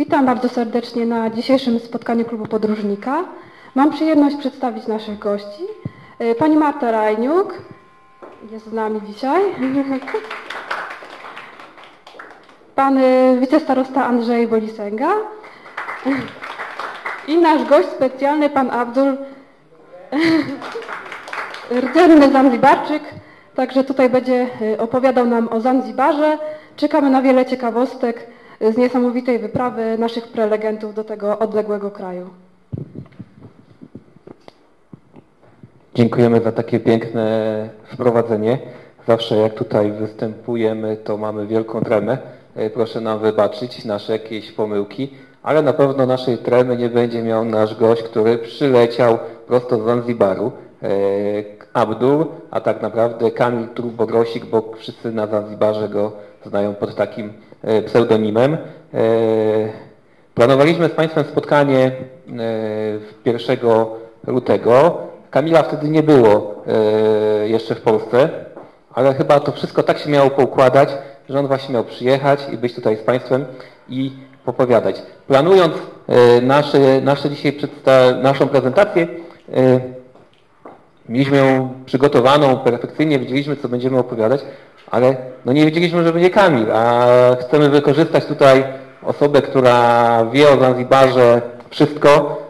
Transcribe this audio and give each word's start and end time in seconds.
Witam 0.00 0.26
bardzo 0.26 0.48
serdecznie 0.48 1.06
na 1.06 1.30
dzisiejszym 1.30 1.80
spotkaniu 1.80 2.24
Klubu 2.24 2.46
Podróżnika. 2.46 3.24
Mam 3.74 3.92
przyjemność 3.92 4.36
przedstawić 4.36 4.86
naszych 4.86 5.18
gości. 5.18 5.64
E, 6.18 6.34
pani 6.34 6.56
Marta 6.56 6.90
Rajniuk 6.90 7.54
jest 8.50 8.66
z 8.66 8.72
nami 8.72 9.00
dzisiaj. 9.06 9.42
Pan 12.76 12.98
e, 12.98 13.36
wicestarosta 13.40 14.06
Andrzej 14.06 14.48
Bolisęga. 14.48 15.10
I 17.28 17.38
nasz 17.38 17.64
gość 17.64 17.88
specjalny, 17.88 18.50
pan 18.50 18.70
Abdul, 18.70 19.16
rdzenny 21.82 22.32
Zanzibarczyk. 22.32 23.02
Także 23.54 23.84
tutaj 23.84 24.10
będzie 24.10 24.46
e, 24.74 24.78
opowiadał 24.78 25.26
nam 25.26 25.48
o 25.48 25.60
Zanzibarze. 25.60 26.38
Czekamy 26.76 27.10
na 27.10 27.22
wiele 27.22 27.46
ciekawostek 27.46 28.39
z 28.60 28.76
niesamowitej 28.76 29.38
wyprawy 29.38 29.98
naszych 29.98 30.28
prelegentów 30.28 30.94
do 30.94 31.04
tego 31.04 31.38
odległego 31.38 31.90
kraju. 31.90 32.30
Dziękujemy 35.94 36.40
za 36.40 36.52
takie 36.52 36.80
piękne 36.80 37.68
wprowadzenie. 37.84 38.58
Zawsze 39.06 39.36
jak 39.36 39.54
tutaj 39.54 39.92
występujemy, 39.92 40.96
to 40.96 41.16
mamy 41.16 41.46
wielką 41.46 41.80
tremę. 41.80 42.18
E, 42.56 42.70
proszę 42.70 43.00
nam 43.00 43.18
wybaczyć 43.18 43.84
nasze 43.84 44.12
jakieś 44.12 44.52
pomyłki, 44.52 45.14
ale 45.42 45.62
na 45.62 45.72
pewno 45.72 46.06
naszej 46.06 46.38
tremy 46.38 46.76
nie 46.76 46.88
będzie 46.88 47.22
miał 47.22 47.44
nasz 47.44 47.74
gość, 47.74 48.02
który 48.02 48.38
przyleciał 48.38 49.18
prosto 49.46 49.82
z 49.82 49.84
Zanzibaru. 49.84 50.52
E, 50.82 50.88
Abdul, 51.72 52.26
a 52.50 52.60
tak 52.60 52.82
naprawdę 52.82 53.30
Kamil 53.30 53.68
Turbogrosik, 53.68 54.44
bo 54.44 54.72
wszyscy 54.76 55.12
na 55.12 55.26
Zanzibarze 55.26 55.88
go 55.88 56.12
znają 56.46 56.74
pod 56.74 56.94
takim 56.94 57.32
pseudonimem. 57.86 58.56
Planowaliśmy 60.34 60.88
z 60.88 60.92
Państwem 60.92 61.24
spotkanie 61.24 61.92
1 63.24 63.58
lutego. 64.26 64.98
Kamila 65.30 65.62
wtedy 65.62 65.88
nie 65.88 66.02
było 66.02 66.54
jeszcze 67.44 67.74
w 67.74 67.80
Polsce, 67.80 68.28
ale 68.94 69.14
chyba 69.14 69.40
to 69.40 69.52
wszystko 69.52 69.82
tak 69.82 69.98
się 69.98 70.10
miało 70.10 70.30
poukładać, 70.30 70.88
że 71.28 71.38
on 71.38 71.46
właśnie 71.46 71.74
miał 71.74 71.84
przyjechać 71.84 72.40
i 72.52 72.56
być 72.56 72.74
tutaj 72.74 72.96
z 72.96 73.00
Państwem 73.00 73.44
i 73.88 74.12
popowiadać. 74.44 75.02
Planując 75.26 75.74
nasze, 76.42 77.00
nasze 77.00 77.30
dzisiaj 77.30 77.58
naszą 78.22 78.48
prezentację, 78.48 79.08
mieliśmy 81.08 81.36
ją 81.36 81.74
przygotowaną 81.86 82.58
perfekcyjnie, 82.58 83.18
wiedzieliśmy, 83.18 83.56
co 83.56 83.68
będziemy 83.68 83.98
opowiadać, 83.98 84.40
ale 84.90 85.16
no 85.44 85.52
nie 85.52 85.64
wiedzieliśmy, 85.64 86.04
że 86.04 86.12
będzie 86.12 86.30
Kamil, 86.30 86.72
a 86.72 87.06
chcemy 87.40 87.68
wykorzystać 87.68 88.24
tutaj 88.24 88.64
osobę, 89.02 89.42
która 89.42 90.24
wie 90.32 90.50
o 90.50 90.56
Zanzibarze 90.56 91.42
wszystko, 91.70 92.40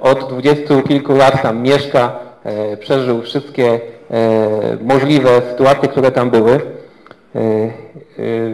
od 0.00 0.28
dwudziestu 0.28 0.82
kilku 0.82 1.16
lat 1.16 1.42
tam 1.42 1.62
mieszka, 1.62 2.12
przeżył 2.80 3.22
wszystkie 3.22 3.80
możliwe 4.80 5.42
sytuacje, 5.50 5.88
które 5.88 6.10
tam 6.10 6.30
były. 6.30 6.60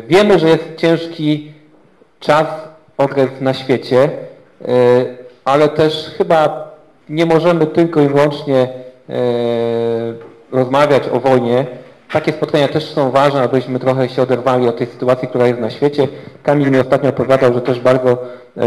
Wiemy, 0.09 0.39
że 0.39 0.49
jest 0.49 0.77
ciężki 0.77 1.53
czas, 2.21 2.47
okres 2.99 3.31
na 3.41 3.55
świecie, 3.55 4.11
ale 5.45 5.69
też 5.69 6.15
chyba 6.19 6.71
nie 7.09 7.27
możemy 7.27 7.67
tylko 7.67 8.01
i 8.01 8.09
wyłącznie 8.09 8.69
rozmawiać 10.53 11.03
o 11.09 11.21
wojnie. 11.21 11.67
Takie 12.13 12.33
spotkania 12.33 12.69
też 12.69 12.85
są 12.85 13.11
ważne, 13.11 13.43
abyśmy 13.43 13.79
trochę 13.79 14.09
się 14.09 14.23
oderwali 14.23 14.69
od 14.69 14.79
tej 14.79 14.87
sytuacji, 14.87 15.29
która 15.29 15.47
jest 15.47 15.61
na 15.61 15.71
świecie. 15.71 16.09
Kamil 16.43 16.71
mi 16.71 16.81
ostatnio 16.81 17.11
opowiadał, 17.11 17.55
że 17.55 17.61
też 17.61 17.81
bardzo 17.81 18.19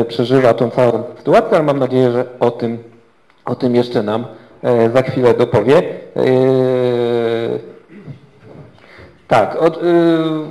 przeżywa 0.08 0.54
tą 0.54 0.70
całą 0.70 1.04
sytuację, 1.18 1.50
ale 1.52 1.64
mam 1.64 1.80
nadzieję, 1.80 2.12
że 2.12 2.26
o 2.40 2.52
tym, 2.52 2.78
o 3.46 3.56
tym 3.56 3.76
jeszcze 3.76 4.04
nam 4.04 4.26
za 4.94 5.02
chwilę 5.02 5.34
dopowie. 5.34 5.82
Tak, 9.28 9.56
od, 9.56 9.80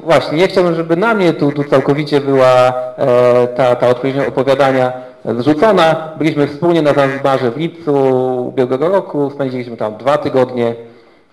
właśnie, 0.04 0.38
nie 0.38 0.48
chciałbym, 0.48 0.74
żeby 0.74 0.96
na 0.96 1.14
mnie 1.14 1.32
tu, 1.32 1.52
tu 1.52 1.64
całkowicie 1.64 2.20
była 2.20 2.72
e, 2.96 3.46
ta, 3.46 3.76
ta 3.76 3.88
odpowiedź 3.88 4.16
opowiadania 4.28 4.92
zrzucona. 5.24 6.08
Byliśmy 6.18 6.46
wspólnie 6.46 6.82
na 6.82 6.92
Zanzibarze 6.92 7.50
w 7.50 7.56
lipcu 7.56 7.94
ubiegłego 8.48 8.88
roku, 8.88 9.30
spędziliśmy 9.30 9.76
tam 9.76 9.96
dwa 9.96 10.18
tygodnie. 10.18 10.74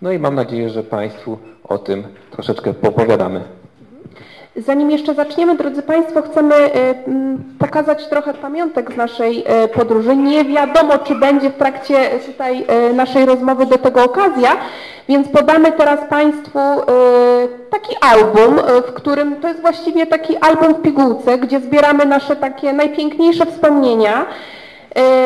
No 0.02 0.12
i 0.12 0.20
mam 0.20 0.36
nadzieję, 0.36 0.70
że 0.70 0.84
Państwu 0.84 1.38
o 1.64 1.78
tym 1.78 2.04
troszeczkę 2.32 2.74
popowiadamy. 2.74 3.42
Zanim 4.56 4.92
jeszcze 4.92 5.14
zaczniemy, 5.14 5.56
drodzy 5.56 5.82
Państwo, 5.82 6.22
chcemy 6.22 6.56
pokazać 7.60 8.08
trochę 8.08 8.34
pamiątek 8.34 8.94
z 8.94 8.98
naszej 8.98 9.44
podróży. 9.74 10.16
Nie 10.16 10.46
wiadomo, 10.46 10.98
czy 10.98 11.16
będzie 11.16 11.50
w 11.50 11.58
trakcie 11.58 12.10
tutaj 12.26 12.66
naszej 12.94 13.26
rozmowy 13.26 13.66
do 13.66 13.78
tego 13.78 14.04
okazja, 14.04 14.58
więc 15.10 15.28
podamy 15.28 15.72
teraz 15.72 16.00
Państwu 16.10 16.60
taki 17.70 17.96
album, 18.02 18.60
w 18.88 18.94
którym 18.94 19.36
to 19.36 19.48
jest 19.48 19.62
właściwie 19.62 20.06
taki 20.08 20.38
album 20.38 20.74
w 20.74 20.82
pigułce, 20.82 21.38
gdzie 21.38 21.60
zbieramy 21.60 22.06
nasze 22.06 22.36
takie 22.36 22.74
najpiękniejsze 22.74 23.46
wspomnienia. 23.46 24.26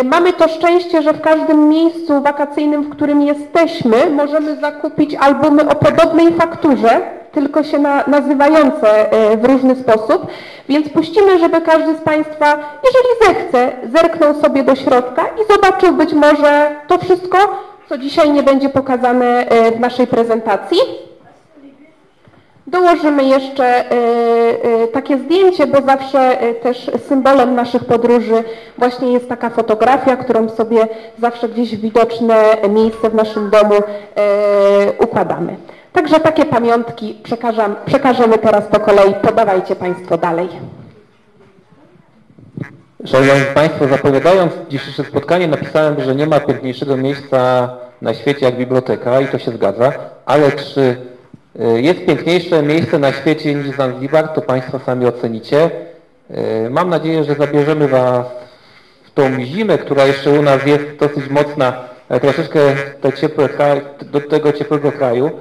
Mamy 0.04 0.34
to 0.34 0.48
szczęście, 0.48 1.02
że 1.02 1.14
w 1.14 1.22
każdym 1.22 1.70
miejscu 1.70 2.22
wakacyjnym, 2.22 2.84
w 2.84 2.90
którym 2.90 3.22
jesteśmy, 3.22 4.10
możemy 4.10 4.56
zakupić 4.56 5.16
albumy 5.16 5.70
o 5.70 5.76
podobnej 5.76 6.34
fakturze, 6.34 7.02
tylko 7.32 7.64
się 7.64 7.80
na, 7.80 8.04
nazywające 8.08 9.06
w 9.38 9.46
różny 9.46 9.76
sposób, 9.76 10.28
więc 10.70 10.90
puścimy, 10.90 11.40
żeby 11.40 11.62
każdy 11.62 11.96
z 11.96 12.02
Państwa, 12.02 12.60
jeżeli 12.84 13.08
zechce, 13.36 13.72
zerknął 13.94 14.42
sobie 14.42 14.64
do 14.64 14.76
środka 14.76 15.26
i 15.26 15.54
zobaczył 15.54 15.94
być 15.94 16.14
może 16.14 16.76
to 16.88 16.98
wszystko, 16.98 17.38
co 17.90 17.98
dzisiaj 17.98 18.32
nie 18.32 18.44
będzie 18.44 18.70
pokazane 18.70 19.46
w 19.76 19.80
naszej 19.80 20.08
prezentacji. 20.08 21.05
Dołożymy 22.68 23.24
jeszcze 23.24 23.84
takie 24.94 25.18
zdjęcie, 25.18 25.68
bo 25.68 25.82
zawsze 25.82 26.38
też 26.64 26.92
symbolem 27.08 27.56
naszych 27.56 27.86
podróży 27.86 28.44
właśnie 28.78 29.14
jest 29.14 29.30
taka 29.30 29.50
fotografia, 29.50 30.16
którą 30.18 30.50
sobie 30.50 30.88
zawsze 31.20 31.50
gdzieś 31.50 31.76
widoczne 31.76 32.36
miejsce 32.70 33.10
w 33.10 33.16
naszym 33.16 33.50
domu 33.50 33.76
układamy. 35.00 35.56
Także 35.94 36.20
takie 36.20 36.46
pamiątki 36.46 37.22
przekażemy 37.86 38.38
teraz 38.38 38.66
po 38.66 38.80
kolei. 38.80 39.14
Podawajcie 39.14 39.76
Państwo 39.76 40.18
dalej. 40.18 40.50
Szanowni 43.06 43.46
Państwo, 43.56 43.88
zapowiadając 43.88 44.54
dzisiejsze 44.70 45.04
spotkanie 45.04 45.48
napisałem, 45.48 46.02
że 46.02 46.16
nie 46.16 46.28
ma 46.28 46.40
piękniejszego 46.40 46.98
miejsca 46.98 47.70
na 48.02 48.14
świecie 48.14 48.46
jak 48.46 48.58
biblioteka 48.58 49.22
i 49.22 49.28
to 49.28 49.40
się 49.40 49.52
zgadza, 49.52 49.92
ale 50.26 50.52
czy 50.52 50.98
jest 51.76 52.06
piękniejsze 52.06 52.64
miejsce 52.64 53.00
na 53.00 53.12
świecie 53.12 53.56
niż 53.56 53.76
Zanzibar, 53.78 54.28
to 54.28 54.42
Państwo 54.42 54.80
sami 54.80 55.06
ocenicie. 55.06 55.70
Mam 56.70 56.90
nadzieję, 56.90 57.24
że 57.24 57.36
zabierzemy 57.36 57.88
Was 57.88 58.26
w 59.04 59.12
tą 59.12 59.44
zimę, 59.44 59.78
która 59.78 60.06
jeszcze 60.06 60.32
u 60.32 60.42
nas 60.42 60.66
jest 60.66 60.84
dosyć 61.00 61.30
mocna, 61.30 61.74
troszeczkę 62.22 62.60
to 63.02 63.12
ciepłe, 63.12 63.50
do 64.02 64.22
tego 64.22 64.54
ciepłego 64.54 64.92
kraju. 64.92 65.32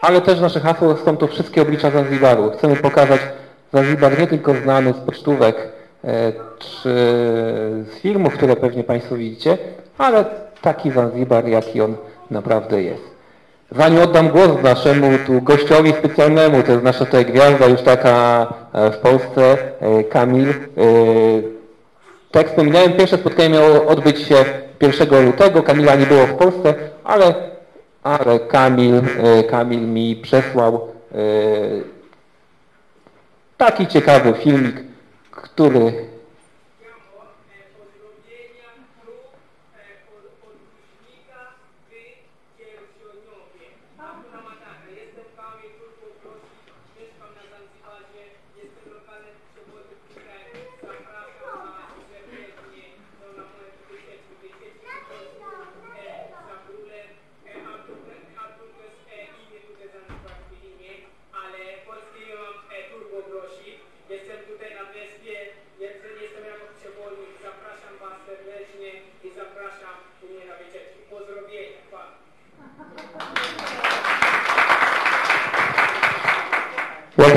Ale 0.00 0.20
też 0.20 0.40
nasze 0.40 0.60
hasło 0.60 0.96
są 0.96 1.16
to 1.16 1.26
wszystkie 1.26 1.62
oblicza 1.62 1.90
Zanzibaru. 1.90 2.50
Chcemy 2.50 2.76
pokazać 2.76 3.20
Zanzibar 3.72 4.18
nie 4.18 4.26
tylko 4.26 4.54
znany 4.54 4.92
z 4.92 4.96
pocztówek 5.06 5.56
czy 6.58 6.88
z 7.84 7.98
filmów, 8.00 8.34
które 8.34 8.56
pewnie 8.56 8.84
Państwo 8.84 9.16
widzicie, 9.16 9.58
ale 9.98 10.24
taki 10.62 10.90
Zanzibar, 10.90 11.48
jaki 11.48 11.80
on 11.80 11.96
naprawdę 12.30 12.82
jest. 12.82 13.13
Zanim 13.76 14.02
oddam 14.02 14.28
głos 14.28 14.62
naszemu 14.62 15.18
tu 15.26 15.42
gościowi 15.42 15.92
specjalnemu, 15.92 16.62
to 16.62 16.72
jest 16.72 16.84
nasza 16.84 17.04
tutaj 17.04 17.26
gwiazda 17.26 17.66
już 17.66 17.82
taka 17.82 18.46
w 18.72 18.96
Polsce, 18.96 19.56
Kamil. 20.10 20.54
Tak 22.30 22.42
jak 22.42 22.50
wspominałem, 22.50 22.92
pierwsze 22.92 23.18
spotkanie 23.18 23.48
miało 23.48 23.86
odbyć 23.86 24.20
się 24.20 24.36
1 24.80 25.24
lutego, 25.24 25.62
Kamila 25.62 25.94
nie 25.94 26.06
było 26.06 26.26
w 26.26 26.34
Polsce, 26.34 26.74
ale, 27.04 27.34
ale 28.02 28.40
Kamil, 28.40 29.02
Kamil 29.50 29.80
mi 29.80 30.16
przesłał 30.16 30.88
taki 33.56 33.86
ciekawy 33.86 34.34
filmik, 34.34 34.76
który 35.30 35.92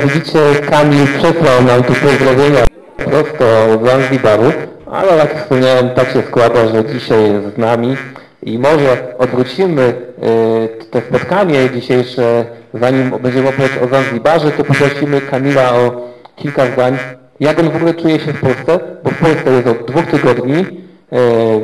widzicie 0.06 0.40
Kamil 0.70 1.06
przesłał 1.06 1.62
nam 1.66 1.82
tu 1.82 1.92
pozdrowienia 1.94 2.64
prosto 2.96 3.44
z 3.78 3.88
Zanzibaru, 3.88 4.52
ale 4.92 5.16
jak 5.16 5.40
wspomniałem, 5.40 5.90
tak 5.90 6.12
się 6.12 6.22
składa, 6.22 6.68
że 6.68 6.84
dzisiaj 6.84 7.32
jest 7.32 7.54
z 7.54 7.58
nami 7.58 7.96
i 8.42 8.58
może 8.58 9.18
odwrócimy 9.18 9.82
y, 9.82 10.90
to 10.90 11.00
spotkanie 11.00 11.70
dzisiejsze, 11.74 12.44
zanim 12.74 13.10
będziemy 13.10 13.48
opowiadać 13.48 13.82
o 13.82 13.88
Zanzibarze, 13.88 14.50
to 14.50 14.64
poprosimy 14.64 15.20
Kamila 15.20 15.72
o 15.72 16.08
kilka 16.36 16.66
zdań, 16.66 16.98
jak 17.40 17.58
on 17.58 17.70
w 17.70 17.76
ogóle 17.76 17.94
czuje 17.94 18.20
się 18.20 18.32
w 18.32 18.40
Polsce, 18.40 18.80
bo 19.04 19.10
w 19.10 19.18
Polsce 19.18 19.50
jest 19.50 19.66
od 19.66 19.84
dwóch 19.86 20.06
tygodni, 20.06 20.58
y, 20.58 20.66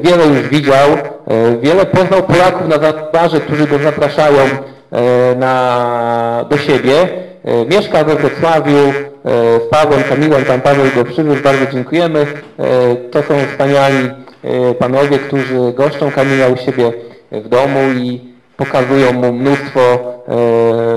wiele 0.03 0.27
już 0.27 0.49
widział, 0.49 0.91
y, 0.91 1.59
wiele 1.63 1.87
poznał 1.87 2.23
Polaków 2.23 2.69
na 2.69 2.79
Zanzibarze, 2.79 3.41
którzy 3.41 3.67
go 3.67 3.79
zapraszają 3.79 4.39
na, 5.37 6.47
do 6.51 6.57
siebie. 6.59 6.95
Y, 7.49 7.67
Mieszka 7.67 8.05
we 8.05 8.15
Wrocławiu 8.15 8.77
y, 8.79 8.93
z 9.67 9.69
Pawłem, 9.71 10.03
Kamilem, 10.03 10.45
tam 10.45 10.61
Paweł 10.61 10.87
go 10.95 11.05
przywiózł, 11.05 11.43
bardzo 11.43 11.67
dziękujemy. 11.67 12.21
Y, 12.21 13.11
To 13.11 13.23
są 13.23 13.35
wspaniali 13.51 14.11
panowie, 14.79 15.19
którzy 15.19 15.73
goszczą 15.75 16.11
Kamila 16.11 16.49
u 16.49 16.57
siebie 16.57 16.93
w 17.33 17.49
domu 17.49 17.81
i 17.97 18.21
pokazują 18.57 19.13
mu 19.13 19.33
mnóstwo 19.33 19.81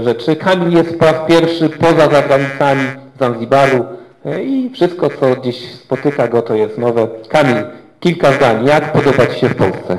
rzeczy. 0.04 0.36
Kamil 0.36 0.78
jest 0.78 1.00
po 1.00 1.06
raz 1.06 1.16
pierwszy 1.28 1.70
poza 1.70 2.08
granicami 2.08 2.82
Zanzibaru 3.20 3.86
i 4.44 4.72
wszystko, 4.74 5.10
co 5.10 5.36
gdzieś 5.36 5.72
spotyka 5.72 6.28
go, 6.28 6.42
to 6.42 6.56
jest 6.56 6.78
nowe. 6.78 7.08
Kamil, 7.30 7.56
kilka 8.00 8.32
zdań. 8.32 8.66
Jak 8.66 8.94
podoba 8.94 9.28
Ci 9.28 9.40
się 9.40 9.50
w 9.50 9.56
Polsce? 9.56 9.98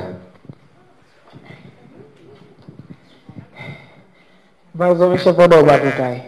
Bardzo 4.75 5.09
mi 5.09 5.19
się 5.19 5.33
podoba 5.33 5.77
tutaj, 5.77 6.21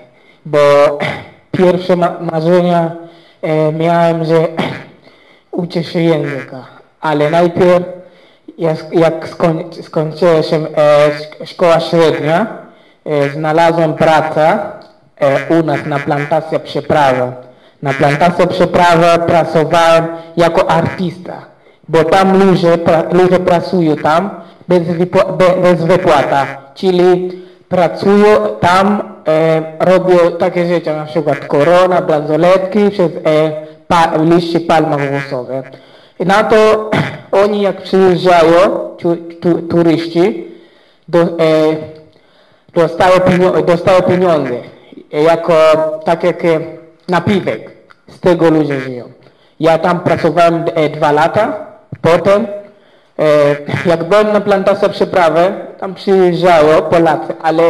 bo 0.45 0.59
pierwsze 1.51 1.95
ma 1.95 2.15
marzenia 2.19 2.91
e, 3.41 3.71
miałem, 3.71 4.25
że 4.25 4.47
uczę 5.51 5.83
się 5.83 5.99
języka, 5.99 6.65
ale 7.01 7.29
najpierw 7.29 7.83
jak, 8.57 8.77
jak 8.93 9.27
skoń, 9.29 9.63
skończyła 9.81 10.43
się 10.43 10.55
e, 10.57 11.09
szk- 11.09 11.45
szkoła 11.45 11.79
średnia, 11.79 12.47
e, 13.05 13.29
znalazłem 13.29 13.93
pracę 13.93 14.59
e, 15.19 15.59
u 15.59 15.63
nas 15.63 15.85
na 15.85 15.99
plantacji 15.99 16.59
przeprawy. 16.59 17.31
Na 17.81 17.93
plantacji 17.93 18.47
przeprawy 18.47 19.05
pracowałem 19.27 20.07
jako 20.37 20.69
artysta, 20.69 21.33
bo 21.89 22.03
tam 22.03 22.43
ludzie, 22.45 22.77
pra, 22.77 23.03
ludzie 23.11 23.39
pracują 23.39 23.95
tam 23.95 24.29
bez, 24.67 24.83
be, 24.83 25.61
bez 25.61 25.83
wypłata, 25.83 26.45
czyli 26.75 27.31
pracują 27.69 28.27
tam, 28.59 29.10
e, 29.27 30.31
takie 30.39 30.65
rzeczy, 30.65 30.89
na 30.93 31.05
przykład 31.05 31.45
korona, 31.45 32.01
bransoletki 32.01 32.89
przez 32.89 33.11
e, 33.25 33.51
pa, 33.87 34.11
liście 34.23 34.59
palma 34.59 34.97
włosowe. 34.97 35.63
I 36.19 36.25
na 36.25 36.43
to 36.43 36.89
oni 37.43 37.61
jak 37.61 37.81
przyjeżdżają, 37.81 38.79
tu, 38.97 39.15
tu, 39.15 39.61
turyści, 39.61 40.47
do, 41.07 41.19
e, 41.19 41.27
dostają, 42.73 43.17
pienio- 43.17 43.65
dostają 43.65 44.01
pieniądze 44.01 44.55
jako 45.11 45.53
tak 46.05 46.23
jak 46.23 46.45
e, 46.45 46.59
napiwek. 47.09 47.71
Z 48.07 48.19
tego 48.19 48.49
ludzie 48.49 48.79
żyją. 48.79 49.11
Ja 49.59 49.77
tam 49.77 49.99
pracowałem 49.99 50.65
e, 50.75 50.89
dwa 50.89 51.11
lata, 51.11 51.65
potem 52.01 52.47
e, 53.19 53.25
jak 53.91 54.03
byłem 54.03 54.33
na 54.33 54.41
plantacji 54.41 54.89
przeprawy, 54.89 55.53
tam 55.79 55.95
przyjeżdżało 55.95 56.81
Polacy, 56.81 57.33
ale 57.41 57.63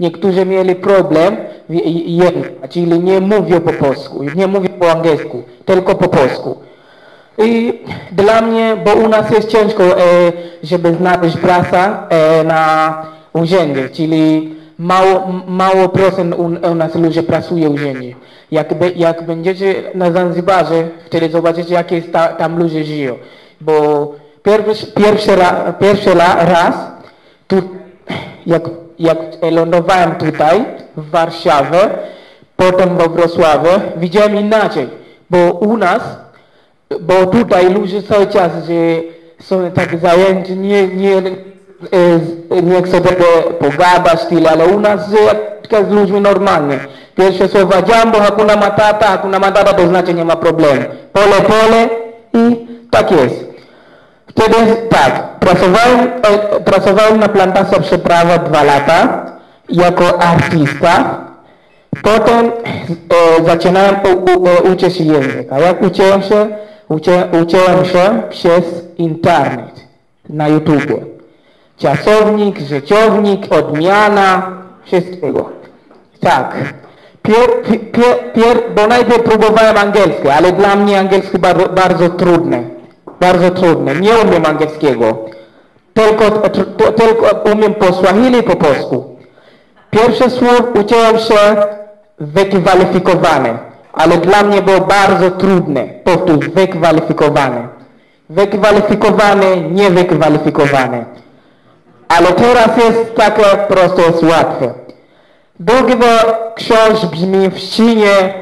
niektórzy 0.00 0.46
mieli 0.46 0.74
problem 0.74 1.36
języka, 2.06 2.68
czyli 2.68 3.00
nie 3.00 3.20
mówią 3.20 3.60
po 3.60 3.72
polsku, 3.72 4.22
nie 4.34 4.46
mówią 4.46 4.68
po 4.68 4.90
angielsku, 4.90 5.42
tylko 5.64 5.94
po 5.94 6.08
polsku. 6.08 6.58
I 7.38 7.80
dla 8.12 8.42
mnie, 8.42 8.76
bo 8.84 8.94
u 8.94 9.08
nas 9.08 9.30
jest 9.30 9.48
ciężko, 9.48 9.84
e, 9.84 10.02
żeby 10.62 10.94
znaleźć 10.94 11.36
pracę 11.36 11.96
e, 12.08 12.44
na 12.44 12.94
urzędzie, 13.32 13.88
czyli 13.88 14.54
mało, 14.78 15.28
mało 15.46 15.88
procent 15.88 16.34
u, 16.34 16.70
u 16.70 16.74
nas 16.74 16.94
ludzie 16.94 17.22
pracuje 17.22 17.70
urzędzie. 17.70 18.14
Jak, 18.50 18.74
be, 18.74 18.90
jak 18.90 19.26
będziecie 19.26 19.74
na 19.94 20.12
Zanzibarze, 20.12 20.88
wtedy 21.06 21.28
zobaczycie, 21.28 21.74
jakie 21.74 22.02
ta, 22.02 22.28
tam 22.28 22.58
ludzie 22.58 22.84
żyją. 22.84 23.14
Bo 23.60 24.14
pierwszy, 24.42 24.86
pierwszy, 24.86 25.36
ra, 25.36 25.72
pierwszy 25.72 26.14
raz, 26.14 26.74
tu, 27.48 27.56
jak, 28.46 28.62
jak 28.98 29.18
lądowałem 29.50 30.14
tutaj, 30.14 30.64
w 30.96 31.10
Warszawie, 31.10 31.78
potem 32.56 32.96
we 32.96 33.08
Wrocławiu, 33.08 33.80
widziałem 33.96 34.36
inaczej, 34.36 34.88
bo 35.30 35.52
u 35.52 35.76
nas 35.76 36.02
bo 37.00 37.26
tutaj 37.26 37.70
ludzie 37.74 38.02
cały 38.02 38.26
czas, 38.26 38.52
że 38.66 38.74
są 39.40 39.70
tak 39.70 39.98
zajęci, 39.98 40.56
nie, 40.56 40.88
nie, 40.88 41.16
e, 41.16 42.62
nie 42.62 42.82
chcą 42.82 42.92
sobie 42.92 43.14
pogadać 43.58 44.26
tyle, 44.28 44.50
ale 44.50 44.66
u 44.66 44.80
nas 44.80 45.10
z 45.10 45.90
ludźmi 45.90 46.20
normalnie. 46.20 46.78
Pierwsze 47.16 47.48
słowa 47.48 47.76
jambo, 47.88 48.20
hakuna 48.20 48.56
matata, 48.56 49.06
hakuna 49.06 49.38
matata 49.38 49.74
to 49.74 49.88
znaczy 49.88 50.14
nie 50.14 50.24
ma 50.24 50.36
problemu. 50.36 50.84
Pole, 51.12 51.40
pole 51.40 51.88
i 52.34 52.66
tak 52.90 53.10
jest. 53.10 53.47
Wtedy 54.38 54.76
tak, 54.88 55.38
pracowałem, 55.40 56.00
e, 56.22 56.60
pracowałem 56.60 57.20
na 57.20 57.28
plantacji 57.28 57.82
przeprawa 57.82 58.38
dwa 58.38 58.62
lata 58.62 59.26
jako 59.68 60.22
artysta. 60.22 61.24
Potem 62.02 62.46
e, 62.46 63.44
zaczynałem 63.44 63.96
u, 64.36 64.46
e, 64.46 64.62
uczyć 64.72 64.96
się 64.96 65.04
języka. 65.04 65.58
Jak 65.58 65.82
uczyłem 65.82 66.22
się? 66.22 66.46
Uczę, 66.88 67.28
uczyłem 67.42 67.84
się 67.84 68.22
przez 68.30 68.64
internet 68.98 69.86
na 70.28 70.48
YouTubie. 70.48 70.96
Czasownik, 71.76 72.58
rzeczownik, 72.58 73.52
odmiana, 73.52 74.52
wszystkiego. 74.84 75.50
Tak. 76.20 76.56
Pier, 77.22 77.50
pier, 77.92 78.32
pier, 78.34 78.62
bo 78.76 78.86
najpierw 78.86 79.22
próbowałem 79.22 79.76
angielski, 79.76 80.28
ale 80.28 80.52
dla 80.52 80.76
mnie 80.76 81.00
angielski 81.00 81.38
bardzo, 81.38 81.68
bardzo 81.68 82.08
trudny. 82.08 82.77
Bardzo 83.20 83.50
trudny. 83.50 84.00
Nie 84.00 84.18
umiem 84.18 84.46
angielskiego. 84.46 85.18
Tylko, 85.94 86.30
tylko 86.96 87.50
umiem 87.52 87.74
po 87.74 87.92
Swahili 87.92 88.42
po 88.42 88.56
polsku. 88.56 89.16
Pierwsze 89.90 90.30
słów 90.30 90.62
uczyłem 90.80 91.18
się 91.18 91.56
wykwalifikowany, 92.18 93.58
ale 93.92 94.16
dla 94.16 94.42
mnie 94.42 94.62
było 94.62 94.80
bardzo 94.80 95.30
trudne. 95.30 95.84
Powtórz, 96.04 96.48
wykwalifikowany. 96.48 97.68
Wykwalifikowany, 98.30 99.60
niewykwalifikowany. 99.70 101.04
Ale 102.08 102.26
teraz 102.32 102.76
jest 102.76 103.14
takie 103.14 103.42
prosto, 103.68 104.02
jest 104.02 104.22
łatwe. 104.22 104.74
Drugi 105.60 105.94
książ 106.54 107.06
brzmi 107.06 107.50
w 107.50 107.58
ścinie. 107.58 108.34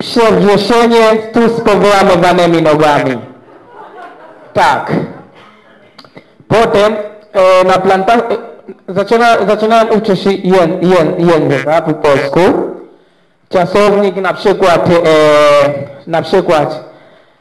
Przewieszenie 0.00 1.16
tu 1.32 1.48
z 1.48 1.60
powyłamywanymi 1.60 2.62
nogami. 2.62 3.18
Tak. 4.52 4.92
Potem 6.48 6.96
e, 7.32 7.64
na 7.64 7.72
planta 7.72 8.14
e, 8.14 8.20
zaczyna, 8.88 9.46
zaczynałem 9.46 9.88
uczyć 9.98 10.20
się 10.20 10.30
ję, 10.32 10.68
ję, 10.82 11.12
języka 11.18 11.82
po 11.82 11.92
polsku. 11.94 12.40
Czasownik 13.48 14.16
na 14.16 14.34
przykład, 14.34 14.88
e, 14.88 15.00
na 16.06 16.22
przykład, 16.22 16.84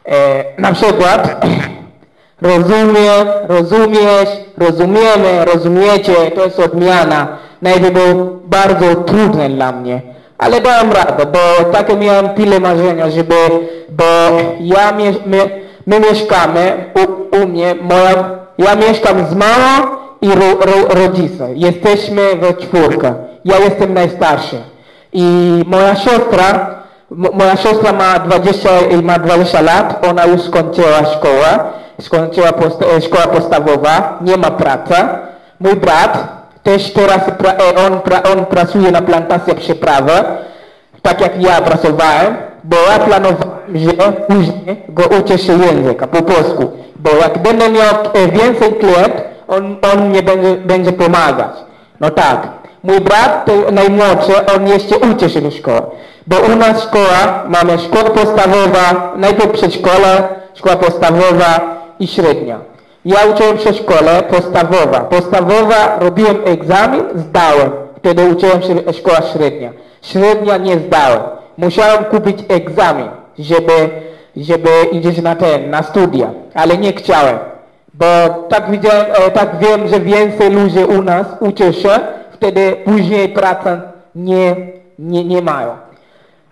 e, 0.05 0.43
na 0.57 0.73
przykład 0.73 1.45
rozumiem, 2.41 3.27
rozumiesz, 3.47 4.29
rozumiemy, 4.57 5.45
rozumiecie, 5.53 6.31
to 6.35 6.43
jest 6.43 6.59
odmiana. 6.59 7.27
Najpierw 7.61 7.93
było 7.93 8.25
bardzo 8.45 8.95
trudne 8.95 9.49
dla 9.49 9.71
mnie, 9.71 10.01
ale 10.39 10.62
dałem 10.62 10.91
radę, 10.91 11.25
bo 11.25 11.63
takie 11.72 11.96
miałem 11.98 12.29
tyle 12.29 12.60
marzenia, 12.60 13.10
żeby, 13.10 13.36
bo 13.89 14.03
ja, 14.60 14.91
my, 15.25 15.50
my 15.88 16.00
mieszkamy, 16.00 16.86
u, 16.96 17.36
u 17.36 17.48
mnie, 17.48 17.75
moja, 17.81 18.29
ja 18.58 18.75
mieszkam 18.75 19.25
z 19.25 19.36
mamą 19.36 19.96
i 20.22 20.29
ro, 20.29 20.46
ro, 20.65 21.01
rodzice. 21.01 21.48
Jesteśmy 21.55 22.36
we 22.36 22.53
czwórkę. 22.53 23.13
Ja 23.46 23.58
jestem 23.58 23.93
najstarszy. 23.93 24.55
I 25.13 25.62
moja 25.67 25.96
siostra, 25.96 26.75
mo- 27.10 27.29
moja 27.34 27.58
siostra 27.58 27.93
ma 27.93 28.19
20, 28.19 28.69
i 29.00 29.03
ma 29.03 29.19
20 29.19 29.62
lat, 29.62 30.05
ona 30.10 30.25
już 30.25 30.41
skończyła 30.41 31.05
szkołę, 31.17 31.60
skończyła 32.01 32.51
post, 32.51 32.81
e, 32.98 33.01
szkoła 33.01 33.27
podstawowa, 33.27 34.17
nie 34.22 34.38
ma 34.38 34.51
pracy. 34.51 34.93
Mój 35.60 35.75
brat 35.75 36.38
też 36.63 36.93
teraz, 36.93 37.17
e, 37.17 37.75
on, 37.87 37.99
on 38.33 38.45
pracuje 38.45 38.91
na 38.91 39.01
plantacji 39.01 39.55
przeprawy, 39.55 40.11
tak 41.01 41.21
jak 41.21 41.43
ja 41.43 41.61
pracowałem, 41.61 42.37
bo 42.63 42.77
ja 42.91 42.99
planowałem, 42.99 43.59
że 43.75 43.93
później 44.27 44.83
go 44.89 45.03
uczę 45.19 45.37
się 45.37 45.53
języka 45.53 46.07
po 46.07 46.21
polsku, 46.21 46.71
bo 46.95 47.09
jak 47.21 47.37
będę 47.37 47.69
miał 47.69 47.95
e, 48.13 48.27
więcej 48.27 48.73
klient, 48.73 49.13
on, 49.47 49.77
on 49.93 50.09
mnie 50.09 50.23
będzie, 50.23 50.55
będzie 50.55 50.91
pomagać. 50.91 51.51
No 51.99 52.09
tak. 52.09 52.47
Mój 52.83 53.01
brat, 53.01 53.49
najmłodszy, 53.71 54.45
on 54.55 54.67
jeszcze 54.67 54.97
uczy 54.97 55.29
się 55.29 55.41
do 55.41 55.51
szkoły. 55.51 55.81
Bo 56.27 56.35
u 56.39 56.55
nas 56.55 56.83
szkoła, 56.83 57.43
mamy 57.47 57.79
szkoła 57.79 58.03
podstawowa, 58.03 59.13
najpierw 59.15 59.51
przedszkola, 59.51 60.29
szkoła 60.55 60.75
podstawowa 60.75 61.59
i 61.99 62.07
średnia. 62.07 62.68
Ja 63.05 63.25
uczyłem 63.25 63.57
się 63.57 63.73
w 63.73 63.75
szkole 63.75 64.23
podstawowa. 64.23 64.99
Podstawowa 64.99 65.97
robiłem 65.99 66.37
egzamin, 66.45 67.03
zdałem. 67.15 67.71
Wtedy 67.97 68.23
uczyłem 68.23 68.61
się 68.61 68.93
szkoła 68.93 69.21
średnia. 69.21 69.71
Średnia 70.01 70.57
nie 70.57 70.79
zdałem. 70.79 71.21
Musiałem 71.57 72.03
kupić 72.03 72.39
egzamin, 72.47 73.07
żeby, 73.39 73.89
żeby 74.37 74.69
iść 74.91 75.21
na 75.21 75.35
ten, 75.35 75.69
na 75.69 75.83
studia. 75.83 76.29
Ale 76.53 76.77
nie 76.77 76.93
chciałem. 76.93 77.37
Bo 77.93 78.05
tak 78.49 78.71
widziałem, 78.71 79.05
e, 79.13 79.31
tak 79.31 79.49
wiem, 79.59 79.87
że 79.87 79.99
więcej 79.99 80.51
ludzi 80.51 80.79
u 80.79 81.03
nas 81.03 81.25
uczy 81.39 81.73
się, 81.73 81.89
wtedy 82.31 82.75
później 82.85 83.29
pracę 83.29 83.81
nie, 84.15 84.55
nie, 84.99 85.25
nie 85.25 85.41
mają. 85.41 85.69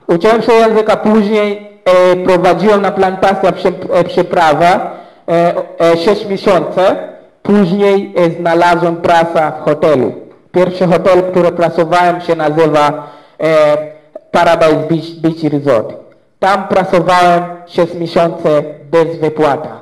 Uczyłem 0.08 0.42
się 0.42 0.54
języka 0.54 0.98
później, 0.98 1.68
e, 1.86 2.16
prowadziłem 2.16 2.82
na 2.82 2.92
plantację 2.92 3.52
prze, 3.52 3.70
e, 3.94 4.04
przeprawę 4.04 4.68
e, 4.68 4.80
6 6.06 6.26
miesięcy. 6.26 6.82
Później 7.44 8.14
e, 8.18 8.32
znalazłem 8.32 8.96
pracę 8.96 9.52
w 9.60 9.64
hotelu. 9.64 10.14
Pierwszy 10.52 10.88
hotel, 10.88 11.24
który 11.24 11.52
pracowałem 11.52 12.22
się 12.22 12.36
nazywa 12.36 13.08
e, 13.40 13.78
Paradise 14.32 14.88
Beach, 14.90 15.10
Beach 15.22 15.54
Resort. 15.54 15.94
Tam 16.40 16.68
pracowałem 16.68 17.44
6 17.66 17.94
miesięcy 17.94 18.64
bez 18.92 19.20
wypłata. 19.20 19.80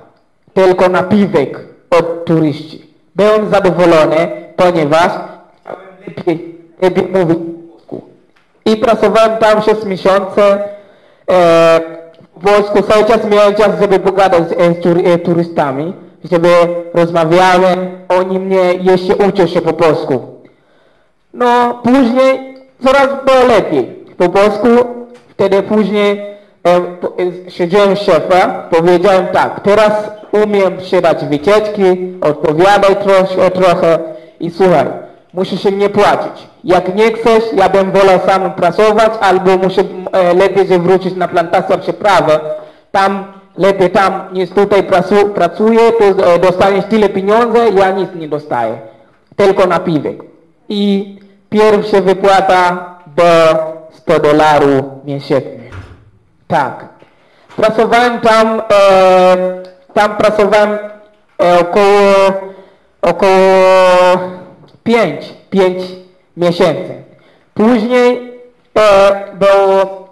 Tylko 0.53 0.89
napiwek 0.89 1.59
od 1.89 2.25
turyści. 2.25 2.85
Byłem 3.15 3.49
zadowolony, 3.49 4.27
ponieważ 4.55 5.11
lepiej, 6.07 6.55
lepiej 6.81 7.07
mówić. 7.07 7.37
I 8.65 8.77
pracowałem 8.77 9.37
tam 9.37 9.61
6 9.61 9.83
miesięcy. 9.83 10.41
E, 11.31 11.94
polsku 12.43 12.81
cały 12.81 13.05
czas 13.05 13.29
miałem 13.31 13.55
czas, 13.55 13.79
żeby 13.81 13.99
pogadać 13.99 14.49
z, 14.49 14.51
e, 14.51 15.13
e, 15.13 15.17
turystami, 15.17 15.93
żeby 16.31 16.49
rozmawiałem, 16.93 17.79
oni 18.09 18.39
mnie 18.39 18.73
jeszcze 18.73 19.15
uczą 19.15 19.47
się 19.47 19.61
po 19.61 19.73
polsku. 19.73 20.19
No 21.33 21.81
później 21.83 22.55
coraz 22.83 23.07
było 23.25 23.45
lepiej. 23.47 24.05
Po 24.17 24.29
polsku 24.29 24.67
wtedy 25.29 25.63
później 25.63 26.19
e, 26.19 26.75
e, 26.75 27.51
siedziałem 27.51 27.95
szefa, 27.95 28.67
powiedziałem 28.69 29.27
tak, 29.27 29.59
teraz 29.59 30.11
umiem 30.31 30.81
sprzedać 30.81 31.25
wycieczki, 31.25 31.83
odpowiadaj 32.21 32.95
trosz, 32.95 33.51
trochę 33.53 33.99
i 34.39 34.51
słuchaj, 34.51 34.85
musisz 35.35 35.63
się 35.63 35.71
nie 35.71 35.89
płacić. 35.89 36.47
Jak 36.63 36.95
nie 36.95 37.13
chcesz, 37.13 37.43
ja 37.53 37.69
bym 37.69 37.91
wolał 37.91 38.19
sam 38.25 38.53
pracować, 38.53 39.11
albo 39.21 39.57
muszę 39.57 39.81
e, 40.11 40.33
lepiej 40.33 40.67
się 40.67 40.79
wrócić 40.79 41.15
na 41.15 41.27
plantację 41.27 41.77
przeprawę. 41.77 42.39
Tam 42.91 43.25
lepiej 43.57 43.89
tam 43.89 44.33
niż 44.33 44.49
tutaj 44.49 44.83
pracu, 44.83 45.29
pracuję, 45.29 45.79
to 45.91 46.33
e, 46.33 46.39
dostaniesz 46.39 46.85
tyle 46.85 47.09
pieniędzy, 47.09 47.59
ja 47.75 47.91
nic 47.91 48.09
nie 48.15 48.27
dostaję. 48.27 48.77
Tylko 49.35 49.67
napiwek. 49.67 50.23
I 50.69 51.15
pierwsza 51.49 52.01
wypłata 52.01 52.95
do 53.15 53.23
100 53.91 54.19
dolarów 54.19 54.85
miesięcznie. 55.05 55.69
Tak. 56.47 56.85
Pracowałem 57.55 58.21
tam, 58.21 58.59
e, 58.59 58.63
tam 59.93 60.15
pracowałem 60.17 60.77
e, 61.43 61.59
około, 61.59 62.15
około 63.01 64.35
5, 64.85 65.33
5 65.49 65.83
miesięcy. 66.37 67.03
Później 67.53 68.33
e, 68.77 69.11
było 69.33 70.07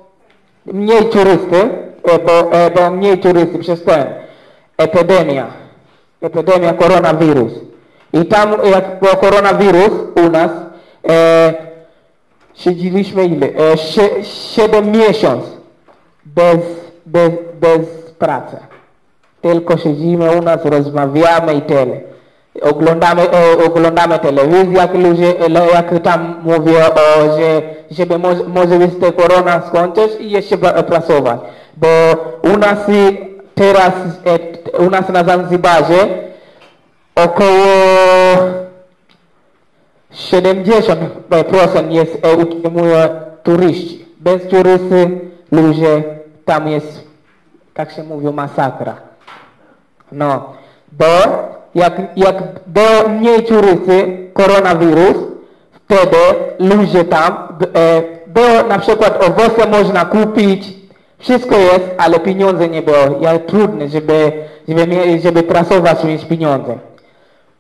mniej 0.66 1.06
turysty, 1.06 1.70
e, 2.04 2.20
bo, 2.20 2.52
e, 2.86 2.92
mniej 2.92 3.18
turysty 3.18 3.60
przez 3.60 3.84
ten 3.84 4.06
epidemia, 4.78 5.48
epidemia 6.22 6.74
koronawirus. 6.74 7.54
I 8.14 8.26
tam 8.26 8.52
jak 8.72 9.00
był 9.00 9.16
koronawirus 9.16 9.92
u 10.16 10.30
nas, 10.30 10.52
e, 11.10 11.54
siedzieliśmy 12.54 13.26
ile? 13.26 13.48
E, 13.48 13.78
sie, 13.78 14.24
7 14.24 14.92
miesięcy 14.92 15.50
bez, 16.26 16.60
bez, 17.06 17.32
bez 17.60 17.80
pracy. 18.20 18.58
Tylko 19.42 19.78
siedzimy 19.78 20.32
u 20.32 20.42
nas, 20.42 20.66
rozmawiamy 20.66 21.54
i 21.54 21.62
tyle. 21.62 22.13
Oglądamy, 22.62 23.22
oglądamy 23.66 24.20
telewizję, 24.20 24.88
jak 25.74 26.04
tam 26.04 26.36
mówią, 26.44 26.74
że 27.38 27.62
żeby 27.92 28.20
może, 28.20 28.44
może 28.44 28.80
ta 28.88 29.12
korona 29.12 29.62
skończyć 29.68 30.12
i 30.20 30.32
jeszcze 30.32 30.58
pra- 30.58 30.84
pracować. 30.84 31.40
Bo 31.78 31.88
u 32.54 32.58
nas 32.58 32.80
teraz, 33.56 33.94
e, 34.26 34.78
u 34.78 34.90
nas 34.90 35.10
na 35.10 35.24
Zanzibarze 35.24 36.08
około 37.16 37.66
70% 40.14 41.92
jest 41.92 42.18
e, 42.26 42.36
utrzymuje 42.36 43.10
turyści. 43.44 44.06
Bez 44.20 44.48
turysty 44.48 45.22
ludzie 45.52 46.04
tam 46.46 46.68
jest, 46.68 47.04
jak 47.78 47.92
się 47.92 48.04
mówi, 48.04 48.26
masakra. 48.28 48.96
No, 50.12 50.54
bo 50.92 51.06
jak, 51.76 51.94
jak 52.16 52.44
było 52.68 53.10
mniej 53.10 53.44
turysty, 53.44 54.28
koronawirus, 54.34 55.18
wtedy 55.72 56.18
ludzie 56.60 57.06
tam, 57.06 57.34
e, 57.76 58.02
było 58.28 58.68
na 58.70 58.80
przykład 58.80 59.24
owoce 59.24 59.70
można 59.70 60.06
kupić, 60.06 60.74
wszystko 61.18 61.56
jest, 61.58 61.90
ale 61.98 62.20
pieniądze 62.20 62.70
nie 62.70 62.82
było. 62.82 63.20
Ja 63.22 63.40
trudno, 63.40 63.88
żeby, 63.88 64.32
żeby, 64.68 65.20
żeby 65.24 65.44
pracować, 65.44 66.04
mieć 66.04 66.26
pieniądze. 66.26 66.78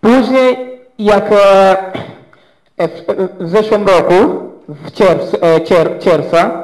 Później, 0.01 0.79
jak 0.99 1.31
e, 1.31 1.77
e, 2.77 2.87
w, 3.39 3.49
zeszłym 3.49 3.87
roku, 3.87 4.13
w 4.67 4.91
czerwcu, 4.91 5.37
cier, 5.65 5.99
czerwca, 5.99 6.63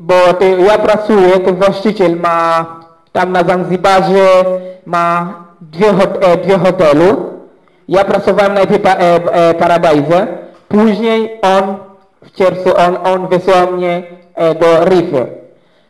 bo 0.00 0.34
ty, 0.38 0.56
ja 0.68 0.78
pracuję, 0.78 1.30
to 1.30 1.52
właściciel 1.52 2.16
ma 2.16 2.66
tam 3.14 3.32
na 3.32 3.44
Zanzibarze 3.44 4.44
ma 4.86 5.34
dwie, 5.60 5.88
e, 6.20 6.36
dwie 6.36 6.58
hotelu. 6.58 7.30
Ja 7.88 8.04
pracowałem 8.04 8.54
najpierw 8.54 8.82
pa, 8.82 8.90
e, 8.90 8.98
e, 8.98 9.54
Paradise, 9.54 10.26
później 10.68 11.40
on 11.42 11.76
w 12.22 12.32
czerwcu 12.32 12.76
on, 12.76 12.96
on 13.04 13.28
wysłał 13.28 13.72
mnie 13.72 14.02
e, 14.34 14.54
do 14.54 14.84
Riffy. 14.84 15.26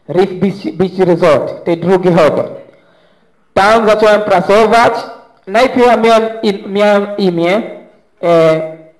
Reef 0.08 0.32
Beach, 0.32 0.76
Beach 0.76 1.08
Resort, 1.08 1.64
to 1.64 1.76
drugi 1.76 2.12
hotel. 2.12 2.48
Tam 3.54 3.88
zacząłem 3.88 4.20
pracować. 4.20 4.92
Najpierw 5.46 6.02
miałem, 6.02 6.22
miałem 6.66 7.06
imię 7.18 7.62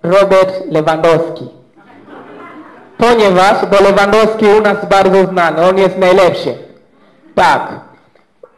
Robert 0.02 0.62
Lewandowski. 0.71 1.49
Ponieważ, 2.99 3.66
bo 3.71 3.85
Lewandowski 3.85 4.47
u 4.47 4.61
nas 4.61 4.88
bardzo 4.88 5.26
znany, 5.26 5.62
on 5.69 5.78
jest 5.78 5.99
najlepszy. 5.99 6.54
Tak. 7.35 7.85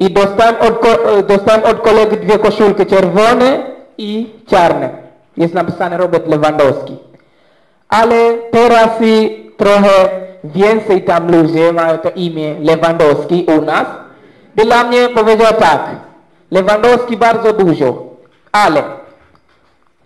I 0.00 0.10
dostałem 0.10 0.56
od, 0.60 0.86
e, 0.86 1.22
dostałem 1.22 1.64
od 1.64 1.80
kolegi 1.80 2.16
dwie 2.16 2.38
koszulki, 2.38 2.86
czerwone 2.86 3.66
i 3.98 4.30
czarne. 4.46 4.90
Jest 5.36 5.54
napisane 5.54 5.96
Robert 5.96 6.28
Lewandowski. 6.28 6.96
Ale 7.88 8.16
teraz 8.50 8.90
trochę 9.56 10.08
więcej 10.44 11.02
tam 11.02 11.30
ludzi 11.30 11.60
mają 11.72 11.98
to 11.98 12.10
imię 12.10 12.54
Lewandowski 12.60 13.46
u 13.58 13.62
nas. 13.62 13.86
Dla 14.56 14.84
mnie 14.84 15.08
powiedział 15.08 15.52
tak, 15.58 15.80
Lewandowski 16.50 17.16
bardzo 17.16 17.52
dużo, 17.52 18.02
ale 18.52 18.82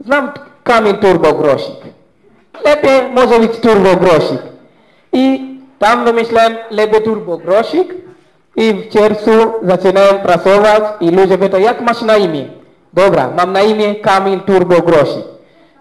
znam 0.01 0.33
Kamil 0.65 0.95
Turbo 0.95 1.33
Grosik. 1.33 1.77
Lepiej 2.65 3.13
może 3.15 3.41
być 3.41 3.57
Turbo 3.57 3.97
Grosik. 3.97 4.41
I 5.13 5.51
tam 5.79 6.05
wymyślałem 6.05 6.57
lepiej 6.71 7.03
Turbo 7.03 7.39
Grosik 7.39 7.95
i 8.57 8.73
w 8.73 8.89
czerwcu 8.89 9.31
zaczynałem 9.63 10.19
pracować 10.19 10.83
i 11.01 11.11
ludzie 11.11 11.39
pytają, 11.39 11.65
jak 11.65 11.81
masz 11.81 12.03
na 12.03 12.17
imię? 12.17 12.45
Dobra, 12.93 13.31
mam 13.37 13.53
na 13.53 13.63
imię 13.63 13.95
Kamil 13.95 14.41
Turbo 14.41 14.83
Grosik. 14.83 15.25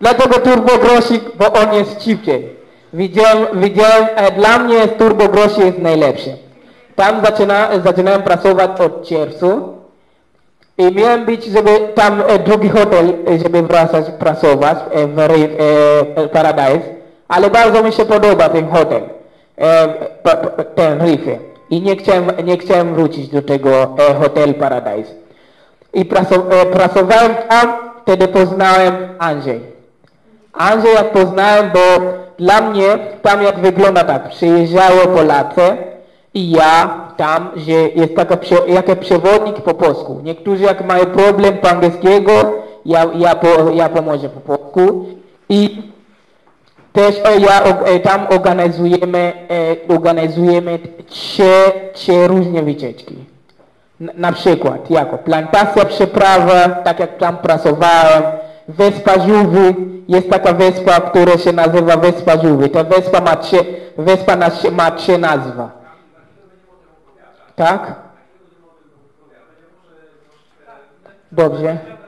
Dlaczego 0.01 0.39
Turbo 0.39 0.77
Grosik? 0.77 1.23
Bo 1.35 1.53
on 1.53 1.73
jest 1.73 2.03
szybciej. 2.03 2.59
Widziałem, 2.93 3.47
widziałem 3.53 4.07
e, 4.15 4.31
dla 4.31 4.59
mnie 4.59 4.87
Turbo 4.87 5.27
Grosik 5.27 5.65
jest 5.65 5.77
najlepszy. 5.77 6.37
Tam 6.95 7.21
zaczyna, 7.25 7.69
zaczynałem 7.83 8.21
pracować 8.21 8.81
od 8.81 9.07
czerwcu 9.07 9.73
i 10.77 10.95
miałem 10.95 11.25
być, 11.25 11.45
żeby 11.45 11.69
tam 11.95 12.23
e, 12.27 12.39
drugi 12.39 12.69
hotel, 12.69 13.13
e, 13.27 13.39
żeby 13.39 13.61
wracać 13.61 14.05
pracować 14.19 14.77
e, 14.91 15.07
w 15.07 15.19
e, 15.19 16.27
Paradise, 16.27 16.89
ale 17.27 17.49
bardzo 17.49 17.83
mi 17.83 17.91
się 17.91 18.05
podoba 18.05 18.49
ten 18.49 18.69
hotel, 18.69 19.01
e, 19.57 19.87
ten 20.75 21.01
Reef. 21.01 21.48
I 21.69 21.81
nie 21.81 21.95
chciałem, 21.95 22.31
nie 22.43 22.57
chciałem 22.57 22.95
wrócić 22.95 23.27
do 23.27 23.41
tego 23.41 23.69
e, 23.83 24.13
Hotel 24.13 24.53
Paradise. 24.53 25.11
I 25.93 26.01
e, 26.01 26.65
pracowałem 26.65 27.35
tam, 27.49 27.73
wtedy 28.01 28.27
poznałem 28.27 28.95
Andrzej. 29.19 29.61
Andrzeja 30.53 31.03
poznałem, 31.03 31.71
bo 31.73 31.79
dla 32.37 32.61
mnie 32.61 32.97
tam 33.21 33.41
jak 33.41 33.59
wygląda 33.59 34.03
tak, 34.03 34.29
przyjeżdżało 34.29 35.07
Polacy 35.15 35.61
i 36.33 36.51
ja 36.51 37.05
tam, 37.17 37.49
że 37.55 37.71
jest 37.71 38.15
taka 38.15 38.37
jak 38.67 38.99
przewodnik 38.99 39.55
po 39.55 39.73
polsku. 39.73 40.19
Niektórzy 40.23 40.63
jak 40.63 40.85
mają 40.87 41.05
problem 41.05 41.57
po 41.57 41.69
angielskiego, 41.69 42.31
ja, 42.85 43.05
ja, 43.15 43.35
po, 43.35 43.47
ja 43.73 43.89
pomożę 43.89 44.29
po 44.29 44.57
polsku 44.57 45.05
i 45.49 45.81
też 46.93 47.15
e, 47.23 47.39
ja, 47.39 47.63
e, 47.63 47.99
tam 47.99 48.27
organizujemy, 48.29 49.33
e, 49.89 49.93
organizujemy 49.93 50.79
trzy, 51.07 51.51
trzy 51.93 52.27
różne 52.27 52.63
wycieczki. 52.63 53.15
Na, 53.99 54.31
przykład, 54.31 54.89
jako 54.89 55.17
plantacja 55.17 55.85
przeprawa, 55.85 56.69
tak 56.69 56.99
jak 56.99 57.17
tam 57.17 57.37
pracowałem, 57.37 58.23
Wyspa 58.67 59.19
Żółwy, 59.19 59.75
jest 60.07 60.29
taka 60.29 60.53
wyspa, 60.53 61.01
która 61.01 61.37
się 61.37 61.51
nazywa 61.51 61.97
Wyspa 61.97 62.37
Żółwy. 62.37 62.69
Ta 62.69 62.83
wyspa 62.83 63.21
ma 63.21 63.35
trzy, 63.35 63.57
wyspa 63.97 64.35
ma 64.71 64.91
trzy 64.91 65.17
nazwy. 65.17 65.63
Tak? 67.55 67.95
Dobrze. 71.31 71.98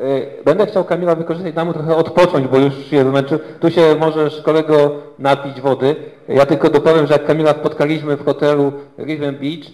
Y, 0.00 0.44
Będę 0.44 0.66
chciał 0.66 0.84
Kamila 0.84 1.14
wykorzystać, 1.14 1.54
dam 1.54 1.66
mu 1.66 1.72
trochę 1.72 1.96
odpocząć, 1.96 2.48
bo 2.48 2.58
już 2.58 2.86
się 2.86 3.04
zmęczył. 3.04 3.38
Tu 3.60 3.70
się 3.70 3.96
możesz 4.00 4.42
kolego 4.42 4.90
napić 5.18 5.60
wody. 5.60 5.96
Ja 6.28 6.46
tylko 6.46 6.70
dopowiem, 6.70 7.06
że 7.06 7.12
jak 7.12 7.26
Kamila 7.26 7.50
spotkaliśmy 7.50 8.16
w 8.16 8.24
hotelu 8.24 8.72
Riven 8.98 9.34
Beach, 9.34 9.66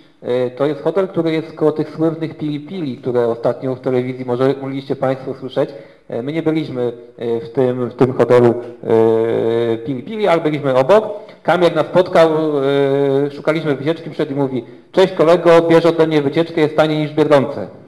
y, 0.47 0.51
to 0.51 0.67
jest 0.67 0.83
hotel, 0.83 1.09
który 1.09 1.33
jest 1.33 1.53
koło 1.53 1.73
tych 1.73 1.91
słynnych 1.91 2.37
Pili 2.37 2.61
Pili, 2.61 2.97
które 2.97 3.27
ostatnio 3.27 3.75
w 3.75 3.81
telewizji 3.81 4.25
może 4.25 4.55
mogliście 4.63 4.97
Państwo 4.97 5.35
słyszeć. 5.41 5.71
Y, 6.11 6.23
My 6.23 6.33
nie 6.33 6.43
byliśmy 6.43 6.93
w 7.19 7.49
tym, 7.55 7.91
w 7.91 7.95
tym 7.95 8.13
hotelu 8.13 8.55
y, 9.75 9.79
Pili 9.79 10.03
Pili, 10.03 10.29
ale 10.29 10.41
byliśmy 10.41 10.75
obok. 10.75 11.05
Kamil 11.43 11.65
jak 11.65 11.75
nas 11.75 11.87
spotkał, 11.87 12.29
szukaliśmy 13.33 13.75
wycieczki 13.75 14.11
przed 14.11 14.31
i 14.31 14.35
mówi 14.35 14.65
Cześć 14.93 15.13
kolego, 15.13 15.51
bierz 15.69 15.87
ode 15.87 16.07
mnie 16.07 16.23
wycieczkę, 16.23 16.61
jest 16.61 16.77
taniej 16.77 16.99
niż 16.99 17.13
w. 17.13 17.86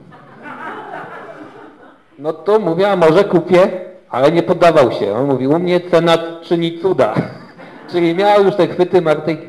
No 2.19 2.33
to 2.33 2.59
mówię, 2.59 2.89
a 2.89 2.95
może 2.95 3.23
kupię, 3.23 3.71
ale 4.09 4.31
nie 4.31 4.43
poddawał 4.43 4.91
się. 4.91 5.13
On 5.13 5.25
mówi, 5.25 5.47
u 5.47 5.59
mnie 5.59 5.79
cena 5.79 6.17
czyni 6.43 6.79
cuda. 6.79 7.13
Czyli 7.91 8.15
miał 8.15 8.43
już 8.43 8.55
te 8.55 8.67
chwyty 8.67 9.01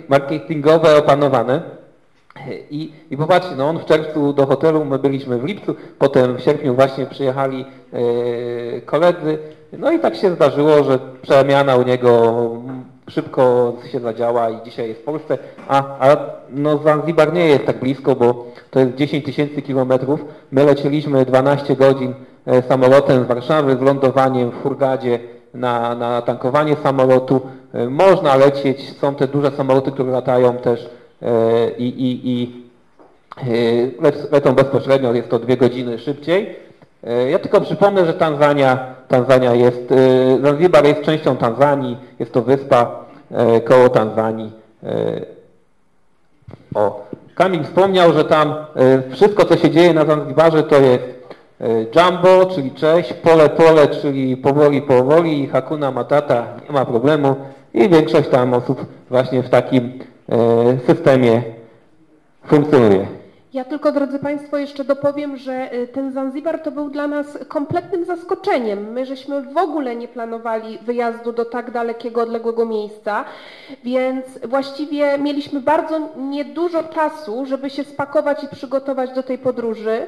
marketingowe 0.09 0.99
opanowane. 0.99 1.63
I, 2.71 2.93
I 3.11 3.17
popatrzcie, 3.17 3.57
no 3.57 3.69
on 3.69 3.79
w 3.79 3.85
czerwcu 3.85 4.33
do 4.33 4.47
hotelu, 4.47 4.85
my 4.85 4.99
byliśmy 4.99 5.39
w 5.39 5.45
lipcu, 5.45 5.75
potem 5.99 6.37
w 6.37 6.41
sierpniu 6.41 6.75
właśnie 6.75 7.07
przyjechali 7.07 7.65
e, 7.93 8.81
koledzy. 8.81 9.39
No 9.73 9.93
i 9.93 9.99
tak 9.99 10.17
się 10.17 10.31
zdarzyło, 10.31 10.85
że 10.85 10.99
przemiana 11.23 11.77
u 11.77 11.83
niego 11.83 12.35
mm, 12.65 12.85
szybko 13.09 13.73
się 13.93 14.01
zadziała 14.01 14.51
i 14.51 14.63
dzisiaj 14.65 14.89
jest 14.89 15.01
w 15.01 15.05
Polsce. 15.05 15.39
A, 15.69 16.09
a 16.09 16.17
no 16.51 16.79
Zanzibar 16.79 17.33
nie 17.33 17.47
jest 17.47 17.67
tak 17.67 17.81
blisko, 17.81 18.17
bo 18.17 18.47
to 18.71 18.81
jest 18.81 18.95
10 18.95 19.25
tysięcy 19.25 19.63
kilometrów. 19.63 20.25
My 20.53 20.65
lecieliśmy 20.65 21.25
12 21.25 21.77
godzin 21.77 22.15
samolotem 22.69 23.25
z 23.25 23.27
Warszawy 23.27 23.77
z 23.77 23.81
lądowaniem 23.81 24.51
w 24.51 24.63
Hurgadzie 24.63 25.19
na, 25.55 25.95
na 25.95 26.23
tankowanie 26.23 26.77
samolotu. 26.77 27.41
E, 27.75 27.87
Można 27.91 28.37
lecieć, 28.37 28.99
są 28.99 29.15
te 29.15 29.29
duże 29.29 29.51
samoloty, 29.51 29.93
które 29.93 30.13
latają 30.13 30.57
też 30.57 30.91
e, 31.23 31.71
i, 31.79 31.89
i, 31.89 32.31
i 32.31 32.63
e, 33.37 34.03
lec- 34.03 34.33
lecą 34.33 34.53
bezpośrednio, 34.55 35.13
jest 35.15 35.29
to 35.29 35.39
dwie 35.39 35.57
godziny 35.57 35.99
szybciej. 35.99 36.57
E, 37.05 37.31
Ja 37.31 37.39
tylko 37.39 37.61
przypomnę, 37.61 38.07
że 38.07 38.15
Tanzania, 38.15 38.95
Tanzania 39.09 39.55
jest, 39.55 39.93
e, 39.93 39.97
Zanzibar 40.43 40.85
jest 40.87 41.03
częścią 41.03 41.37
Tanzanii, 41.37 41.97
jest 42.19 42.33
to 42.33 42.43
wyspa 42.43 43.05
e, 43.31 43.61
koło 43.61 43.89
Tanzanii. 43.89 44.53
E, 44.83 45.21
O, 46.75 47.07
Kamil 47.35 47.65
wspomniał, 47.65 48.13
że 48.13 48.25
tam 48.25 48.55
e, 48.77 49.03
wszystko, 49.11 49.45
co 49.45 49.57
się 49.57 49.71
dzieje 49.71 49.95
na 49.95 50.05
Zanzibarze, 50.05 50.63
to 50.63 50.77
jest 50.81 51.05
e, 51.05 51.20
Jumbo, 51.95 52.47
czyli 52.55 52.71
cześć, 52.71 53.13
pole 53.13 53.49
pole, 53.49 53.89
czyli 53.89 54.37
powoli 54.37 54.83
powoli, 54.83 55.47
Hakuna 55.47 55.91
Matata, 55.91 56.47
nie 56.69 56.73
ma 56.73 56.85
problemu 56.85 57.37
i 57.75 57.89
większość 57.89 58.29
tam 58.29 58.55
osób 58.55 58.87
właśnie 59.11 59.43
w 59.43 59.49
takim 59.49 59.99
e, 60.29 60.79
systemie 60.87 61.43
funkcjonuje. 62.47 63.20
Ja 63.53 63.65
tylko, 63.65 63.93
drodzy 63.93 64.19
Państwo, 64.19 64.59
jeszcze 64.59 64.85
dopowiem, 64.85 65.37
że 65.37 65.75
y, 65.75 65.89
ten 65.89 66.13
Zanzibar 66.13 66.63
to 66.63 66.71
był 66.71 66.91
dla 66.91 67.07
nas 67.07 67.39
kompletnym 67.49 68.05
zaskoczeniem. 68.05 68.93
My 68.93 69.07
żeśmy 69.07 69.43
w 69.43 69.57
ogóle 69.57 69.97
nie 69.97 70.09
planowali 70.09 70.79
wyjazdu 70.79 71.33
do 71.33 71.45
tak 71.45 71.71
dalekiego, 71.71 72.23
odległego 72.23 72.67
miejsca, 72.67 73.25
więc 73.85 74.27
właściwie 74.45 75.19
mieliśmy 75.19 75.61
bardzo 75.61 76.01
niedużo 76.17 76.83
czasu, 76.83 77.47
żeby 77.47 77.71
się 77.71 77.85
spakować 77.85 78.45
i 78.45 78.49
przygotować 78.49 79.11
do 79.13 79.23
tej 79.23 79.39
podróży 79.39 80.07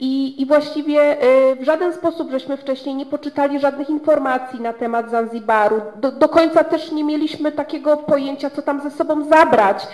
i, 0.00 0.42
i 0.42 0.46
właściwie 0.46 1.24
y, 1.52 1.56
w 1.56 1.64
żaden 1.64 1.92
sposób 1.92 2.30
żeśmy 2.30 2.56
wcześniej 2.56 2.94
nie 2.94 3.06
poczytali 3.06 3.60
żadnych 3.60 3.90
informacji 3.90 4.60
na 4.60 4.72
temat 4.72 5.10
Zanzibaru. 5.10 5.80
Do, 5.96 6.12
do 6.12 6.28
końca 6.28 6.64
też 6.64 6.92
nie 6.92 7.04
mieliśmy 7.04 7.52
takiego 7.52 7.96
pojęcia, 7.96 8.50
co 8.50 8.62
tam 8.62 8.80
ze 8.80 8.90
sobą 8.90 9.24
zabrać. 9.24 9.86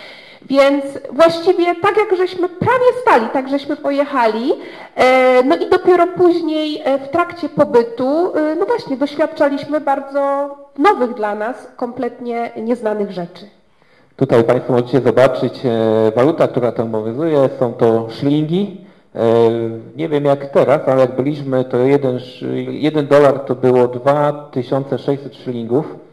Więc 0.50 0.84
właściwie 1.12 1.74
tak 1.74 1.96
jak 1.96 2.16
żeśmy 2.16 2.48
prawie 2.48 2.84
stali, 3.02 3.26
tak 3.32 3.48
żeśmy 3.48 3.76
pojechali, 3.76 4.52
e, 4.94 5.42
no 5.42 5.56
i 5.56 5.70
dopiero 5.70 6.06
później 6.06 6.82
e, 6.84 6.98
w 6.98 7.08
trakcie 7.08 7.48
pobytu, 7.48 8.36
e, 8.36 8.54
no 8.54 8.66
właśnie, 8.66 8.96
doświadczaliśmy 8.96 9.80
bardzo 9.80 10.50
nowych 10.78 11.14
dla 11.14 11.34
nas, 11.34 11.68
kompletnie 11.76 12.50
nieznanych 12.56 13.10
rzeczy. 13.10 13.44
Tutaj 14.16 14.44
Państwo 14.44 14.72
możecie 14.72 15.00
zobaczyć 15.00 15.60
waluta, 16.16 16.48
która 16.48 16.72
tam 16.72 16.94
obowiązuje, 16.94 17.48
są 17.58 17.72
to 17.72 18.06
szlingi. 18.10 18.80
Nie 19.96 20.08
wiem 20.08 20.24
jak 20.24 20.46
teraz, 20.46 20.88
ale 20.88 21.00
jak 21.00 21.16
byliśmy, 21.16 21.64
to 21.64 21.76
jeden, 21.76 22.18
jeden 22.70 23.06
dolar 23.06 23.40
to 23.40 23.54
było 23.54 23.88
2600 23.88 25.36
szlingów. 25.36 26.05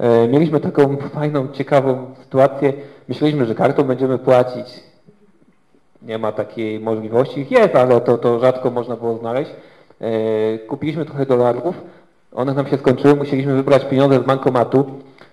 E, 0.00 0.28
mieliśmy 0.28 0.60
taką 0.60 0.96
fajną, 0.96 1.48
ciekawą 1.48 2.14
sytuację. 2.22 2.72
Myśleliśmy, 3.08 3.46
że 3.46 3.54
kartą 3.54 3.82
będziemy 3.82 4.18
płacić. 4.18 4.66
Nie 6.02 6.18
ma 6.18 6.32
takiej 6.32 6.80
możliwości. 6.80 7.46
Jest, 7.50 7.76
ale 7.76 8.00
to, 8.00 8.18
to 8.18 8.40
rzadko 8.40 8.70
można 8.70 8.96
było 8.96 9.18
znaleźć. 9.18 9.50
E, 10.00 10.58
kupiliśmy 10.58 11.04
trochę 11.04 11.26
dolarów. 11.26 11.74
One 12.32 12.54
nam 12.54 12.66
się 12.66 12.76
skończyły. 12.76 13.14
Musieliśmy 13.14 13.54
wybrać 13.54 13.84
pieniądze 13.84 14.18
z 14.18 14.22
bankomatu 14.22 14.84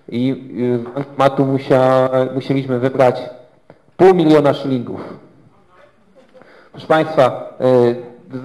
i 0.10 0.50
y, 0.60 0.80
z 0.80 0.84
bankomatu 0.84 1.46
musia, 1.46 2.10
musieliśmy 2.36 2.80
wybrać 2.80 3.22
pół 3.98 4.14
miliona 4.14 4.54
szylingów. 4.54 5.02
Proszę 6.72 6.88
Państwa, 6.88 7.54
e, 7.60 7.96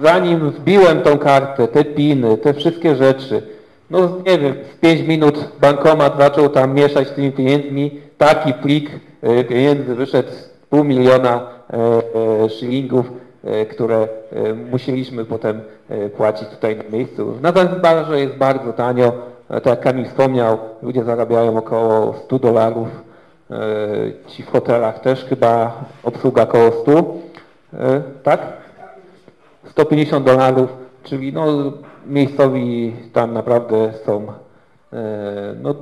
zanim 0.01 0.49
wbiłem 0.49 1.01
tą 1.01 1.17
kartę, 1.17 1.67
te 1.67 1.85
piny, 1.85 2.37
te 2.37 2.53
wszystkie 2.53 2.95
rzeczy, 2.95 3.47
no 3.89 4.17
nie 4.25 4.37
wiem, 4.39 4.53
w 4.75 4.79
5 4.79 5.01
minut 5.01 5.49
bankomat 5.61 6.17
zaczął 6.17 6.49
tam 6.49 6.73
mieszać 6.73 7.07
z 7.07 7.11
tymi 7.11 7.31
pieniędzmi, 7.31 8.01
taki 8.17 8.53
plik 8.53 8.89
e, 9.21 9.43
pieniędzy 9.43 9.95
wyszedł 9.95 10.29
pół 10.69 10.83
miliona 10.83 11.41
e, 11.73 11.77
e, 12.45 12.49
szylingów, 12.49 13.11
które 13.71 14.07
musieliśmy 14.71 15.25
potem 15.25 15.61
płacić 16.17 16.47
tutaj 16.47 16.77
na 16.77 16.83
miejscu. 16.97 17.33
Na 17.41 17.51
Zanzibarze 17.51 18.19
jest 18.19 18.35
bardzo 18.35 18.73
tanio, 18.73 19.11
tak 19.47 19.65
jak 19.65 19.81
Kamil 19.81 20.05
wspomniał, 20.05 20.57
ludzie 20.81 21.03
zarabiają 21.03 21.57
około 21.57 22.13
100 22.13 22.39
dolarów, 22.39 22.87
ci 24.27 24.43
w 24.43 24.51
hotelach 24.51 24.99
też 24.99 25.25
chyba 25.25 25.83
obsługa 26.03 26.43
około 26.43 26.71
100, 26.71 26.91
e, 27.73 28.01
tak? 28.23 28.41
150 29.69 30.25
dolarów, 30.25 30.69
czyli 31.03 31.33
no, 31.33 31.45
miejscowi 32.07 32.93
tam 33.13 33.33
naprawdę 33.33 33.93
są 34.05 34.27
e, 34.93 35.55
no, 35.61 35.75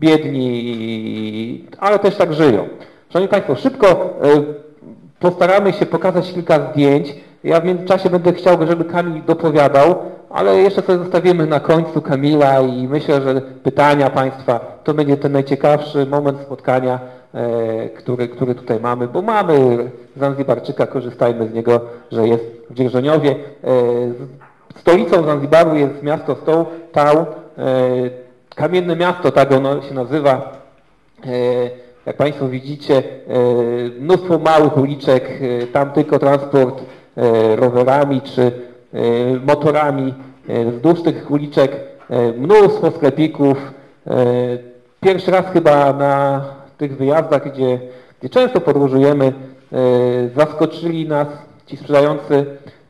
biedni, 0.00 1.64
ale 1.78 1.98
też 1.98 2.16
tak 2.16 2.32
żyją. 2.32 2.68
Szanowni 3.08 3.30
Państwo, 3.30 3.56
szybko 3.56 3.86
e, 3.88 4.04
postaramy 5.20 5.72
się 5.72 5.86
pokazać 5.86 6.32
kilka 6.32 6.72
zdjęć. 6.72 7.14
Ja 7.44 7.60
w 7.60 7.64
międzyczasie 7.64 8.10
będę 8.10 8.32
chciał, 8.32 8.66
żeby 8.66 8.84
Kamil 8.84 9.22
dopowiadał, 9.24 9.94
ale 10.30 10.56
jeszcze 10.56 10.82
sobie 10.82 10.98
zostawimy 10.98 11.46
na 11.46 11.60
końcu 11.60 12.02
Kamila 12.02 12.60
i 12.60 12.88
myślę, 12.88 13.22
że 13.22 13.40
pytania 13.40 14.10
Państwa 14.10 14.60
to 14.84 14.94
będzie 14.94 15.16
ten 15.16 15.32
najciekawszy 15.32 16.06
moment 16.06 16.40
spotkania, 16.40 17.00
e, 17.34 17.88
który, 17.88 18.28
który 18.28 18.54
tutaj 18.54 18.80
mamy, 18.80 19.08
bo 19.08 19.22
mamy 19.22 19.78
Zanzibarczyka, 20.16 20.86
korzystajmy 20.86 21.48
z 21.48 21.54
niego, 21.54 21.80
że 22.12 22.28
jest 22.28 22.44
w 22.70 22.74
Dzierżoniowie. 22.74 23.34
Stolicą 24.76 25.22
Zanzibaru 25.22 25.76
jest 25.76 26.02
miasto 26.02 26.36
Stoł, 26.36 26.66
Tał, 26.92 27.16
e, 27.18 27.26
kamienne 28.54 28.96
miasto, 28.96 29.32
tak 29.32 29.52
ono 29.52 29.82
się 29.82 29.94
nazywa. 29.94 30.52
E, 31.26 31.86
Jak 32.06 32.16
Państwo 32.16 32.48
widzicie, 32.48 32.96
e, 32.96 33.02
mnóstwo 34.00 34.38
małych 34.38 34.76
uliczek, 34.76 35.30
tam 35.72 35.90
tylko 35.90 36.18
transport 36.18 36.82
rowerami 37.56 38.20
czy 38.22 38.52
motorami 39.46 40.14
wzdłuż 40.48 41.02
tych 41.02 41.30
uliczek 41.30 41.76
mnóstwo 42.38 42.90
sklepików. 42.90 43.58
Pierwszy 45.00 45.30
raz 45.30 45.46
chyba 45.52 45.92
na 45.92 46.44
tych 46.78 46.96
wyjazdach, 46.96 47.52
gdzie, 47.52 47.78
gdzie 48.20 48.28
często 48.28 48.60
podróżujemy, 48.60 49.32
zaskoczyli 50.36 51.08
nas 51.08 51.28
ci 51.66 51.76
sprzedający 51.76 52.46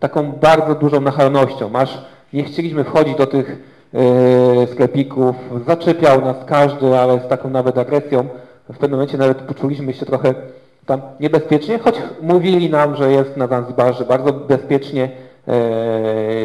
taką 0.08 0.32
bardzo 0.32 0.74
dużą 0.74 1.00
nachalnością. 1.00 1.70
Aż 1.72 1.98
nie 2.32 2.44
chcieliśmy 2.44 2.84
wchodzić 2.84 3.16
do 3.16 3.26
tych 3.26 3.56
e, 3.94 4.66
sklepików, 4.66 5.36
zaczepiał 5.66 6.20
nas 6.20 6.36
każdy, 6.46 6.98
ale 6.98 7.20
z 7.20 7.28
taką 7.28 7.50
nawet 7.50 7.78
agresją. 7.78 8.24
W 8.68 8.78
pewnym 8.78 8.90
momencie 8.90 9.18
nawet 9.18 9.38
poczuliśmy 9.38 9.92
się 9.92 10.06
trochę 10.06 10.34
tam 10.86 11.00
niebezpiecznie, 11.20 11.78
choć 11.78 11.94
mówili 12.22 12.70
nam, 12.70 12.96
że 12.96 13.12
jest 13.12 13.36
na 13.36 13.46
Zanzibarze 13.46 14.04
bardzo 14.04 14.32
bezpiecznie, 14.32 15.10
e, 15.48 15.54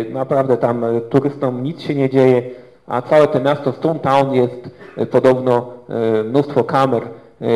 naprawdę 0.09 0.57
tam 0.57 0.85
turystom 1.09 1.63
nic 1.63 1.81
się 1.81 1.95
nie 1.95 2.09
dzieje, 2.09 2.41
a 2.87 3.01
całe 3.01 3.27
to 3.27 3.39
miasto 3.39 3.71
Stone 3.71 3.99
Town 3.99 4.33
jest 4.33 4.69
podobno 5.11 5.73
e, 5.89 6.23
mnóstwo 6.23 6.63
kamer, 6.63 7.03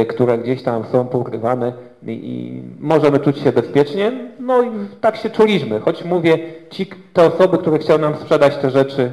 które 0.07 0.37
gdzieś 0.37 0.63
tam 0.63 0.83
są 0.91 1.07
pokrywane 1.07 1.73
i, 2.05 2.11
i 2.11 2.63
możemy 2.79 3.19
czuć 3.19 3.39
się 3.39 3.51
bezpiecznie. 3.51 4.11
No 4.39 4.63
i 4.63 4.69
tak 5.01 5.15
się 5.15 5.29
czuliśmy, 5.29 5.79
choć 5.79 6.03
mówię, 6.03 6.37
ci, 6.69 6.85
te 7.13 7.23
osoby, 7.27 7.57
które 7.57 7.79
chciały 7.79 7.99
nam 7.99 8.15
sprzedać 8.15 8.57
te 8.57 8.69
rzeczy, 8.69 9.11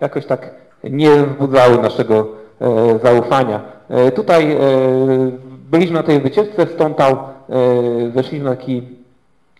jakoś 0.00 0.26
tak 0.26 0.50
nie 0.84 1.10
wzbudzały 1.10 1.78
naszego 1.78 2.26
e, 2.60 2.98
zaufania. 2.98 3.60
E, 3.88 4.12
tutaj 4.12 4.52
e, 4.52 4.58
byliśmy 5.70 5.94
na 5.94 6.02
tej 6.02 6.20
wycieczce 6.20 6.66
Stone 6.66 6.94
Town, 6.94 7.16
e, 7.16 8.08
weszliśmy 8.08 8.44
na 8.44 8.56
taki 8.56 8.82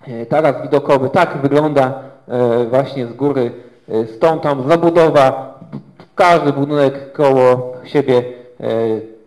e, 0.06 0.26
taras 0.26 0.62
widokowy. 0.62 1.10
Tak 1.10 1.38
wygląda 1.42 1.94
e, 2.28 2.64
właśnie 2.64 3.06
z 3.06 3.12
góry 3.12 3.50
Stone 4.16 4.40
Town, 4.40 4.68
zabudowa, 4.68 5.58
każdy 6.14 6.52
budynek 6.52 7.12
koło 7.12 7.72
siebie, 7.84 8.22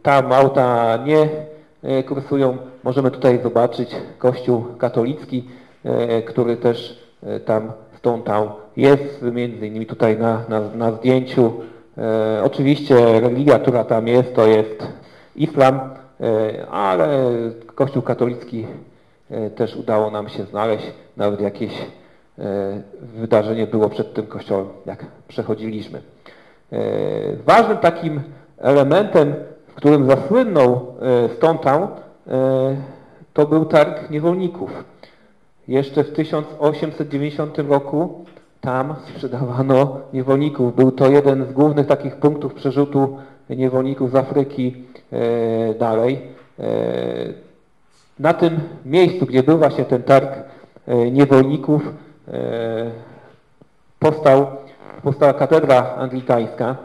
tam 0.03 0.31
auta 0.31 0.97
nie 1.05 1.29
kursują. 2.03 2.57
Możemy 2.83 3.11
tutaj 3.11 3.39
zobaczyć 3.43 3.95
kościół 4.17 4.65
katolicki, 4.77 5.47
e, 5.83 6.21
który 6.21 6.57
też 6.57 7.03
e, 7.23 7.39
tam 7.39 7.71
w 7.91 8.01
Town 8.01 8.21
jest, 8.77 9.21
między 9.21 9.67
innymi 9.67 9.85
tutaj 9.85 10.17
na, 10.17 10.43
na, 10.49 10.61
na 10.75 10.91
zdjęciu. 10.91 11.53
E, 11.97 12.43
oczywiście 12.43 13.19
religia, 13.19 13.59
która 13.59 13.83
tam 13.83 14.07
jest, 14.07 14.35
to 14.35 14.47
jest 14.47 14.87
islam, 15.35 15.79
ale 16.71 17.31
kościół 17.75 18.01
katolicki 18.01 18.67
też 19.55 19.75
udało 19.75 20.11
nam 20.11 20.29
się 20.29 20.43
znaleźć. 20.43 20.85
Nawet 21.17 21.41
jakieś 21.41 21.71
wydarzenie 23.01 23.67
było 23.67 23.89
przed 23.89 24.13
tym 24.13 24.25
kościołem, 24.25 24.67
jak 24.85 25.05
przechodziliśmy. 25.27 26.01
Ważnym 27.45 27.77
takim 27.77 28.21
elementem, 28.57 29.33
w 29.67 29.73
którym 29.73 30.05
zasłynął 30.05 30.95
Stone 31.37 31.59
to 33.33 33.45
był 33.45 33.65
targ 33.65 34.09
niewolników. 34.09 34.83
Jeszcze 35.67 36.03
w 36.03 36.13
1890 36.13 37.57
roku 37.57 38.25
tam 38.61 38.95
sprzedawano 39.09 39.99
niewolników. 40.13 40.75
Był 40.75 40.91
to 40.91 41.09
jeden 41.09 41.45
z 41.45 41.53
głównych 41.53 41.87
takich 41.87 42.15
punktów 42.15 42.53
przerzutu 42.53 43.17
niewolników 43.49 44.11
z 44.11 44.15
Afryki 44.15 44.75
e, 45.11 45.73
dalej. 45.73 46.21
E, 46.59 46.63
na 48.19 48.33
tym 48.33 48.59
miejscu, 48.85 49.25
gdzie 49.25 49.43
był 49.43 49.57
właśnie 49.57 49.85
ten 49.85 50.03
targ 50.03 50.29
e, 50.87 51.11
niewolników, 51.11 51.81
e, 52.27 52.91
powstał, 53.99 54.47
powstała 55.03 55.33
katedra 55.33 55.95
anglikańska. 55.97 56.75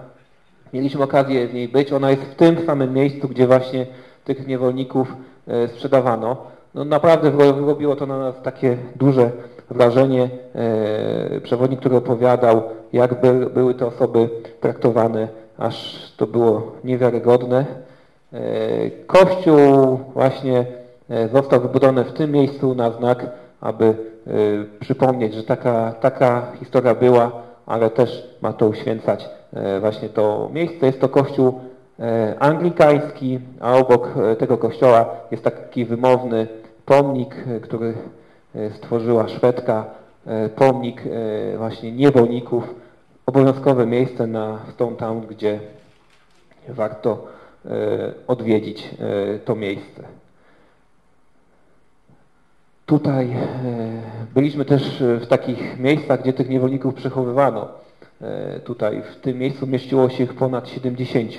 Mieliśmy 0.72 1.02
okazję 1.02 1.48
w 1.48 1.54
niej 1.54 1.68
być. 1.68 1.92
Ona 1.92 2.10
jest 2.10 2.22
w 2.22 2.34
tym 2.34 2.66
samym 2.66 2.94
miejscu, 2.94 3.28
gdzie 3.28 3.46
właśnie 3.46 3.86
tych 4.28 4.46
niewolników 4.46 5.16
e, 5.46 5.68
sprzedawano. 5.68 6.36
No 6.74 6.84
naprawdę 6.84 7.30
robiło 7.66 7.96
to 7.96 8.06
na 8.06 8.18
nas 8.18 8.34
takie 8.42 8.76
duże 8.96 9.30
wrażenie. 9.70 10.30
E, 10.54 11.40
Przewodnik, 11.40 11.80
który 11.80 11.96
opowiadał, 11.96 12.62
jak 12.92 13.20
by, 13.20 13.50
były 13.50 13.74
te 13.74 13.86
osoby 13.86 14.28
traktowane, 14.60 15.28
aż 15.58 16.02
to 16.16 16.26
było 16.26 16.72
niewiarygodne. 16.84 17.64
E, 18.32 18.40
Kościół 19.06 20.00
właśnie 20.14 20.66
został 21.32 21.60
wybudowany 21.60 22.04
w 22.04 22.12
tym 22.12 22.32
miejscu 22.32 22.74
na 22.74 22.90
znak, 22.90 23.26
aby 23.60 23.94
przypomnieć, 24.80 25.34
że 25.34 25.42
taka, 25.42 25.92
taka 25.92 26.52
historia 26.60 26.94
była, 26.94 27.32
ale 27.66 27.90
też 27.90 28.36
ma 28.42 28.52
to 28.52 28.66
uświęcać 28.66 29.28
właśnie 29.80 30.08
to 30.08 30.48
miejsce. 30.52 30.86
Jest 30.86 31.00
to 31.00 31.08
kościół 31.08 31.60
anglikański, 32.38 33.40
a 33.60 33.74
obok 33.76 34.08
e, 34.16 34.36
tego 34.36 34.58
kościoła 34.58 35.06
jest 35.30 35.44
taki 35.44 35.84
wymowny 35.84 36.46
pomnik, 36.84 37.34
e, 37.56 37.60
który 37.60 37.94
e, 38.54 38.70
stworzyła 38.70 39.28
Szwedka, 39.28 39.84
e, 40.26 40.48
pomnik 40.48 41.02
e, 41.06 41.58
właśnie 41.58 41.92
niewolników, 41.92 42.74
obowiązkowe 43.26 43.86
miejsce 43.86 44.26
na 44.26 44.58
Stone 44.74 44.96
Town, 44.96 45.20
gdzie 45.30 45.60
warto 46.68 47.26
e, 47.64 47.68
odwiedzić 48.26 48.90
e, 49.34 49.38
to 49.38 49.54
miejsce. 49.54 50.02
Tutaj 52.86 53.30
e, 53.30 53.38
byliśmy 54.34 54.64
też 54.64 55.00
e, 55.02 55.16
w 55.16 55.26
takich 55.26 55.78
miejscach, 55.78 56.22
gdzie 56.22 56.32
tych 56.32 56.48
niewolników 56.48 56.94
przechowywano. 56.94 57.68
E, 58.20 58.60
Tutaj 58.60 59.02
w 59.02 59.16
tym 59.20 59.38
miejscu 59.38 59.66
mieściło 59.66 60.08
się 60.08 60.24
ich 60.24 60.34
ponad 60.34 60.68
70. 60.68 61.32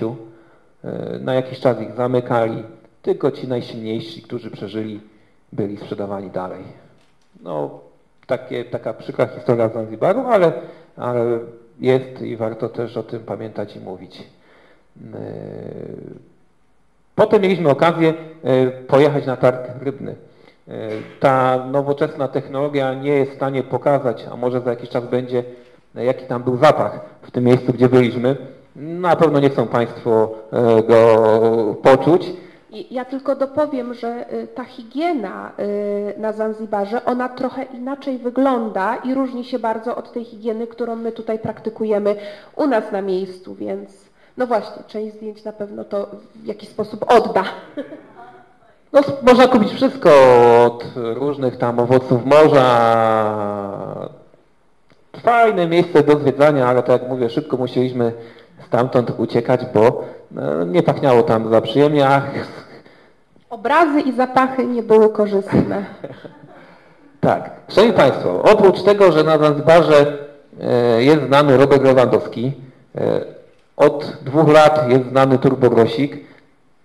E, 0.84 1.20
Na 1.20 1.34
jakiś 1.34 1.60
czas 1.60 1.82
ich 1.82 1.92
zamykali. 1.96 2.64
Tylko 3.02 3.32
ci 3.32 3.48
najsilniejsi, 3.48 4.22
którzy 4.22 4.52
przeżyli, 4.52 5.02
byli 5.54 5.78
sprzedawani 5.78 6.30
dalej. 6.30 6.64
No, 7.44 7.80
takie, 8.28 8.66
taka 8.66 8.94
przykra 8.94 9.28
historia 9.28 9.70
Zanzibaru, 9.70 10.22
ale, 10.28 10.52
ale 10.98 11.40
jest 11.80 12.22
i 12.22 12.36
warto 12.38 12.70
też 12.70 12.98
o 12.98 13.04
tym 13.04 13.20
pamiętać 13.20 13.76
i 13.76 13.80
mówić. 13.80 14.24
E, 15.14 15.20
Potem 17.16 17.42
mieliśmy 17.42 17.70
okazję 17.70 18.14
e, 18.44 18.68
pojechać 18.72 19.26
na 19.26 19.38
targ 19.38 19.60
rybny. 19.82 20.16
Ta 21.20 21.66
nowoczesna 21.72 22.28
technologia 22.28 22.94
nie 22.94 23.10
jest 23.12 23.32
w 23.32 23.36
stanie 23.36 23.64
pokazać, 23.64 24.26
a 24.32 24.36
może 24.36 24.62
za 24.62 24.70
jakiś 24.70 24.90
czas 24.90 25.06
będzie, 25.06 25.44
jaki 25.96 26.26
tam 26.26 26.44
był 26.44 26.58
zapach 26.58 27.00
w 27.22 27.32
tym 27.32 27.44
miejscu, 27.44 27.74
gdzie 27.74 27.90
byliśmy. 27.90 28.36
Na 28.80 29.16
pewno 29.16 29.40
nie 29.40 29.50
chcą 29.50 29.68
Państwo 29.68 30.30
e, 30.52 30.84
go 30.84 31.76
poczuć. 31.84 32.34
Ja 32.92 33.06
tylko 33.06 33.36
dopowiem, 33.36 33.94
że 33.94 34.34
y, 34.34 34.48
ta 34.48 34.64
higiena 34.64 35.52
y, 35.60 36.20
na 36.20 36.34
Zanzibarze, 36.34 37.06
ona 37.06 37.30
trochę 37.30 37.64
inaczej 37.64 38.18
wygląda 38.18 38.96
i 38.96 39.14
różni 39.14 39.46
się 39.46 39.60
bardzo 39.60 39.96
od 39.96 40.12
tej 40.12 40.26
higieny, 40.26 40.68
którą 40.68 40.96
my 40.96 41.12
tutaj 41.12 41.40
praktykujemy 41.40 42.16
u 42.56 42.68
nas 42.68 42.92
na 42.92 43.02
miejscu, 43.02 43.56
więc 43.56 44.10
no 44.38 44.48
właśnie, 44.48 44.84
część 44.88 45.16
zdjęć 45.16 45.44
na 45.44 45.54
pewno 45.54 45.84
to 45.84 46.08
w 46.36 46.46
jakiś 46.46 46.70
sposób 46.70 47.06
odda. 47.08 47.44
No, 48.94 49.02
można 49.22 49.48
kupić 49.48 49.74
wszystko 49.74 50.10
od 50.66 50.86
różnych 50.96 51.58
tam 51.58 51.80
owoców 51.80 52.26
morza. 52.26 52.70
Fajne 55.24 55.68
miejsce 55.68 56.04
do 56.04 56.20
zwiedzania, 56.20 56.68
ale 56.68 56.84
tak 56.84 57.02
jak 57.02 57.10
mówię, 57.10 57.30
szybko 57.30 57.58
musieliśmy 57.58 58.14
stamtąd 58.68 59.14
uciekać, 59.18 59.62
bo 59.74 60.04
no, 60.32 60.64
nie 60.64 60.84
pachniało 60.84 61.24
tam 61.24 61.50
za 61.50 61.62
przyjemnie, 61.62 62.08
a 62.08 62.22
Obrazy 63.50 64.02
i 64.02 64.14
zapachy 64.14 64.66
nie 64.66 64.84
były 64.84 65.10
korzystne. 65.10 65.86
Tak. 67.22 67.50
Szanowni 67.70 67.98
Państwo, 67.98 68.44
oprócz 68.44 68.84
tego, 68.84 69.12
że 69.12 69.24
na 69.24 69.38
Zanzibarze 69.38 70.18
e, 70.62 71.04
jest 71.04 71.24
znany 71.28 71.58
Robert 71.58 71.84
Lewandowski, 71.84 72.52
e, 72.96 73.22
od 73.78 74.18
dwóch 74.22 74.50
lat 74.50 74.90
jest 74.90 75.10
znany 75.10 75.38
Turbogrosik, 75.38 76.18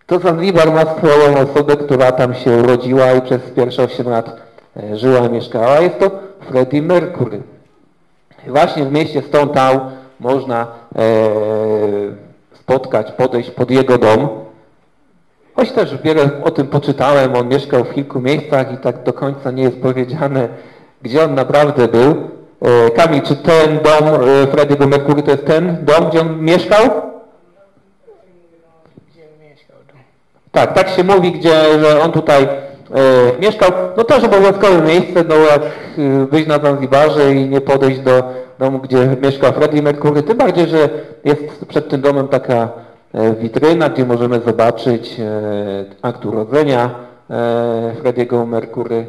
to 0.06 0.18
Zanzibar 0.18 0.72
ma 0.72 0.80
swoją 0.80 1.38
osobę, 1.38 1.76
która 1.76 2.12
tam 2.12 2.34
się 2.34 2.50
urodziła 2.56 3.12
i 3.12 3.22
przez 3.22 3.42
pierwsze 3.42 3.82
8 3.82 4.08
lat 4.08 4.37
e, 4.76 4.96
żyła 4.96 5.18
i 5.18 5.30
mieszkała. 5.30 5.80
Jest 5.80 5.98
to 5.98 6.10
Freddie 6.40 6.82
Mercury. 6.82 7.42
Właśnie 8.46 8.84
w 8.84 8.92
mieście 8.92 9.22
Stone 9.22 9.52
Town 9.52 9.80
można 10.20 10.66
spotkać, 12.64 13.12
podejść 13.12 13.50
pod 13.50 13.70
jego 13.70 13.98
dom. 13.98 14.29
Choć 15.57 15.72
też 15.72 16.03
wiele 16.03 16.31
o 16.44 16.50
tym 16.50 16.66
poczytałem, 16.66 17.37
on 17.37 17.48
mieszkał 17.48 17.85
w 17.85 17.94
kilku 17.94 18.20
miejscach 18.20 18.72
i 18.72 18.77
tak 18.77 19.03
do 19.03 19.12
końca 19.12 19.50
nie 19.50 19.62
jest 19.62 19.81
powiedziane, 19.81 20.48
gdzie 21.03 21.24
on 21.24 21.35
naprawdę 21.35 21.88
był. 21.88 22.14
E, 22.62 22.90
Kamil, 22.90 23.22
czy 23.22 23.37
ten 23.37 23.79
dom 23.79 24.09
e, 24.09 24.46
Frediego 24.46 24.87
Mercury 24.87 25.22
to 25.22 25.31
jest 25.31 25.46
ten 25.46 25.85
dom, 25.85 26.09
gdzie 26.09 26.20
on 26.20 26.40
mieszkał? 26.40 26.83
Gdzie 29.11 29.22
mieszkał 29.50 29.77
tu? 29.88 29.96
Tak, 30.53 30.72
tak 30.72 30.88
się 30.88 31.05
mówi, 31.05 31.33
gdzie, 31.33 31.81
że 31.81 32.00
on 32.00 32.12
tutaj 32.12 32.48
mieszkał. 33.40 33.70
No 33.96 34.04
też 34.04 34.24
obowiązkowe 34.24 34.83
miejsce, 34.83 35.24
no 35.28 35.35
jak 35.35 35.62
e, 35.62 36.26
być 36.26 36.46
na 36.46 36.59
Zanzibarze 36.59 37.35
i 37.35 37.48
nie 37.48 37.61
podejść 37.61 38.00
do, 38.00 38.22
domu, 38.59 38.78
gdzie 38.78 39.16
mieszka 39.22 39.52
Freddie 39.52 39.83
Mercury, 39.83 40.22
tym 40.22 40.38
bardziej, 40.38 40.66
że 40.66 40.88
jest 41.24 41.64
przed 41.68 41.88
tym 41.88 42.00
domem 42.00 42.28
taka 42.28 42.68
e, 43.14 43.35
witryna, 43.35 43.88
gdzie 43.88 44.04
możemy 44.04 44.40
zobaczyć 44.40 45.20
e, 45.20 45.85
akt 46.02 46.26
urodzenia 46.26 46.90
e, 47.30 47.92
Frediego 48.00 48.46
Mercury. 48.46 49.07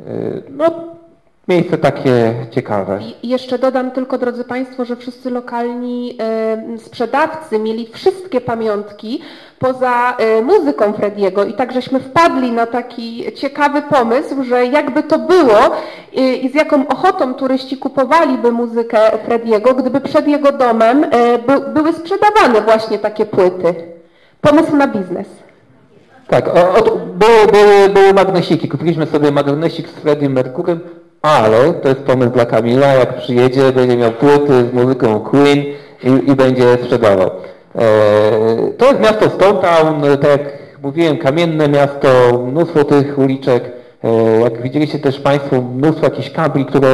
E, 0.00 0.04
No, 0.50 0.91
miejsce 1.48 1.78
takie 1.78 2.34
ciekawe. 2.50 3.00
I 3.22 3.28
jeszcze 3.28 3.58
dodam 3.58 3.90
tylko, 3.90 4.18
drodzy 4.18 4.44
Państwo, 4.44 4.84
że 4.84 4.96
wszyscy 4.96 5.30
lokalni 5.30 6.18
sprzedawcy 6.78 7.58
mieli 7.58 7.88
wszystkie 7.92 8.40
pamiątki 8.40 9.20
poza 9.58 10.16
e, 10.16 10.42
muzyką 10.42 10.92
Frediego 10.92 11.44
i 11.44 11.54
tak 11.54 11.72
żeśmy 11.72 12.00
wpadli 12.00 12.52
na 12.52 12.66
taki 12.66 13.32
ciekawy 13.34 13.82
pomysł, 13.82 14.44
że 14.44 14.66
jakby 14.66 15.02
to 15.02 15.18
było 15.18 15.58
i 16.42 16.48
z 16.52 16.54
jaką 16.54 16.88
ochotą 16.88 17.34
turyści 17.34 17.76
kupowaliby 17.76 18.52
muzykę 18.52 18.98
Frediego, 19.24 19.74
gdyby 19.74 20.00
przed 20.00 20.28
jego 20.28 20.52
domem 20.52 21.04
e, 21.04 21.38
by, 21.38 21.60
były 21.60 21.92
sprzedawane 21.92 22.60
właśnie 22.60 22.98
takie 22.98 23.26
płyty. 23.26 23.74
Pomysł 24.40 24.76
na 24.76 24.88
biznes. 24.88 25.26
Tak, 26.28 26.50
były, 27.14 27.46
były, 27.52 27.88
były 27.88 28.14
magnesiki. 28.14 28.68
Kupiliśmy 28.68 29.06
sobie 29.06 29.30
magnesik 29.30 29.88
z 29.88 29.92
Freddie 29.92 30.28
Mercurym, 30.28 30.80
ale 31.22 31.72
to 31.72 31.88
jest 31.88 32.00
pomysł 32.00 32.30
dla 32.30 32.46
Kamila, 32.46 32.86
jak 32.86 33.16
przyjedzie, 33.16 33.72
będzie 33.72 33.96
miał 33.96 34.12
płyty 34.12 34.64
z 34.70 34.72
muzyką 34.72 35.20
Queen 35.20 35.58
i, 36.04 36.30
i 36.30 36.36
będzie 36.36 36.74
sprzedawał. 36.84 37.30
E, 37.74 37.82
to 38.78 38.86
jest 38.86 39.00
miasto 39.00 39.30
Stone 39.30 39.60
Town, 39.60 40.02
tak 40.20 40.30
jak 40.30 40.40
mówiłem, 40.82 41.16
kamienne 41.18 41.68
miasto, 41.68 42.08
mnóstwo 42.46 42.84
tych 42.84 43.18
uliczek. 43.18 43.64
E, 44.04 44.40
jak 44.40 44.62
widzieliście 44.62 44.98
też 44.98 45.20
Państwo, 45.20 45.62
mnóstwo 45.62 46.04
jakichś 46.04 46.30
kabli, 46.30 46.64
które 46.64 46.88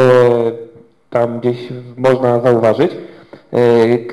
tam 1.11 1.41
gdzieś 1.41 1.57
można 1.97 2.41
zauważyć. 2.41 2.91
E, 2.93 2.97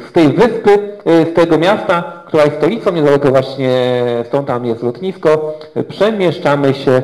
Z 0.09 0.11
tej 0.11 0.27
wyspy, 0.27 0.79
e, 1.05 1.25
z 1.25 1.33
tego 1.33 1.57
miasta, 1.57 2.23
która 2.27 2.43
jest 2.43 2.57
stolicą, 2.57 2.91
niedaleko 2.91 3.29
właśnie 3.29 4.03
stąd 4.25 4.47
tam 4.47 4.65
jest 4.65 4.83
lotnisko, 4.83 5.53
przemieszczamy 5.89 6.73
się 6.73 7.01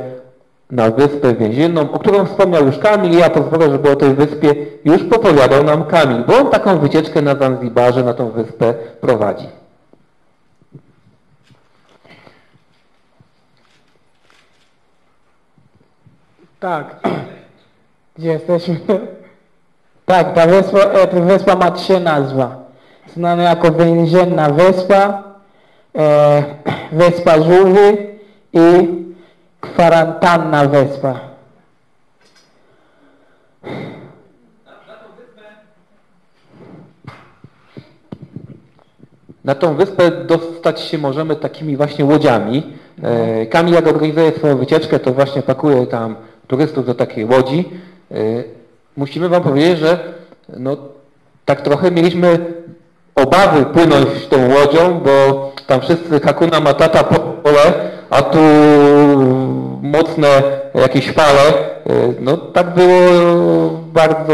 na 0.72 0.92
wyspę 0.92 1.34
więzienną, 1.34 1.92
o 1.92 2.00
którą 2.00 2.26
wspomniał 2.26 2.66
już 2.66 2.78
Kamil. 2.78 3.20
Ja 3.20 3.30
pozwolę, 3.30 3.72
żeby 3.72 3.92
o 3.92 3.96
tej 3.96 4.14
wyspie 4.14 4.56
już 4.86 5.04
popowiadał 5.04 5.64
nam 5.64 5.86
Kamil, 5.86 6.24
bo 6.28 6.38
on 6.38 6.50
taką 6.50 6.80
wycieczkę 6.80 7.22
na 7.22 7.36
Zanzibarze, 7.36 8.04
na 8.04 8.14
tą 8.14 8.32
wyspę 8.32 8.74
prowadzi. 9.02 9.48
Tak. 16.60 16.96
Gdzie 18.18 18.30
jesteśmy? 18.30 18.78
Tak, 20.06 20.34
ta 20.34 20.48
wyspa, 20.48 20.80
e, 20.80 21.08
ta 21.08 21.20
wyspa 21.20 21.56
ma 21.56 21.72
trzy 21.72 22.00
nazwy. 22.00 22.46
Znana 23.14 23.44
jako 23.44 23.72
więzienna 23.72 24.50
wyspa, 24.50 25.24
e, 25.98 26.44
wyspa 26.92 27.42
żółwi 27.42 27.98
i 28.54 28.88
kwarantanna 29.62 30.66
wyspa. 30.66 31.20
Na 39.44 39.56
tą 39.56 39.76
wyspę 39.76 40.12
dostać 40.12 40.82
się 40.82 40.98
możemy 40.98 41.36
takimi 41.36 41.78
właśnie 41.78 42.06
łodziami. 42.06 42.64
E, 43.04 43.46
Kamil 43.46 43.74
jak 43.74 43.88
organizuje 43.88 44.32
swoją 44.32 44.58
wycieczkę, 44.58 45.00
to 45.00 45.14
właśnie 45.14 45.42
pakuje 45.42 45.88
tam 45.88 46.16
turystów 46.48 46.86
do 46.86 46.94
takiej 46.96 47.26
łodzi. 47.26 47.70
E, 48.12 48.16
Musimy 48.98 49.30
Wam 49.30 49.44
powiedzieć, 49.44 49.80
że 49.80 50.00
no, 50.58 50.78
tak 51.46 51.62
trochę 51.62 51.92
mieliśmy 51.92 52.54
obawy 53.16 53.66
płynąć 53.66 54.28
tą 54.30 54.50
łodzią, 54.50 55.00
bo 55.00 55.52
tam 55.68 55.82
wszyscy 55.82 56.20
Hakuna 56.20 56.60
Matata 56.60 57.04
pole, 57.04 57.92
a 58.10 58.22
tu 58.22 58.40
mocne 59.82 60.28
jakieś 60.76 61.12
fale. 61.12 61.42
E, 61.50 62.14
No 62.20 62.38
tak 62.38 62.74
było 62.74 63.02
bardzo 63.94 64.34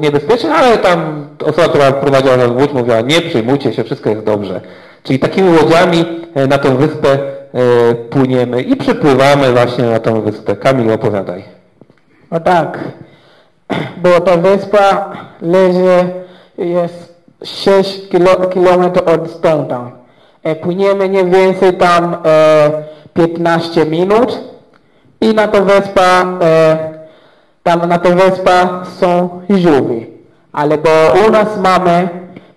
niebezpieczne, 0.00 0.54
ale 0.54 0.78
tam 0.78 1.26
osoba, 1.44 1.68
która 1.68 1.92
prowadziła 1.92 2.36
nas 2.36 2.50
łódź 2.50 2.72
mówiła, 2.72 3.00
nie 3.00 3.20
przejmujcie 3.20 3.72
się, 3.72 3.84
wszystko 3.84 4.10
jest 4.10 4.24
dobrze. 4.24 4.60
Czyli 5.02 5.18
takimi 5.18 5.58
łodziami 5.58 6.04
e, 6.34 6.46
na 6.46 6.58
tą 6.58 6.76
wyspę 6.76 7.08
e, 7.12 7.94
płyniemy 7.94 8.62
i 8.62 8.76
przypływamy 8.76 9.52
właśnie 9.52 9.84
na 9.84 10.00
tą 10.00 10.20
wyspę. 10.20 10.56
Kamil, 10.56 10.92
opowiadaj. 10.92 11.44
No 12.30 12.40
tak, 12.40 12.78
bo 14.02 14.20
ta 14.20 14.36
wyspa 14.36 15.12
leży, 15.42 16.08
jest 16.58 17.18
6 17.44 18.08
kilo, 18.08 18.36
kilometrów 18.36 19.08
od. 19.08 19.46
E, 20.42 20.56
płyniemy 20.56 21.08
nie 21.08 21.24
więcej 21.24 21.74
tam 21.74 22.16
e, 22.24 22.70
15 23.18 23.86
minut 23.86 24.38
i 25.20 25.34
na 25.34 25.48
tą 25.48 25.64
wyspę, 25.64 26.02
e, 26.42 26.78
tam 27.62 27.88
na 27.88 27.98
tą 27.98 28.16
wyspę 28.16 28.68
są 29.00 29.40
żółwi. 29.50 30.06
Ale 30.52 30.78
bo 30.78 30.90
u 31.26 31.30
nas 31.30 31.58
mamy, 31.58 32.08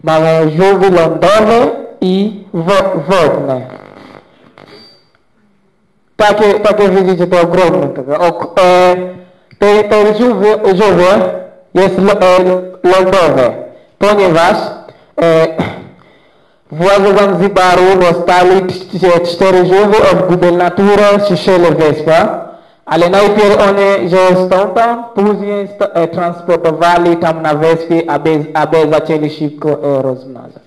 mamy 0.03 0.51
żółwi 0.57 0.91
lądowe 0.91 1.69
i 2.01 2.43
wo, 2.53 2.73
wodne. 3.07 3.61
Takie, 6.15 6.59
takie 6.59 6.89
widzicie, 6.89 7.27
to 7.27 7.41
ogromne. 7.41 7.87
Ok, 8.19 8.59
e, 8.59 8.95
te, 9.59 9.83
te 9.83 10.17
żółwie, 10.17 10.57
żółwie 10.65 11.11
jest 11.73 11.99
e, 11.99 12.43
lądowe, 12.83 13.53
ponieważ 13.99 14.57
e, 15.21 15.47
władze 16.71 17.17
Zanzibaru 17.17 17.83
dostali 17.99 18.61
cztery 19.23 19.65
żółwie 19.65 19.97
od 20.11 20.27
gubernatora 20.27 21.19
Seychelle 21.19 21.71
Wyspa, 21.71 22.51
ale 22.85 23.09
najpierw 23.09 23.57
oni, 23.69 24.09
że 24.09 24.47
tam, 24.75 25.03
później 25.15 25.67
e, 25.79 26.07
transportowali 26.07 27.17
tam 27.17 27.41
na 27.41 27.53
wyspie, 27.53 28.09
aby, 28.09 28.45
aby 28.53 28.77
zaczęli 28.91 29.29
szybko 29.29 29.69
e, 29.69 30.01
rozmnażać. 30.01 30.63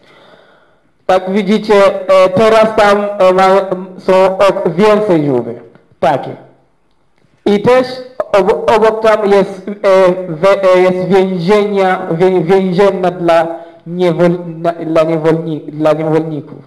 Tak 1.06 1.30
widzicie, 1.30 1.74
e, 2.08 2.28
teraz 2.28 2.76
tam 2.76 3.02
e, 3.02 3.66
są 3.98 4.12
więcej 4.66 5.26
żółwi. 5.26 5.54
Takie. 6.00 6.36
I 7.46 7.62
też 7.62 7.86
obok, 8.32 8.70
obok 8.76 9.02
tam 9.02 9.30
jest, 9.30 9.68
e, 9.68 9.72
we, 10.28 10.62
e, 10.74 10.78
jest 10.78 11.08
więzienia, 11.08 12.06
więzienna 12.42 13.10
dla, 13.10 13.46
niewol, 13.86 14.30
na, 14.46 14.72
dla, 14.72 15.02
niewolni, 15.02 15.60
dla 15.60 15.92
niewolników. 15.92 16.58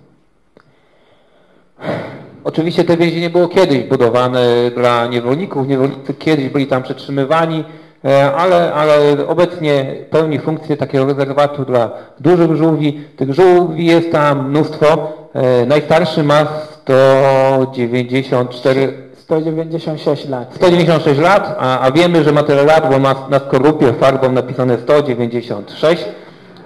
Oczywiście 2.44 2.84
te 2.84 2.98
więzienie 2.98 3.30
było 3.30 3.48
kiedyś 3.48 3.84
budowane 3.84 4.42
dla 4.76 5.08
niewolników. 5.08 5.68
Niewolnicy 5.68 6.14
kiedyś 6.14 6.50
byli 6.50 6.68
tam 6.68 6.84
przetrzymywani, 6.84 7.64
e, 8.06 8.34
ale, 8.34 8.74
ale 8.74 9.28
obecnie 9.28 9.96
pełni 10.10 10.40
funkcję 10.40 10.78
takiego 10.78 11.06
rezerwatu 11.06 11.66
dla 11.66 11.92
dużych 12.20 12.56
żółwi. 12.56 13.02
Tych 13.18 13.34
żółwi 13.34 13.86
jest 13.86 14.12
tam 14.12 14.50
mnóstwo. 14.50 15.14
E, 15.34 15.66
Najstarszy 15.66 16.24
ma 16.24 16.48
194 16.72 19.08
196 19.28 20.30
lat. 20.30 20.56
196 20.56 21.20
lat, 21.20 21.56
a, 21.60 21.80
a 21.80 21.92
wiemy, 21.92 22.24
że 22.24 22.32
ma 22.32 22.44
tyle 22.44 22.64
lat, 22.64 22.92
bo 22.92 23.00
ma 23.00 23.16
na 23.30 23.40
skorupie 23.40 23.94
farbą 23.94 24.32
napisane 24.32 24.78
196. 24.78 26.06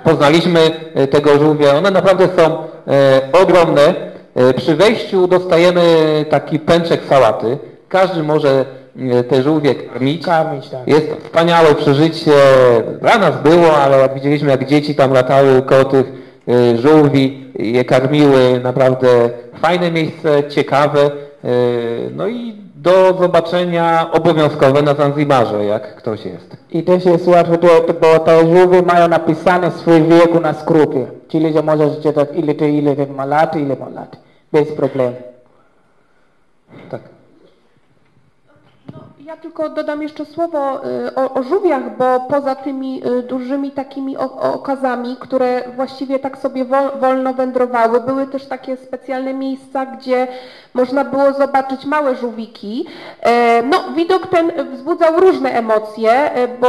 Poznaliśmy 0.04 0.60
e, 0.96 1.08
tego 1.08 1.40
żółwia. 1.40 1.74
One 1.74 1.92
naprawdę 1.92 2.28
są 2.38 2.58
e, 2.88 3.22
ogromne. 3.44 3.94
E, 4.36 4.54
przy 4.54 4.76
wejściu 4.76 5.28
dostajemy 5.28 5.82
taki 6.30 6.60
pęczek 6.60 7.02
sałaty. 7.10 7.58
Każdy 7.90 8.24
może 8.24 8.66
te 9.30 9.44
żółwie 9.44 9.76
karmić. 9.76 10.26
Karmić, 10.26 10.70
tak. 10.70 10.88
Jest 10.88 11.10
to 11.10 11.16
wspaniałe 11.16 11.76
przeżycie. 11.76 12.32
Dla 13.02 13.18
nas 13.18 13.42
było, 13.44 13.78
ale 13.78 13.98
jak 13.98 14.14
widzieliśmy, 14.14 14.50
jak 14.52 14.66
dzieci 14.66 14.96
tam 14.96 15.14
latały 15.14 15.62
koło 15.62 15.86
tych 15.86 16.06
żółwi, 16.76 17.52
je 17.60 17.86
karmiły. 17.86 18.60
Naprawdę 18.64 19.08
fajne 19.62 19.92
miejsce, 19.92 20.44
ciekawe. 20.50 21.12
No 22.16 22.28
i 22.28 22.61
do 22.82 23.14
zobaczenia 23.20 24.12
obowiązkowe 24.12 24.82
na 24.82 24.94
Zanzibarze, 24.94 25.66
jak 25.66 25.96
ktoś 25.96 26.26
jest. 26.26 26.58
I 26.72 26.84
też 26.84 27.06
jest 27.06 27.28
łatwo, 27.28 27.58
to, 27.58 27.68
bo 28.02 28.20
te 28.20 28.40
żółwie 28.40 28.82
mają 28.82 29.08
napisane 29.08 29.72
swój 29.72 30.02
wieku 30.02 30.40
na 30.40 30.54
skrupie. 30.54 31.08
Czyli, 31.28 31.54
że 31.54 31.64
możesz 31.64 32.00
czytać 32.04 32.30
ile 32.34 32.56
ty, 32.56 32.70
ile 32.70 32.96
ty 32.96 33.08
ma 33.08 33.26
lat, 33.26 33.56
ile 33.56 33.76
ma 33.76 33.90
lat. 33.90 34.18
Bez 34.52 34.72
problemu. 34.72 35.16
Tak. 36.90 37.02
Ja 39.32 39.38
tylko 39.38 39.70
dodam 39.70 40.02
jeszcze 40.02 40.26
słowo 40.26 40.86
y, 40.86 41.16
o, 41.16 41.34
o 41.34 41.44
żółwiach, 41.44 41.98
bo 41.98 42.20
poza 42.20 42.56
tymi 42.56 43.02
y, 43.08 43.24
dużymi 43.24 43.72
takimi 43.72 44.18
okazami, 44.18 45.18
które 45.20 45.64
właściwie 45.76 46.20
tak 46.20 46.38
sobie 46.38 46.66
wol, 46.66 46.92
wolno 47.00 47.34
wędrowały, 47.34 48.02
były 48.02 48.28
też 48.28 48.46
takie 48.46 48.78
specjalne 48.78 49.34
miejsca, 49.34 49.86
gdzie 49.86 50.28
można 50.74 51.06
było 51.06 51.34
zobaczyć 51.34 51.86
małe 51.86 52.16
żółwiki. 52.16 52.86
E, 53.22 53.64
No, 53.64 53.78
widok 53.96 54.28
ten 54.28 54.52
wzbudzał 54.74 55.20
różne 55.20 55.52
emocje, 55.52 56.12
e, 56.12 56.48
bo 56.48 56.68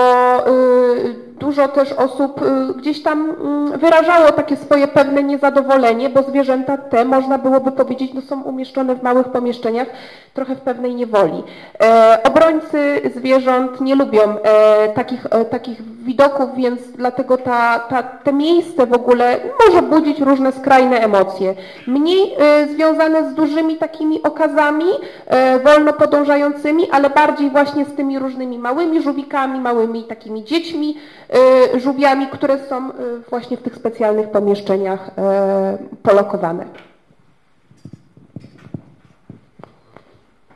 y, 0.49 1.32
dużo 1.43 1.69
też 1.69 1.93
osób 1.93 2.43
y, 2.43 2.75
gdzieś 2.75 3.03
tam 3.03 3.31
mm, 3.31 3.79
wyrażało 3.79 4.33
takie 4.33 4.57
swoje 4.57 4.89
pewne 4.89 5.23
niezadowolenie, 5.23 6.11
bo 6.11 6.23
zwierzęta 6.23 6.77
te, 6.77 7.05
można 7.05 7.39
byłoby 7.39 7.73
powiedzieć, 7.73 8.15
no 8.15 8.21
są 8.21 8.43
umieszczone 8.43 8.95
w 8.95 9.03
małych 9.03 9.29
pomieszczeniach, 9.29 9.89
trochę 10.35 10.55
w 10.55 10.61
pewnej 10.61 10.95
niewoli. 10.95 11.43
E, 11.83 12.19
obrońcy 12.25 13.01
zwierząt 13.17 13.81
nie 13.81 13.95
lubią 13.95 14.21
e, 14.23 14.89
takich, 14.89 15.27
e, 15.31 15.45
takich 15.45 15.83
widoków, 15.83 16.55
więc 16.57 16.81
dlatego 16.97 17.39
ta, 17.39 17.79
ta, 17.79 18.03
te 18.03 18.33
miejsce 18.33 18.87
w 18.87 18.93
ogóle 18.93 19.41
może 19.67 19.83
budzić 19.83 20.21
różne 20.21 20.53
skrajne 20.53 21.01
emocje. 21.01 21.55
Mniej 21.87 22.35
e, 22.39 22.67
związane 22.69 23.31
z 23.31 23.35
dużymi 23.35 23.77
takimi 23.77 24.23
okazami, 24.23 24.87
e, 25.27 25.59
wolno 25.59 25.93
podążającymi, 25.93 26.91
ale 26.91 27.11
bardziej 27.11 27.51
właśnie 27.51 27.85
z 27.85 27.95
tymi 27.95 28.19
różnymi 28.19 28.59
małymi 28.59 29.03
żółwikami, 29.03 29.61
małymi 29.61 30.05
takimi 30.05 30.45
dziećmi, 30.45 30.97
e, 31.33 31.81
żółwiami, 31.81 32.27
które 32.27 32.59
są 32.69 32.77
e, 32.77 32.93
właśnie 33.31 33.57
w 33.57 33.63
tych 33.63 33.75
specjalnych 33.75 34.31
pomieszczeniach 34.31 35.11
e, 35.19 35.79
polokowane. 36.03 36.65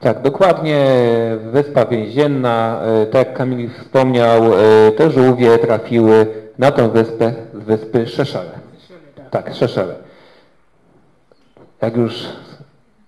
Tak, 0.01 0.23
dokładnie. 0.23 0.87
Wyspa 1.53 1.87
więzienna, 1.87 2.81
tak 3.13 3.27
jak 3.29 3.37
Kamil 3.37 3.71
wspomniał, 3.71 4.43
te 4.97 5.11
żółwie 5.11 5.59
trafiły 5.59 6.27
na 6.59 6.71
tę 6.71 6.89
wyspę 6.89 7.35
z 7.55 7.65
wyspy 7.65 8.07
Szeszele. 8.07 8.51
Tak, 9.31 9.55
Szeszele. 9.55 9.95
Jak 11.83 11.97
już 11.97 12.25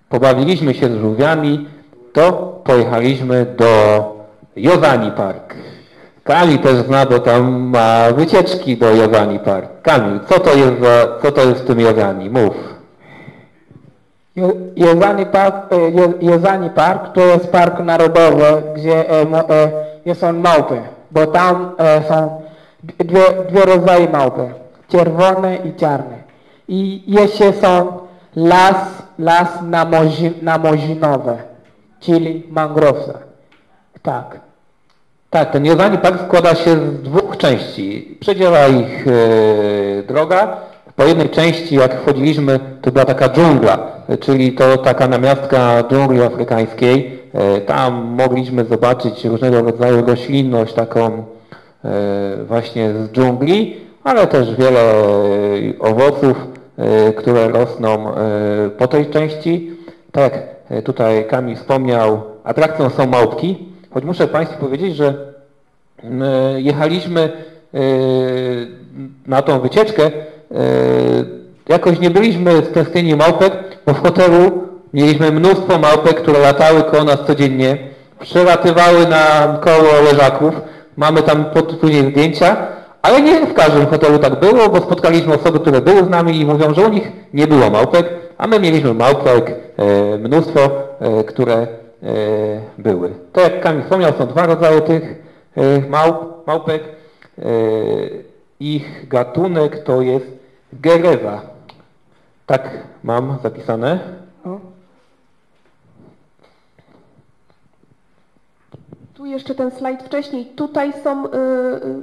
pobawiliśmy 0.09 0.75
się 0.75 0.89
z 0.89 1.01
żółwiami, 1.01 1.69
to 2.13 2.33
pojechaliśmy 2.65 3.47
do 3.47 4.03
Jozani 4.57 5.11
Park. 5.11 5.55
Kamil 6.29 6.59
też 6.59 6.77
zna, 6.77 7.07
bo 7.07 7.19
tam 7.19 7.51
ma 7.61 8.13
wycieczki 8.13 8.77
do 8.77 8.91
Jozani 8.95 9.39
Park. 9.39 9.83
Kamil, 9.83 10.21
co 10.29 10.41
to 10.41 10.55
jest, 10.55 10.73
za, 10.83 11.09
co 11.23 11.33
to 11.33 11.41
jest 11.41 11.63
w 11.63 11.67
tym 11.67 11.81
Jozani? 11.81 12.31
Mów. 12.31 12.55
Jo- 14.37 14.53
Jozani 14.77 15.27
Park, 15.27 15.73
e, 15.73 16.71
Park 16.71 17.13
to 17.13 17.21
jest 17.21 17.53
park 17.53 17.81
narodowy, 17.81 18.63
gdzie 18.77 19.11
e, 19.11 19.27
e, 20.07 20.15
są 20.15 20.33
małpy, 20.33 20.83
bo 21.11 21.27
tam 21.27 21.71
są 22.09 22.43
dwie, 22.99 23.25
dwie 23.49 23.61
rodzaje 23.61 24.09
małpy, 24.09 24.51
czerwone 24.89 25.57
i 25.57 25.73
czarne. 25.75 26.19
I 26.69 27.03
jeszcze 27.07 27.53
są 27.53 27.99
las, 28.37 29.03
las 29.19 29.49
namozi, 29.63 30.33
namozinowy, 30.43 31.37
czyli 32.01 32.47
mangrowce. 32.51 33.15
Tak. 34.03 34.48
Tak, 35.31 35.51
ten 35.51 35.67
Jozani 35.67 35.99
Park 35.99 36.23
składa 36.27 36.55
się 36.55 36.77
z 36.77 37.03
dwóch 37.03 37.37
części. 37.37 38.17
Przedziela 38.21 38.69
ich 38.69 39.07
e, 39.09 40.03
droga. 40.03 40.57
Po 40.97 41.05
jednej 41.05 41.31
części, 41.31 41.75
jak 41.75 42.01
wchodziliśmy, 42.01 42.61
to 42.83 42.93
była 42.93 43.05
taka 43.05 43.29
dżungla, 43.29 43.79
czyli 44.21 44.53
to 44.53 44.77
taka 44.77 45.09
namiastka 45.09 45.85
dżungli 45.91 46.23
afrykańskiej. 46.23 47.19
E, 47.35 47.61
tam 47.61 47.95
mogliśmy 47.95 48.65
zobaczyć 48.65 49.25
różnego 49.25 49.63
rodzaju 49.63 50.07
roślinność, 50.07 50.75
taką 50.75 51.05
e, 51.07 51.25
właśnie 52.45 52.93
z 52.93 53.13
dżungli, 53.13 53.77
ale 54.05 54.27
też 54.27 54.55
wiele 54.55 54.81
owoców, 55.81 56.37
które 57.17 57.49
rosną 57.49 58.07
po 58.79 58.89
tej 58.89 59.07
części. 59.07 59.71
Tak 60.13 60.33
tutaj 60.85 61.27
Kamil 61.27 61.57
wspomniał, 61.57 62.23
atrakcją 62.45 62.91
są 62.91 63.07
małpki, 63.07 63.68
choć 63.95 64.05
muszę 64.05 64.29
Państwu 64.29 64.59
powiedzieć, 64.59 64.97
że 64.97 65.15
m, 66.03 66.23
e, 66.23 66.61
jechaliśmy 66.61 67.21
e, 67.75 67.79
na 69.27 69.43
tą 69.43 69.61
wycieczkę, 69.61 70.03
e, 70.05 70.11
jakoś 71.69 72.01
nie 72.01 72.11
byliśmy 72.11 72.63
stęsknieni 72.71 73.17
małpek, 73.17 73.53
bo 73.87 73.95
w 73.95 74.03
hotelu 74.03 74.63
mieliśmy 74.95 75.33
mnóstwo 75.33 75.79
małpek, 75.79 76.23
które 76.23 76.39
latały 76.39 76.83
koło 76.83 77.05
nas 77.05 77.19
codziennie, 77.27 77.79
przelatywały 78.21 79.07
nam 79.07 79.59
koło 79.59 80.03
leżaków, 80.05 80.55
mamy 80.97 81.23
tam 81.23 81.45
później 81.81 82.11
zdjęcia, 82.11 82.57
ale 83.03 83.23
nie 83.23 83.47
w 83.47 83.55
każdym 83.55 83.87
hotelu 83.87 84.19
tak 84.19 84.41
było, 84.41 84.69
bo 84.69 84.81
spotkaliśmy 84.81 85.35
osoby, 85.35 85.61
które 85.61 85.81
były 85.81 86.05
z 86.05 86.09
nami 86.09 86.41
i 86.41 86.47
mówią, 86.47 86.75
że 86.75 86.87
u 86.87 86.89
nich 86.89 87.13
nie 87.35 87.47
było 87.47 87.71
małpek, 87.71 88.09
a 88.39 88.47
my 88.47 88.61
mieliśmy 88.61 88.95
małpek 88.95 89.55
mnóstwo, 90.19 90.61
które 91.27 91.67
były. 92.79 93.15
To 93.33 93.41
jak 93.41 93.61
Kamil 93.61 93.83
wspomniał, 93.83 94.13
są 94.13 94.27
dwa 94.27 94.47
rodzaje 94.47 94.81
tych 94.81 95.23
e, 95.57 95.81
małp, 95.89 96.47
małpek. 96.47 96.83
E, 97.39 97.43
ich 98.61 99.09
gatunek 99.09 99.85
to 99.85 100.03
jest 100.03 100.27
gereza. 100.73 101.43
Tak 102.47 102.71
mam 103.03 103.39
zapisane. 103.43 104.01
O. 104.45 104.61
Tu 109.15 109.18
jeszcze 109.31 109.55
ten 109.55 109.71
slajd 109.71 110.03
wcześniej. 110.03 110.47
Tutaj 110.47 110.93
są 111.05 111.27
y, 111.27 111.29
y, 111.29 111.33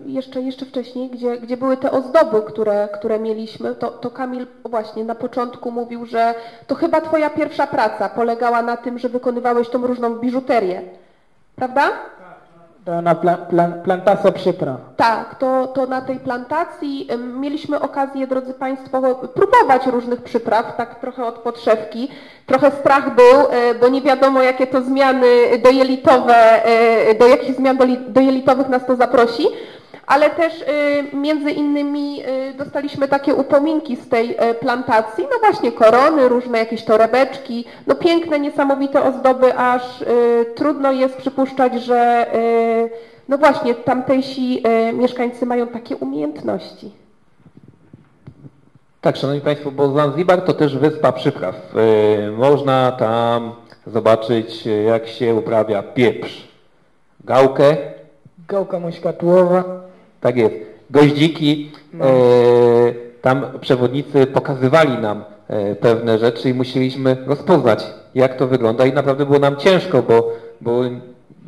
jeszcze, 0.05 0.41
jeszcze 0.41 0.65
wcześniej, 0.65 1.09
gdzie, 1.09 1.37
gdzie 1.37 1.57
były 1.57 1.77
te 1.77 1.91
ozdoby, 1.91 2.41
które, 2.41 2.89
które 2.93 3.19
mieliśmy. 3.19 3.75
To, 3.75 3.91
to 3.91 4.11
Kamil 4.11 4.47
właśnie 4.65 5.03
na 5.03 5.15
początku 5.15 5.71
mówił, 5.71 6.05
że 6.05 6.35
to 6.67 6.75
chyba 6.75 7.01
twoja 7.01 7.29
pierwsza 7.29 7.67
praca 7.67 8.09
polegała 8.09 8.61
na 8.61 8.77
tym, 8.77 8.99
że 8.99 9.09
wykonywałeś 9.09 9.69
tą 9.69 9.87
różną 9.87 10.15
biżuterię. 10.15 10.81
Prawda? 11.55 11.91
To 12.85 13.01
na 13.01 13.15
pla, 13.15 13.37
plan, 13.37 13.81
plantacja 13.83 14.31
przypraw. 14.31 14.77
Tak, 14.97 15.35
to, 15.35 15.67
to 15.67 15.85
na 15.85 16.01
tej 16.01 16.19
plantacji 16.19 17.07
mieliśmy 17.17 17.79
okazję, 17.79 18.27
drodzy 18.27 18.53
Państwo, 18.53 19.15
próbować 19.15 19.87
różnych 19.87 20.21
przypraw, 20.21 20.77
tak 20.77 20.99
trochę 20.99 21.25
od 21.25 21.35
podszewki. 21.35 22.07
Trochę 22.45 22.71
strach 22.71 23.15
był, 23.15 23.41
e, 23.49 23.75
bo 23.75 23.87
nie 23.87 24.01
wiadomo, 24.01 24.41
jakie 24.41 24.67
to 24.67 24.81
zmiany 24.81 25.27
dojelitowe, 25.63 26.65
e, 26.65 27.15
do 27.15 27.27
jakich 27.27 27.55
zmian 27.55 27.77
dojelitowych 28.07 28.69
nas 28.69 28.85
to 28.85 28.95
zaprosi. 28.95 29.47
Ale 30.07 30.29
też 30.29 30.53
e, 30.61 31.15
między 31.17 31.51
innymi 31.51 32.21
e, 32.25 32.53
dostaliśmy 32.53 33.07
takie 33.07 33.35
upominki 33.35 33.95
z 33.95 34.09
tej 34.09 34.35
e, 34.37 34.53
plantacji, 34.53 35.23
no 35.23 35.39
właśnie 35.39 35.71
korony, 35.71 36.29
różne 36.29 36.57
jakieś 36.57 36.83
torebeczki, 36.83 37.65
no 37.87 37.95
piękne, 37.95 38.39
niesamowite 38.39 39.03
ozdoby, 39.03 39.57
aż 39.57 40.03
trudno 40.55 40.91
jest 40.91 41.17
przypuszczać, 41.17 41.73
że 41.83 42.27
no 43.29 43.37
właśnie 43.37 43.75
tamtejsi 43.75 44.63
mieszkańcy 44.93 45.45
mają 45.45 45.67
takie 45.67 45.95
umiejętności. 45.97 46.91
Tak, 49.01 49.15
Szanowni 49.15 49.41
Państwo, 49.41 49.71
bo 49.71 49.91
Zanzibar 49.91 50.41
to 50.41 50.53
też 50.53 50.77
wyspa 50.77 51.11
przypraw. 51.11 51.55
Można 52.37 52.91
tam 52.91 53.51
zobaczyć, 53.87 54.65
jak 54.65 55.07
się 55.07 55.35
uprawia 55.35 55.83
pieprz, 55.83 56.47
gałkę, 57.23 57.77
Gałka 58.47 58.79
muszkatułowa. 58.79 59.84
Tak 60.25 60.37
jest, 60.37 60.55
goździki. 60.89 61.71
E, 62.01 62.07
tam 63.21 63.45
przewodnicy 63.61 64.27
pokazywali 64.27 64.97
nam 64.97 65.23
e, 65.47 65.75
pewne 65.75 66.19
rzeczy 66.19 66.49
i 66.49 66.53
musieliśmy 66.53 67.17
rozpoznać, 67.25 67.85
jak 68.15 68.35
to 68.37 68.47
wygląda 68.47 68.85
i 68.85 68.93
naprawdę 68.93 69.25
było 69.25 69.39
nam 69.39 69.55
ciężko, 69.55 70.01
bo, 70.01 70.31
bo 70.61 70.81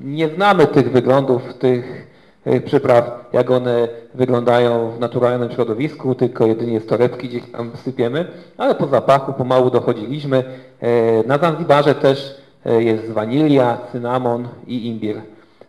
nie 0.02 0.30
znamy 0.30 0.68
tych 0.68 0.92
wyglądów, 0.92 1.54
tych 1.54 2.08
e, 2.46 2.62
przypraw, 2.62 3.26
jak 3.34 3.52
one 3.52 3.88
wyglądają 4.14 4.91
w 4.91 4.99
naturalnym 4.99 5.51
środowisku, 5.51 6.16
tylko 6.16 6.45
jedynie 6.45 6.80
z 6.80 6.86
torebki 6.86 7.28
gdzieś 7.28 7.43
tam 7.51 7.72
sypiemy, 7.84 8.26
ale 8.58 8.76
po 8.76 8.88
zapachu 8.88 9.34
pomału 9.34 9.70
dochodziliśmy. 9.70 10.43
E, 10.82 11.28
Na 11.28 11.38
Zanzibarze 11.38 11.95
też 11.95 12.36
e, 12.66 12.84
jest 12.84 13.12
wanilia, 13.12 13.78
cynamon 13.91 14.47
i 14.68 14.88
imbir, 14.88 15.22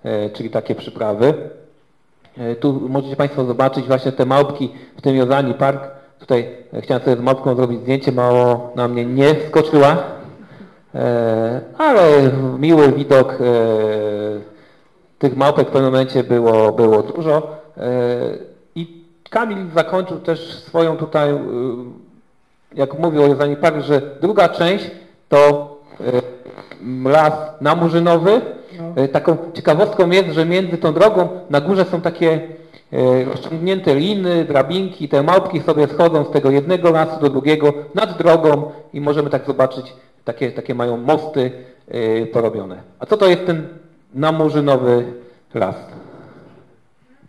e, 0.05 0.31
czyli 0.31 0.51
takie 0.51 0.75
przyprawy. 0.75 1.35
E, 2.39 2.57
Tu 2.57 2.89
możecie 2.89 3.17
Państwo 3.17 3.45
zobaczyć 3.45 3.87
właśnie 3.87 4.13
te 4.13 4.27
małpki 4.27 4.73
w 4.97 5.03
tym 5.03 5.17
Jozani 5.17 5.55
Park. 5.55 5.83
Tutaj 6.19 6.49
e, 6.73 6.81
chciałem 6.83 7.03
sobie 7.03 7.17
z 7.17 7.21
małpką 7.21 7.55
zrobić 7.55 7.81
zdjęcie, 7.81 8.13
mało 8.13 8.73
na 8.77 8.89
mnie 8.89 9.05
nie 9.05 9.35
skoczyła, 9.49 9.97
E, 10.95 11.61
ale 11.79 12.31
miły 12.59 12.93
widok. 12.93 13.39
Tych 15.19 15.37
małpek 15.37 15.69
w 15.69 15.71
pewnym 15.71 15.93
momencie 15.93 16.25
było, 16.25 16.73
było 16.73 17.03
dużo. 17.03 17.57
I 18.75 19.05
Kamil 19.31 19.67
zakończył 19.75 20.21
też 20.21 20.55
swoją 20.55 20.97
tutaj, 20.97 21.35
jak 22.75 22.99
mówił 22.99 23.23
o 23.23 23.27
Jozani 23.27 23.57
Park, 23.57 23.85
że 23.85 24.01
druga 24.21 24.49
część 24.49 24.91
to 25.29 25.77
las 27.05 27.33
namurzynowy. 27.61 28.41
E, 28.97 29.09
Taką 29.09 29.37
ciekawostką 29.55 30.11
jest, 30.11 30.29
że 30.29 30.47
między 30.47 30.79
tą 30.79 30.93
drogą 30.93 31.29
na 31.51 31.61
górze 31.61 31.85
są 31.85 32.01
takie 32.01 32.41
e, 32.93 33.25
rozciągnięte 33.25 33.95
liny, 33.95 34.45
drabinki, 34.45 35.09
te 35.09 35.23
małpki 35.23 35.61
sobie 35.61 35.87
schodzą 35.87 36.25
z 36.25 36.31
tego 36.31 36.51
jednego 36.51 36.91
lasu 36.91 37.21
do 37.21 37.29
drugiego 37.31 37.73
nad 37.95 38.19
drogą 38.19 38.71
i 38.93 39.01
możemy 39.01 39.31
tak 39.31 39.47
zobaczyć, 39.47 39.93
takie, 40.25 40.53
takie 40.53 40.75
mają 40.75 40.97
mosty 40.97 41.51
e, 41.89 42.27
porobione. 42.27 42.77
A 42.99 43.07
co 43.07 43.17
to 43.17 43.27
jest 43.27 43.47
ten 43.47 43.69
namurzynowy 44.15 45.05
las? 45.55 45.77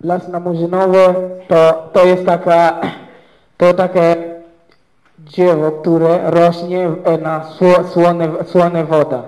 Las 0.04 0.28
na 0.28 0.40
Murzynowo 0.40 1.14
to, 1.48 1.90
to 1.94 2.06
jest 2.06 2.26
taka, 2.26 2.82
to 3.58 3.74
takie 3.74 4.16
drzewo, 5.18 5.72
które 5.72 6.20
rośnie 6.32 6.90
na 7.22 7.40
sło- 7.60 7.84
słone, 7.88 8.30
słone 8.46 8.86
woda. 8.86 9.24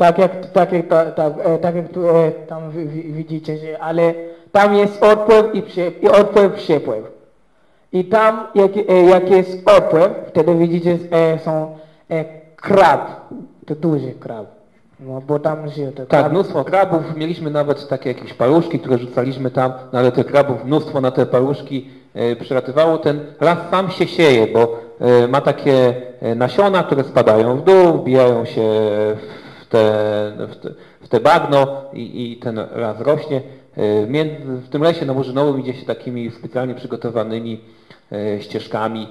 Tak 0.00 0.18
jak, 0.18 0.46
tak 0.46 0.72
jak, 0.72 0.86
ta, 0.88 1.10
ta, 1.12 1.26
e, 1.26 1.58
tak 1.58 1.74
jak 1.74 1.88
tu, 1.88 2.08
e, 2.08 2.30
tam 2.30 2.70
wi- 2.70 2.86
wi- 2.86 3.12
widzicie, 3.12 3.58
że, 3.58 3.78
ale 3.78 4.14
tam 4.52 4.74
jest 4.74 5.02
odpływ 5.02 5.54
i, 5.54 5.62
prze, 5.62 5.88
i 5.88 6.08
odpływ, 6.08 6.52
przepływ. 6.52 7.04
I 7.92 8.04
tam 8.04 8.46
jak, 8.54 8.70
e, 8.88 9.02
jak 9.04 9.30
jest 9.30 9.68
odpływ, 9.68 10.08
wtedy 10.28 10.54
widzicie 10.54 10.98
są 11.44 11.78
krab, 12.56 13.10
to 13.66 13.74
duży 13.74 14.10
krab. 14.20 14.46
No 15.00 15.20
bo 15.26 15.38
tam 15.38 15.68
żyją 15.68 15.92
te 15.92 16.06
Tak, 16.06 16.30
mnóstwo 16.30 16.64
krabów. 16.64 17.16
Mieliśmy 17.16 17.50
nawet 17.50 17.88
takie 17.88 18.08
jakieś 18.08 18.34
paluszki, 18.34 18.78
które 18.78 18.98
rzucaliśmy 18.98 19.50
tam, 19.50 19.72
no 19.92 19.98
ale 19.98 20.12
tych 20.12 20.26
krabów 20.26 20.64
mnóstwo 20.64 21.00
na 21.00 21.10
te 21.10 21.26
paluszki 21.26 21.88
e, 22.14 22.36
przylatywało. 22.36 22.98
Ten 22.98 23.20
las 23.40 23.58
sam 23.70 23.90
się 23.90 24.06
sieje, 24.06 24.46
bo 24.46 24.78
e, 25.00 25.28
ma 25.28 25.40
takie 25.40 25.94
nasiona, 26.36 26.82
które 26.82 27.04
spadają 27.04 27.56
w 27.56 27.64
dół, 27.64 27.92
wbijają 27.92 28.44
się 28.44 28.62
w 29.16 29.39
te, 29.70 30.32
w 30.48 30.56
te, 30.56 30.70
w 31.00 31.08
te 31.08 31.20
bagno 31.20 31.82
i, 31.92 32.32
i 32.32 32.36
ten 32.36 32.56
las 32.74 33.00
rośnie. 33.00 33.42
E, 33.76 34.06
w 34.44 34.68
tym 34.68 34.82
lesie 34.82 35.06
na 35.06 35.14
Murzynowym 35.14 35.60
idzie 35.60 35.74
się 35.74 35.86
takimi 35.86 36.30
specjalnie 36.30 36.74
przygotowanymi 36.74 37.60
e, 38.12 38.42
ścieżkami. 38.42 39.08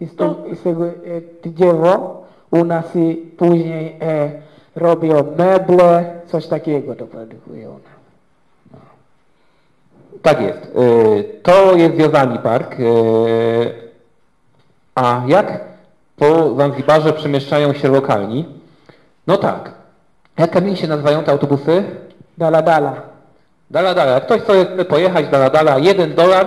I 0.00 0.06
z, 0.06 0.16
tego, 0.16 0.46
i 0.52 0.56
z 0.56 0.62
tego 0.62 0.86
e, 0.86 0.92
drzewo 1.44 2.24
u 2.50 2.64
nas 2.64 2.96
i 2.96 3.14
później 3.36 3.98
robią 4.76 5.36
meble, 5.36 6.20
coś 6.26 6.46
takiego 6.46 6.96
to 6.96 7.06
produkują. 7.06 7.78
Tak 10.22 10.40
jest. 10.40 10.76
To 11.42 11.76
jest 11.76 11.94
Wiozami 11.94 12.38
Park. 12.38 12.76
A 14.94 15.22
jak 15.26 15.71
po 16.22 16.54
Zanzibarze 16.54 17.12
przemieszczają 17.12 17.72
się 17.72 17.88
lokalni? 17.88 18.44
No 19.26 19.36
tak. 19.36 19.72
Jak 20.38 20.50
Kamil 20.50 20.76
się 20.76 20.88
nazywają 20.88 21.22
te 21.24 21.32
autobusy? 21.32 21.84
Dala 22.38 22.62
dala. 22.62 22.92
Dala 23.70 23.94
Dala. 23.94 24.12
Jak 24.12 24.22
ktoś 24.26 24.40
chce 24.42 24.84
pojechać 24.84 25.28
Dala 25.28 25.50
Dala, 25.50 25.78
jeden 25.78 26.14
dolar, 26.14 26.46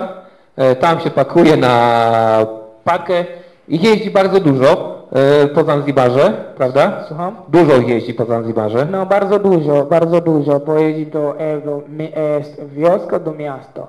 y, 0.72 0.76
tam 0.76 1.00
się 1.00 1.10
pakuje 1.10 1.56
na 1.56 2.46
pakę 2.84 3.24
i 3.68 3.82
jeździ 3.82 4.10
bardzo 4.10 4.40
dużo 4.40 4.96
y, 5.44 5.48
po 5.48 5.64
Zanzibarze, 5.64 6.34
prawda? 6.56 7.04
Słucham? 7.08 7.36
Dużo 7.48 7.76
jeździ 7.76 8.14
po 8.14 8.24
Zanzibarze. 8.24 8.86
No 8.90 9.06
bardzo 9.06 9.38
dużo, 9.38 9.84
bardzo 9.84 10.20
dużo, 10.20 10.60
bo 10.60 10.78
jeździ 10.78 11.06
do, 11.06 11.38
e, 11.38 11.60
do 11.60 11.82
mi- 11.88 12.12
e, 12.14 12.40
wioska 12.66 13.18
do 13.18 13.32
miasta. 13.32 13.86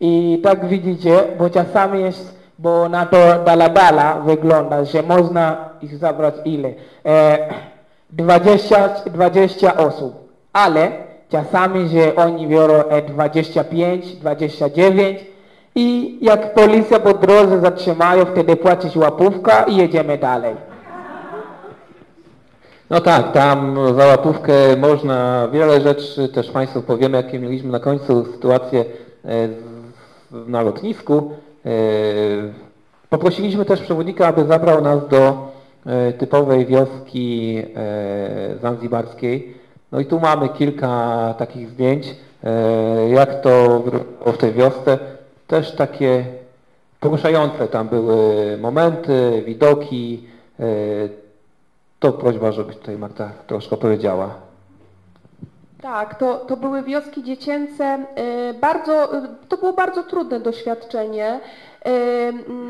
I 0.00 0.40
tak 0.44 0.66
widzicie, 0.68 1.22
bo 1.38 1.50
czasami 1.50 2.00
jest, 2.00 2.39
bo 2.60 2.88
na 2.88 3.06
to 3.06 3.16
dala 3.44 4.20
wygląda, 4.26 4.84
że 4.84 5.02
można 5.02 5.68
ich 5.82 5.96
zabrać 5.96 6.34
ile? 6.44 6.72
E, 7.06 7.38
20, 8.10 8.88
20 9.06 9.76
osób, 9.76 10.14
ale 10.52 10.92
czasami, 11.28 11.88
że 11.88 12.16
oni 12.16 12.48
biorą 12.48 12.74
e, 12.74 13.02
25, 13.02 14.16
29 14.16 15.18
i 15.74 16.18
jak 16.20 16.54
policja 16.54 17.00
po 17.00 17.14
drodze 17.14 17.60
zatrzymają, 17.60 18.24
wtedy 18.24 18.56
płacisz 18.56 18.96
łapówka 18.96 19.62
i 19.62 19.76
jedziemy 19.76 20.18
dalej. 20.18 20.54
No 22.90 23.00
tak, 23.00 23.32
tam 23.32 23.76
za 23.96 24.06
łapówkę 24.06 24.52
można 24.78 25.48
wiele 25.52 25.80
rzeczy, 25.80 26.28
też 26.28 26.50
Państwu 26.50 26.82
powiemy, 26.82 27.16
jakie 27.16 27.38
mieliśmy 27.38 27.70
na 27.70 27.80
końcu 27.80 28.24
sytuację 28.32 28.84
e, 29.24 29.48
na 30.32 30.62
lotnisku. 30.62 31.30
E, 31.66 31.70
Poprosiliśmy 33.10 33.64
też 33.64 33.80
przewodnika, 33.80 34.26
aby 34.26 34.44
zabrał 34.44 34.82
nas 34.82 35.08
do 35.08 35.48
e, 35.86 36.12
typowej 36.12 36.66
wioski 36.66 37.58
e, 37.76 38.58
zanzibarskiej. 38.62 39.54
No 39.92 40.00
i 40.00 40.06
tu 40.06 40.20
mamy 40.20 40.48
kilka 40.48 41.34
takich 41.38 41.68
zdjęć, 41.68 42.16
jak 43.08 43.40
to 43.40 43.82
w 44.26 44.36
tej 44.36 44.52
wiosce. 44.52 44.98
Też 45.46 45.72
takie 45.72 46.24
poruszające 47.00 47.68
tam 47.68 47.88
były 47.88 48.58
momenty, 48.58 49.42
widoki. 49.46 50.26
to 51.98 52.12
prośba, 52.12 52.52
żebyś 52.52 52.76
tutaj 52.76 52.98
Marta 52.98 53.30
troszkę 53.46 53.76
powiedziała. 53.76 54.49
Tak, 55.82 56.14
to, 56.14 56.34
to 56.36 56.56
były 56.56 56.82
wioski 56.82 57.22
dziecięce. 57.22 58.06
y, 58.50 58.54
Bardzo, 58.54 59.16
y, 59.24 59.28
to 59.48 59.56
było 59.56 59.72
bardzo 59.72 60.02
trudne 60.02 60.40
doświadczenie. 60.40 61.40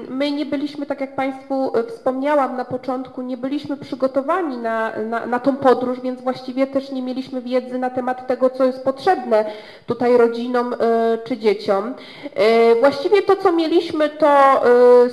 My 0.09 0.31
nie 0.31 0.47
byliśmy, 0.47 0.87
tak 0.87 1.01
jak 1.01 1.15
Państwu 1.15 1.79
y, 1.79 1.85
wspomniałam 1.85 2.57
na 2.57 2.65
początku, 2.65 3.23
nie 3.23 3.37
byliśmy 3.37 3.77
przygotowani 3.77 4.57
na, 4.57 4.93
na, 5.07 5.27
na 5.27 5.41
tą 5.41 5.57
podróż, 5.57 6.01
więc 6.01 6.21
właściwie 6.21 6.67
też 6.67 6.91
nie 6.91 7.03
mieliśmy 7.03 7.41
wiedzy 7.41 7.79
na 7.79 7.91
temat 7.91 8.27
tego, 8.27 8.51
co 8.51 8.65
jest 8.65 8.85
potrzebne 8.85 9.45
tutaj 9.87 10.17
rodzinom 10.17 10.73
y, 10.73 10.77
czy 11.25 11.37
dzieciom. 11.37 11.95
Y, 12.25 12.81
Właściwie 12.81 13.23
to, 13.23 13.37
co 13.37 13.53
mieliśmy, 13.53 14.09
to 14.09 14.63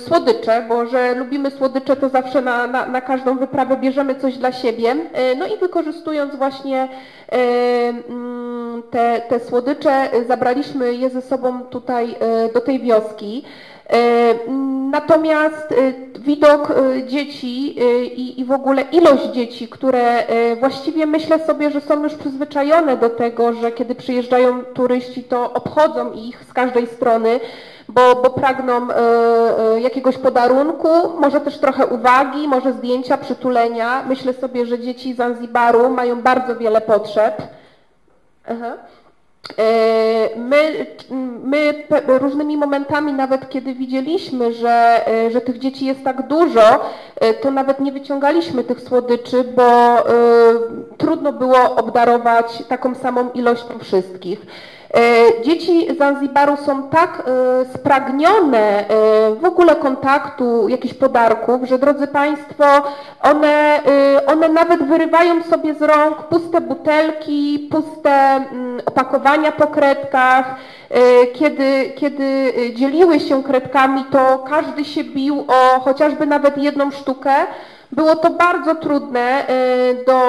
słodycze, 0.06 0.64
bo 0.68 0.86
że 0.86 1.14
lubimy 1.14 1.50
słodycze, 1.50 1.96
to 1.96 2.08
zawsze 2.08 2.42
na, 2.42 2.66
na, 2.66 2.86
na 2.86 3.00
każdą 3.00 3.38
wyprawę 3.38 3.76
bierzemy 3.76 4.14
coś 4.14 4.38
dla 4.38 4.52
siebie. 4.52 4.96
No 5.38 5.46
i 5.46 5.56
wykorzystując 5.56 6.36
właśnie 6.36 6.88
mm, 7.28 8.82
te, 8.90 9.22
te 9.28 9.40
słodycze, 9.40 10.10
zabraliśmy 10.28 10.94
je 10.94 11.10
ze 11.10 11.22
sobą 11.22 11.62
tutaj 11.62 12.16
do 12.54 12.60
tej 12.60 12.80
wioski. 12.80 13.44
Mm, 13.88 14.68
Natomiast 14.90 15.72
y, 15.72 15.94
widok 16.18 16.70
y, 16.70 17.04
dzieci 17.06 17.76
i, 18.40 18.44
w 18.44 18.52
ogóle 18.52 18.82
ilość 18.82 19.24
dzieci, 19.24 19.68
które 19.68 20.26
właściwie 20.60 21.06
myślę 21.06 21.38
sobie, 21.38 21.70
że 21.70 21.80
są 21.80 22.02
już 22.02 22.14
przyzwyczajone 22.14 22.96
do 22.96 23.10
tego, 23.10 23.52
że 23.52 23.72
kiedy 23.72 23.94
przyjeżdżają 23.94 24.64
turyści, 24.64 25.24
to 25.24 25.52
obchodzą 25.52 26.12
ich 26.12 26.44
z 26.44 26.52
każdej 26.52 26.86
strony, 26.86 27.40
bo, 27.88 28.14
bo 28.14 28.30
pragną 28.30 28.88
jakiegoś 29.80 30.18
podarunku, 30.18 30.88
może 31.20 31.40
też 31.40 31.58
trochę 31.58 31.86
uwagi, 31.86 32.48
może 32.48 32.72
zdjęcia, 32.72 33.18
przytulenia. 33.18 34.04
Myślę 34.08 34.32
sobie, 34.32 34.66
że 34.66 34.78
dzieci 34.78 35.14
Zanzibaru 35.14 35.90
mają 35.90 36.22
bardzo 36.22 36.56
wiele 36.56 36.80
potrzeb. 36.80 37.42
Aha. 38.48 38.72
E, 39.58 40.28
My, 40.36 40.86
my 41.44 41.84
różnymi 42.06 42.56
momentami, 42.56 43.12
nawet 43.12 43.48
kiedy 43.48 43.74
widzieliśmy, 43.74 44.52
że, 44.52 45.06
e, 45.08 45.30
że 45.30 45.40
tych 45.40 45.58
dzieci 45.58 45.86
jest 45.86 46.04
tak 46.04 46.26
dużo, 46.26 46.80
e, 47.16 47.34
to 47.34 47.50
nawet 47.50 47.80
nie 47.80 47.92
wyciągaliśmy 47.92 48.64
tych 48.64 48.80
słodyczy, 48.80 49.44
bo 49.44 49.96
trudno 50.98 51.32
było 51.32 51.76
obdarować 51.76 52.62
taką 52.68 52.94
samą 52.94 53.30
ilością 53.30 53.78
wszystkich. 53.78 54.46
E, 54.94 55.42
Dzieci 55.42 55.96
Zanzibaru 55.98 56.56
są 56.56 56.88
tak 56.88 57.22
e, 57.26 57.64
spragnione 57.74 58.58
e, 58.58 58.84
w 59.34 59.44
ogóle 59.44 59.76
kontaktu, 59.76 60.68
jakichś 60.68 60.94
podarków, 60.94 61.64
że 61.64 61.78
drodzy 61.78 62.06
Państwo, 62.06 62.64
one, 63.22 63.80
one 64.26 64.48
nawet 64.48 64.82
wyrywają 64.82 65.42
sobie 65.42 65.74
z 65.74 65.82
rąk 65.82 66.22
puste 66.22 66.60
butelki, 66.60 67.68
puste 67.70 68.10
mm, 68.10 68.80
opakowania 68.86 69.52
po 69.52 69.66
kredkach. 69.66 70.56
Kiedy, 71.34 71.92
kiedy 71.96 72.52
dzieliły 72.74 73.20
się 73.20 73.42
kredkami, 73.42 74.04
to 74.04 74.38
każdy 74.38 74.84
się 74.84 75.04
bił 75.04 75.44
o 75.48 75.80
chociażby 75.80 76.26
nawet 76.26 76.58
jedną 76.58 76.90
sztukę. 76.90 77.34
Było 77.92 78.16
to 78.16 78.30
bardzo 78.30 78.74
trudne 78.74 79.20
e, 79.20 80.04
do, 80.06 80.20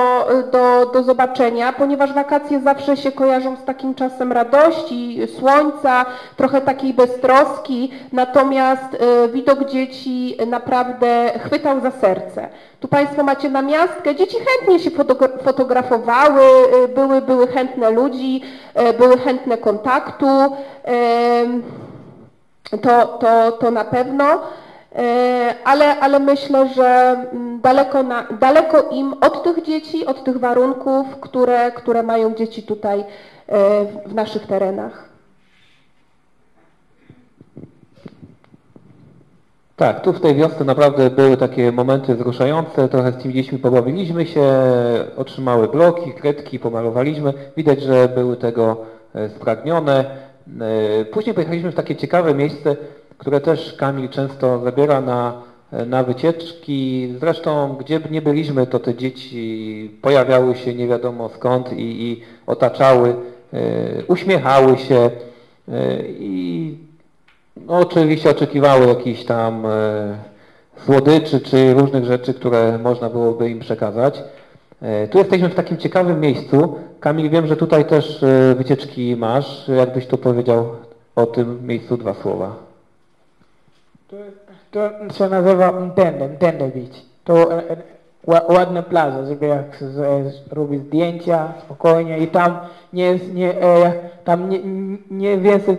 do, 0.52 0.86
do 0.94 1.04
zobaczenia, 1.04 1.74
ponieważ 1.74 2.14
wakacje 2.14 2.60
zawsze 2.60 2.98
się 2.98 3.12
kojarzą 3.12 3.56
z 3.56 3.64
takim 3.64 3.96
czasem 3.96 4.32
radości, 4.32 5.20
słońca, 5.40 6.06
trochę 6.38 6.62
takiej 6.62 6.94
beztroski, 6.94 7.92
natomiast 8.14 8.98
e, 9.00 9.28
widok 9.28 9.66
dzieci 9.66 10.38
naprawdę 10.48 11.40
chwytał 11.46 11.80
za 11.80 11.92
serce. 11.92 12.50
Tu 12.80 12.88
Państwo 12.88 13.24
macie 13.24 13.50
namiastkę, 13.50 14.16
dzieci 14.16 14.38
chętnie 14.38 14.80
się 14.80 14.92
fotogra- 14.92 15.44
fotografowały, 15.44 16.42
e, 16.84 16.88
były, 16.88 17.22
były 17.22 17.48
chętne 17.48 17.90
ludzi, 17.90 18.42
były 18.98 19.18
chętne 19.18 19.58
kontaktu, 19.58 20.28
to, 22.82 23.06
to, 23.08 23.52
to 23.52 23.72
na 23.72 23.86
pewno. 23.86 24.40
E, 24.96 25.56
Ale, 25.64 26.00
ale 26.00 26.20
myślę, 26.20 26.70
że 26.76 27.16
mm, 27.32 27.62
daleko, 27.62 28.04
na, 28.04 28.24
daleko 28.40 28.82
im 28.92 29.14
od 29.22 29.44
tych 29.44 29.64
dzieci, 29.66 30.06
od 30.06 30.24
tych 30.24 30.38
warunków, 30.38 31.08
które, 31.22 31.72
które 31.72 32.04
mają 32.04 32.36
dzieci 32.36 32.64
tutaj 32.64 33.00
e, 33.00 33.06
w- 34.06 34.14
naszych 34.14 34.48
terenach. 34.48 35.10
Tak, 39.76 40.02
tu 40.02 40.14
w 40.14 40.22
tej 40.22 40.36
wiosce 40.36 40.64
naprawdę 40.66 41.10
były 41.10 41.38
takie 41.38 41.72
momenty 41.72 42.16
wzruszające, 42.16 42.90
trochę 42.90 43.12
z 43.12 43.18
tymi 43.18 43.34
dziećmi 43.34 43.60
pobawiliśmy 43.60 44.26
się, 44.26 44.44
otrzymały 45.18 45.68
bloki, 45.68 46.14
kredki, 46.14 46.60
pomalowaliśmy. 46.60 47.34
Widać, 47.58 47.82
że 47.82 48.08
były 48.16 48.38
tego 48.38 48.78
e, 49.16 49.30
spragnione. 49.30 50.06
Później 51.12 51.34
pojechaliśmy 51.36 51.72
w 51.72 51.76
takie 51.76 51.96
ciekawe 51.96 52.34
miejsce, 52.34 52.76
które 53.20 53.42
też 53.42 53.74
Kamil 53.74 54.10
często 54.10 54.60
zabiera 54.60 55.02
na, 55.02 55.42
na 55.86 56.04
wycieczki. 56.04 57.10
Zresztą 57.20 57.76
gdzie 57.80 58.00
by 58.00 58.10
nie 58.10 58.22
byliśmy, 58.22 58.68
to 58.68 58.80
te 58.80 58.96
dzieci 58.96 59.92
pojawiały 60.02 60.56
się 60.56 60.74
nie 60.74 60.88
wiadomo 60.88 61.30
skąd 61.30 61.74
i, 61.74 62.04
i 62.04 62.22
otaczały, 62.48 63.16
e, 63.54 63.60
uśmiechały 64.08 64.78
się 64.78 64.96
e, 64.98 65.12
i 66.08 66.78
no, 67.68 67.74
oczywiście 67.74 68.30
oczekiwały 68.30 68.88
jakichś 68.88 69.24
tam 69.24 69.66
e, 69.66 69.70
słodyczy 70.86 71.40
czy 71.40 71.74
różnych 71.74 72.06
rzeczy, 72.06 72.34
które 72.34 72.78
można 72.78 73.10
byłoby 73.10 73.50
im 73.50 73.60
przekazać. 73.60 74.24
Tu 75.12 75.18
jesteśmy 75.18 75.50
w 75.50 75.56
takim 75.56 75.78
ciekawym 75.78 76.20
miejscu. 76.20 76.76
Kamil, 77.00 77.30
wiem, 77.30 77.48
że 77.48 77.58
tutaj 77.58 77.86
też 77.86 78.26
wycieczki 78.56 79.16
masz. 79.16 79.68
Jakbyś 79.68 80.08
tu 80.08 80.18
powiedział 80.18 80.70
o 81.16 81.26
tym 81.26 81.68
miejscu 81.68 81.98
dwa 81.98 82.14
słowa. 82.14 82.69
To, 84.10 84.18
to 84.72 85.14
się 85.14 85.30
nazywa 85.30 85.72
Mtende, 85.72 86.28
Mtende 86.28 86.68
Beach. 86.68 87.02
To 87.24 87.54
e, 87.54 87.70
e, 87.70 87.78
ła- 88.28 88.54
ładna 88.54 88.82
plaża, 88.84 89.26
żeby 89.26 89.46
jak 89.46 89.84
robić 90.52 90.82
zdjęcia 90.82 91.54
spokojnie 91.66 92.18
i 92.20 92.28
tam 92.28 92.58
nie 92.94 93.04
jest, 93.04 93.34
nie, 93.34 93.62
e, 93.62 93.94
tam 94.24 94.50
nie, 94.50 94.60
nie 95.12 95.38
więcej 95.38 95.78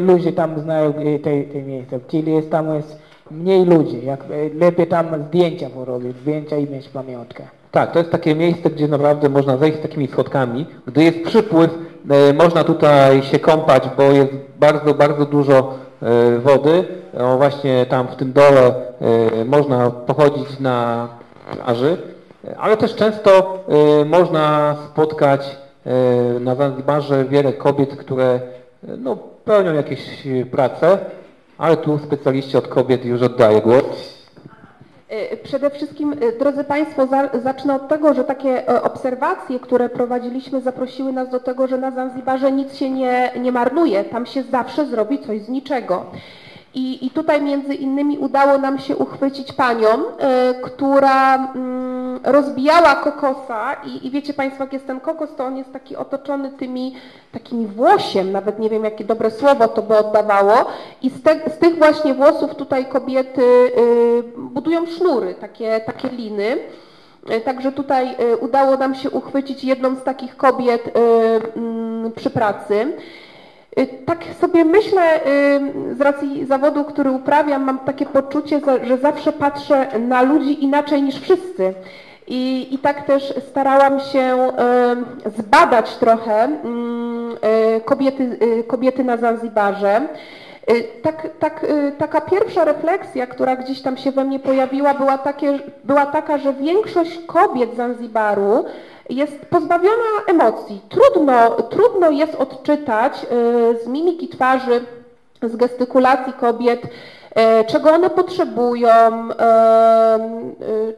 ludzi 0.00 0.32
tam 0.32 0.60
znają 0.60 0.92
te, 0.92 1.42
te 1.52 1.62
miejsce. 1.62 2.00
Chile 2.08 2.30
jest, 2.30 2.50
tam 2.50 2.74
jest 2.74 2.98
mniej 3.30 3.64
ludzi, 3.64 4.04
jak, 4.04 4.24
lepiej 4.54 4.86
tam 4.86 5.06
zdjęcia 5.28 5.70
porobić, 5.70 6.16
zdjęcia 6.16 6.56
i 6.56 6.70
mieć 6.70 6.88
pamiątkę. 6.88 7.42
Tak, 7.70 7.92
to 7.92 7.98
jest 7.98 8.10
takie 8.10 8.34
miejsce, 8.34 8.70
gdzie 8.70 8.88
naprawdę 8.88 9.28
można 9.28 9.56
zejść 9.56 9.78
z 9.78 9.82
takimi 9.82 10.06
schodkami. 10.06 10.66
Gdy 10.86 11.04
jest 11.04 11.22
przypływ, 11.24 11.70
można 12.38 12.64
tutaj 12.64 13.22
się 13.22 13.38
kąpać, 13.38 13.88
bo 13.96 14.02
jest 14.02 14.32
bardzo, 14.58 14.94
bardzo 14.94 15.26
dużo 15.26 15.74
wody. 16.38 16.84
O, 17.18 17.36
właśnie 17.36 17.86
tam 17.86 18.08
w 18.08 18.16
tym 18.16 18.32
dole 18.32 18.74
e, 19.40 19.44
można 19.44 19.90
pochodzić 19.90 20.60
na 20.60 21.08
plaży, 21.52 21.96
E, 22.44 22.58
ale 22.58 22.76
też 22.76 22.94
często 22.94 23.64
e, 24.00 24.04
można 24.04 24.76
spotkać 24.92 25.56
e, 25.86 26.40
na 26.40 26.54
Zanzibarze 26.54 27.24
wiele 27.24 27.52
kobiet, 27.52 27.96
które 27.96 28.24
e, 28.24 28.40
no, 28.96 29.16
pełnią 29.44 29.74
jakieś 29.74 30.26
e, 30.26 30.46
prace, 30.46 30.98
ale 31.58 31.76
tu 31.76 31.98
specjaliści 31.98 32.56
od 32.56 32.68
kobiet 32.68 33.04
już 33.04 33.22
oddaję 33.22 33.60
głos. 33.60 34.17
E, 35.08 35.36
Przede 35.36 35.70
wszystkim, 35.70 36.12
e, 36.12 36.38
drodzy 36.38 36.64
Państwo, 36.64 37.06
za, 37.06 37.28
zacznę 37.42 37.74
od 37.74 37.88
tego, 37.88 38.14
że 38.14 38.24
takie 38.24 38.68
e, 38.68 38.82
obserwacje, 38.82 39.60
które 39.60 39.88
prowadziliśmy, 39.88 40.60
zaprosiły 40.60 41.12
nas 41.12 41.30
do 41.30 41.40
tego, 41.40 41.66
że 41.66 41.78
na 41.78 41.90
Zanzibarze 41.90 42.52
nic 42.52 42.74
się 42.74 42.90
nie, 42.90 43.30
nie 43.40 43.52
marnuje. 43.52 44.04
Tam 44.04 44.26
się 44.26 44.42
zawsze 44.42 44.86
zrobi 44.86 45.18
coś 45.18 45.42
z 45.42 45.48
niczego. 45.48 46.06
I, 46.74 47.06
I 47.06 47.10
tutaj 47.10 47.42
między 47.42 47.74
innymi 47.74 48.18
udało 48.18 48.58
nam 48.58 48.78
się 48.78 48.96
uchwycić 48.96 49.52
panią, 49.52 49.88
e, 49.88 50.54
która 50.62 51.34
mm, 51.34 52.20
rozbijała 52.24 52.94
kokosa 52.94 53.74
i, 53.84 54.06
i 54.06 54.10
wiecie 54.10 54.34
Państwo, 54.34 54.64
jak 54.64 54.72
jest 54.72 54.86
ten 54.86 55.00
kokos, 55.00 55.34
to 55.36 55.44
on 55.44 55.56
jest 55.56 55.72
taki 55.72 55.96
otoczony 55.96 56.50
tymi 56.50 56.94
takimi 57.32 57.66
włosiem, 57.66 58.32
nawet 58.32 58.58
nie 58.58 58.70
wiem 58.70 58.84
jakie 58.84 59.04
dobre 59.04 59.30
słowo 59.30 59.68
to 59.68 59.82
by 59.82 59.98
oddawało 59.98 60.54
i 61.02 61.10
z, 61.10 61.22
te, 61.22 61.50
z 61.50 61.58
tych 61.58 61.78
właśnie 61.78 62.14
włosów 62.14 62.54
tutaj 62.54 62.86
kobiety 62.86 63.42
y, 63.42 64.22
budują 64.36 64.86
sznury, 64.86 65.34
takie, 65.34 65.80
takie 65.80 66.08
liny. 66.08 66.58
E, 67.28 67.40
Także 67.40 67.72
tutaj 67.72 68.14
e, 68.18 68.36
udało 68.36 68.76
nam 68.76 68.94
się 68.94 69.10
uchwycić 69.10 69.64
jedną 69.64 69.96
z 69.96 70.02
takich 70.02 70.36
kobiet 70.36 70.88
e, 70.88 71.00
mm, 71.56 72.12
przy 72.12 72.30
pracy. 72.30 72.92
Y, 73.76 73.86
Tak 74.06 74.18
sobie 74.40 74.64
myślę, 74.64 75.26
y, 75.26 75.94
z 75.94 76.00
racji 76.00 76.46
zawodu, 76.46 76.84
który 76.84 77.10
uprawiam, 77.10 77.62
mam 77.64 77.78
takie 77.78 78.06
poczucie, 78.06 78.60
że 78.82 78.98
zawsze 78.98 79.32
patrzę 79.32 79.86
na 79.98 80.22
ludzi 80.22 80.64
inaczej 80.64 81.02
niż 81.02 81.20
wszyscy. 81.20 81.74
I, 82.26 82.74
i 82.74 82.78
tak 82.78 83.06
też 83.06 83.34
starałam 83.50 84.00
się 84.00 84.48
y, 85.26 85.30
zbadać 85.30 85.96
trochę 85.96 86.44
mm, 86.44 87.36
kobiety, 87.84 88.38
kobiety 88.66 89.04
na 89.04 89.16
Zanzibarze. 89.16 90.00
Tak, 91.02 91.28
tak, 91.38 91.66
taka 91.98 92.20
pierwsza 92.20 92.64
refleksja, 92.64 93.26
która 93.26 93.56
gdzieś 93.56 93.80
tam 93.82 93.96
się 93.96 94.12
we 94.12 94.24
mnie 94.24 94.38
pojawiła, 94.38 94.94
była, 94.94 95.18
takie, 95.18 95.58
była 95.84 96.06
taka, 96.06 96.38
że 96.38 96.52
większość 96.52 97.18
kobiet 97.26 97.76
Zanzibaru 97.76 98.64
jest 99.08 99.46
pozbawiona 99.46 100.24
emocji. 100.26 100.80
Trudno, 100.88 101.50
trudno 101.50 102.10
jest 102.10 102.34
odczytać 102.34 103.12
y, 103.24 103.84
z 103.84 103.86
mimiki 103.86 104.28
twarzy, 104.28 104.84
z 105.42 105.56
gestykulacji 105.56 106.32
kobiet, 106.32 106.82
e, 107.34 107.64
czego 107.64 107.90
one 107.90 108.10
potrzebują, 108.10 108.88
e, 108.88 109.34
e, 109.40 110.18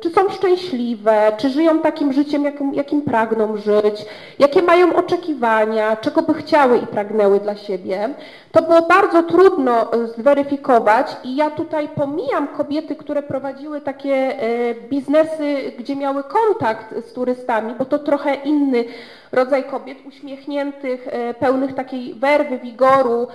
czy 0.01 0.11
są 0.11 0.31
szczęśliwe, 0.31 1.33
czy 1.37 1.51
żyją 1.51 1.79
takim 1.79 2.13
życiem, 2.13 2.45
jakim, 2.45 2.75
jakim 2.75 3.03
pragną 3.03 3.57
żyć, 3.57 4.07
jakie 4.39 4.63
mają 4.63 4.97
oczekiwania, 4.97 5.97
czego 5.97 6.23
by 6.23 6.35
chciały 6.35 6.79
i 6.79 6.87
pragnęły 6.87 7.41
dla 7.41 7.57
siebie. 7.57 8.09
To 8.53 8.63
było 8.63 8.83
bardzo 8.83 9.23
trudno 9.23 9.93
e, 9.93 10.07
zweryfikować 10.07 11.17
i 11.25 11.37
ja 11.37 11.51
tutaj 11.51 11.89
pomijam 11.89 12.49
kobiety, 12.49 12.97
które 12.97 13.23
prowadziły 13.23 13.81
takie 13.81 14.15
e, 14.15 14.75
biznesy, 14.75 15.73
gdzie 15.79 15.97
miały 15.97 16.23
kontakt 16.23 16.95
z 17.09 17.13
turystami, 17.13 17.75
bo 17.79 17.85
to 17.85 17.99
trochę 17.99 18.35
inny 18.35 18.85
rodzaj 19.33 19.65
kobiet, 19.65 19.99
uśmiechniętych, 20.07 21.09
e, 21.11 21.35
pełnych 21.35 21.75
takiej 21.75 22.15
werwy, 22.15 22.59
wigoru, 22.59 23.27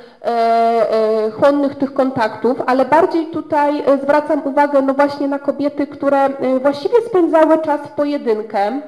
chłonnych 1.40 1.76
tych 1.76 1.94
kontaktów, 1.94 2.58
ale 2.66 2.86
bardziej 2.86 3.26
tutaj 3.26 3.84
zwracam 4.04 4.42
uwagę 4.48 4.82
no 4.82 4.94
właśnie 4.94 5.28
na 5.28 5.40
kobiety, 5.40 5.88
które 5.88 6.30
właściwie 6.62 7.02
spędzały 7.10 7.58
czas 7.58 7.82
w 7.82 7.92
pojedynkę. 7.92 8.82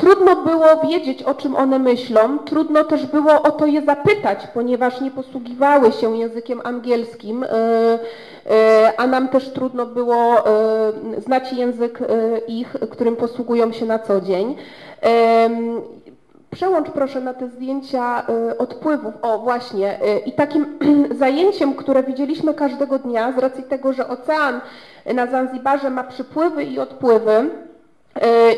Trudno 0.00 0.36
było 0.36 0.76
wiedzieć, 0.88 1.22
o 1.22 1.34
czym 1.34 1.56
one 1.56 1.78
myślą, 1.78 2.38
trudno 2.38 2.84
też 2.84 3.06
było 3.06 3.42
o 3.42 3.50
to 3.50 3.66
je 3.66 3.82
zapytać, 3.82 4.38
ponieważ 4.54 5.00
nie 5.00 5.10
posługiwały 5.10 5.92
się 5.92 6.16
językiem 6.16 6.60
angielskim, 6.64 7.44
e, 7.44 7.48
e, 8.50 8.92
a 8.96 9.06
nam 9.06 9.28
też 9.28 9.48
trudno 9.48 9.86
było 9.86 10.16
e, 10.16 10.92
znać 11.18 11.52
język 11.52 11.98
ich, 12.48 12.76
którym 12.90 13.16
posługują 13.16 13.72
się 13.72 13.86
na 13.86 13.98
co 13.98 14.20
dzień. 14.20 14.56
Przełącz 16.50 16.90
proszę 16.90 17.20
na 17.20 17.34
te 17.34 17.48
zdjęcia 17.48 18.26
odpływów. 18.58 19.14
O, 19.22 19.38
właśnie. 19.38 19.98
I 20.26 20.32
takim 20.32 20.78
zajęciem, 21.20 21.74
które 21.74 22.02
widzieliśmy 22.02 22.54
każdego 22.54 22.98
dnia, 22.98 23.32
z 23.32 23.38
racji 23.38 23.64
tego, 23.64 23.92
że 23.92 24.08
ocean 24.08 24.60
na 25.14 25.26
Zanzibarze 25.26 25.90
ma 25.90 26.04
przypływy 26.04 26.64
i 26.64 26.78
odpływy, 26.78 27.50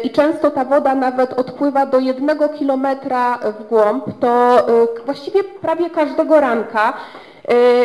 i 0.05 0.11
często 0.11 0.51
ta 0.51 0.65
woda 0.65 0.95
nawet 0.95 1.33
odpływa 1.33 1.87
do 1.87 1.99
jednego 1.99 2.49
kilometra 2.49 3.39
w 3.39 3.69
głąb, 3.69 4.05
to 4.21 4.61
y, 5.01 5.05
właściwie 5.05 5.45
prawie 5.45 5.91
każdego 5.91 6.41
ranka 6.41 6.93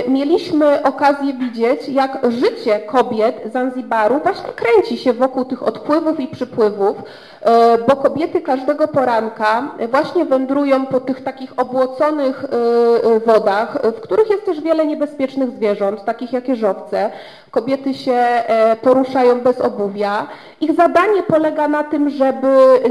mieliśmy 0.08 0.84
okazję 0.84 1.34
widzieć, 1.34 1.90
jak 1.90 2.20
życie 2.32 2.80
kobiet 2.80 3.42
Zanzibaru 3.54 4.20
właśnie 4.24 4.50
kręci 4.56 4.98
się 4.98 5.14
wokół 5.14 5.46
tych 5.46 5.64
odpływów 5.64 6.20
i 6.20 6.28
przypływów, 6.28 6.98
y, 6.98 7.44
bo 7.88 7.96
kobiety 7.96 8.42
każdego 8.42 8.88
poranka 8.88 9.72
właśnie 9.92 10.26
wędrują 10.26 10.86
po 10.86 11.00
tych 11.00 11.24
takich 11.24 11.54
obłoconych 11.58 12.44
y, 12.44 13.20
wodach, 13.20 13.78
w 13.98 14.02
których 14.02 14.30
jest 14.30 14.46
też 14.46 14.62
wiele 14.62 14.86
niebezpiecznych 14.88 15.52
zwierząt, 15.52 16.06
takich 16.06 16.34
jak 16.34 16.48
jeżowce. 16.48 17.12
Kobiety 17.52 17.94
się 17.94 18.14
e, 18.14 18.76
poruszają 18.76 19.42
bez 19.42 19.62
obuwia. 19.62 20.28
Ich 20.62 20.76
zadanie 20.76 21.24
polega 21.24 21.68
na 21.68 21.84
tym, 21.84 22.10
żeby 22.10 22.48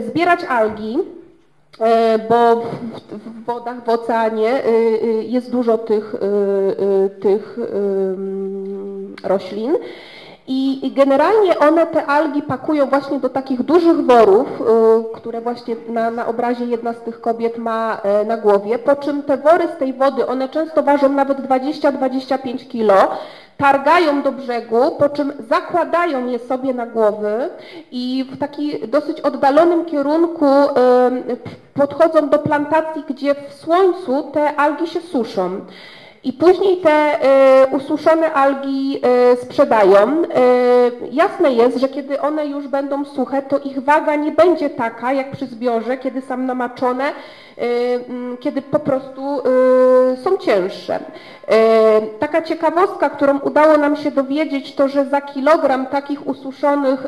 zbierać 0.08 0.44
algi, 0.44 0.98
E, 0.98 1.26
bo 2.29 2.57
w, 3.11 3.45
wodach, 3.45 3.85
w 3.85 3.89
oceanie 3.89 4.64
y, 4.66 4.68
y, 4.68 5.24
jest 5.24 5.51
dużo 5.51 5.79
tych, 5.79 6.14
tych 7.20 7.59
roślin. 9.24 9.77
I 10.49 10.93
generalnie 10.97 11.59
one 11.59 11.87
te 11.87 12.07
algi 12.07 12.43
pakują 12.43 12.87
właśnie 12.87 13.20
do 13.20 13.29
takich 13.29 13.62
dużych 13.62 14.01
worów, 14.07 14.49
które 15.14 15.41
właśnie 15.41 15.77
na, 15.89 16.11
na 16.11 16.27
obrazie 16.27 16.64
jedna 16.64 16.93
z 16.93 17.01
tych 17.01 17.20
kobiet 17.20 17.59
ma 17.59 18.01
e, 18.03 18.24
na 18.24 18.37
głowie, 18.37 18.79
po 18.79 18.97
czym 18.97 19.22
te 19.22 19.37
wory 19.37 19.68
z 19.77 19.79
tej 19.79 19.93
wody, 19.93 20.27
one 20.27 20.49
często 20.49 20.83
ważą 20.83 21.09
nawet 21.09 21.39
20-25 21.39 22.68
kilo, 22.68 22.95
targają 23.57 24.22
do 24.22 24.32
brzegu, 24.32 24.96
po 24.98 25.09
czym 25.09 25.32
zakładają 25.48 26.26
je 26.26 26.38
sobie 26.38 26.74
na 26.74 26.86
głowy 26.86 27.50
i 27.90 28.26
w 28.32 28.38
taki 28.38 28.88
dosyć 28.88 29.20
oddalonym 29.20 29.84
kierunku 29.84 30.46
podchodzą 31.74 32.28
do 32.28 32.38
plantacji, 32.38 33.04
gdzie 33.09 33.34
w 33.34 33.54
słońcu 33.54 34.22
te 34.22 34.57
algi 34.57 34.86
się 34.86 35.00
suszą. 35.00 35.61
i 36.26 36.32
później 36.32 36.76
te 36.76 36.90
e, 36.90 37.66
ususzone 37.66 38.32
algi 38.32 39.00
e, 39.02 39.36
sprzedają. 39.36 39.96
E, 39.98 40.26
jasne 41.12 41.52
jest, 41.52 41.76
że 41.76 41.88
kiedy 41.88 42.20
one 42.20 42.46
już 42.46 42.68
będą 42.68 43.04
suche, 43.04 43.42
to 43.42 43.59
ich 43.59 43.84
waga 43.84 44.16
nie 44.16 44.32
będzie 44.32 44.70
taka 44.70 45.12
jak 45.12 45.30
przy 45.30 45.46
zbiorze, 45.46 45.96
kiedy 45.96 46.20
są 46.20 46.36
namaczone, 46.36 47.12
kiedy 48.40 48.62
po 48.62 48.78
prostu 48.78 49.42
są 50.24 50.36
cięższe. 50.36 51.00
Taka 52.18 52.42
ciekawostka, 52.42 53.11
którą 53.11 53.38
udało 53.38 53.76
nam 53.76 53.97
się 53.97 54.11
dowiedzieć, 54.11 54.74
to 54.74 54.88
że 54.88 55.05
za 55.05 55.20
kilogram 55.20 55.86
takich 55.86 56.26
ususzonych 56.26 57.07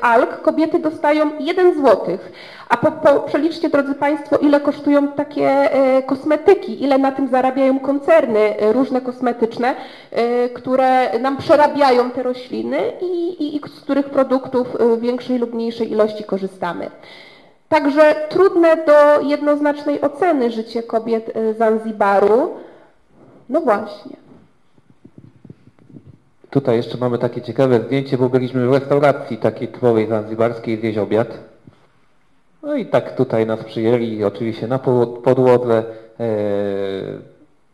alg 0.00 0.42
kobiety 0.42 0.78
dostają 0.78 1.30
1 1.40 1.74
złotych. 1.74 2.32
A 2.70 2.76
po, 2.76 2.92
po, 2.92 3.20
przeliczcie, 3.20 3.68
drodzy 3.68 3.94
Państwo, 3.94 4.36
ile 4.36 4.60
kosztują 4.60 5.08
takie 5.08 5.48
e, 5.48 6.02
kosmetyki, 6.02 6.82
ile 6.82 6.98
na 6.98 7.12
tym 7.12 7.28
zarabiają 7.28 7.80
koncerny 7.80 8.38
e, 8.38 8.72
różne 8.72 9.00
kosmetyczne, 9.00 9.74
e, 10.10 10.48
które 10.48 11.18
nam 11.18 11.36
przerabiają 11.36 12.10
te 12.10 12.22
rośliny 12.22 12.78
i, 13.00 13.42
i, 13.42 13.56
i 13.56 13.60
z 13.68 13.80
których 13.80 14.10
produktów 14.10 14.66
w 14.80 15.00
większej 15.00 15.38
lub 15.38 15.54
mniejszej 15.54 15.92
ilości 15.92 16.24
korzystamy. 16.24 16.90
Także 17.68 18.14
trudne 18.28 18.76
do 18.76 19.20
jednoznacznej 19.20 20.00
oceny 20.00 20.50
życie 20.50 20.82
kobiet 20.82 21.32
Zanzibaru. 21.58 22.50
No 23.50 23.60
właśnie. 23.60 24.16
Tutaj 26.50 26.76
jeszcze 26.76 26.98
mamy 26.98 27.18
takie 27.18 27.42
ciekawe 27.42 27.80
zdjęcie, 27.80 28.18
bo 28.18 28.28
byliśmy 28.28 28.68
w 28.68 28.72
restauracji 28.72 29.38
takiej 29.38 29.68
typowej 29.68 30.06
zanzibarskiej 30.06 30.80
zjeść 30.80 30.98
obiad. 30.98 31.38
No 32.62 32.76
i 32.76 32.86
tak 32.86 33.16
tutaj 33.16 33.46
nas 33.46 33.64
przyjęli, 33.64 34.24
oczywiście 34.24 34.68
na 34.68 34.78
podłodze. 35.24 35.84
E, 36.20 36.26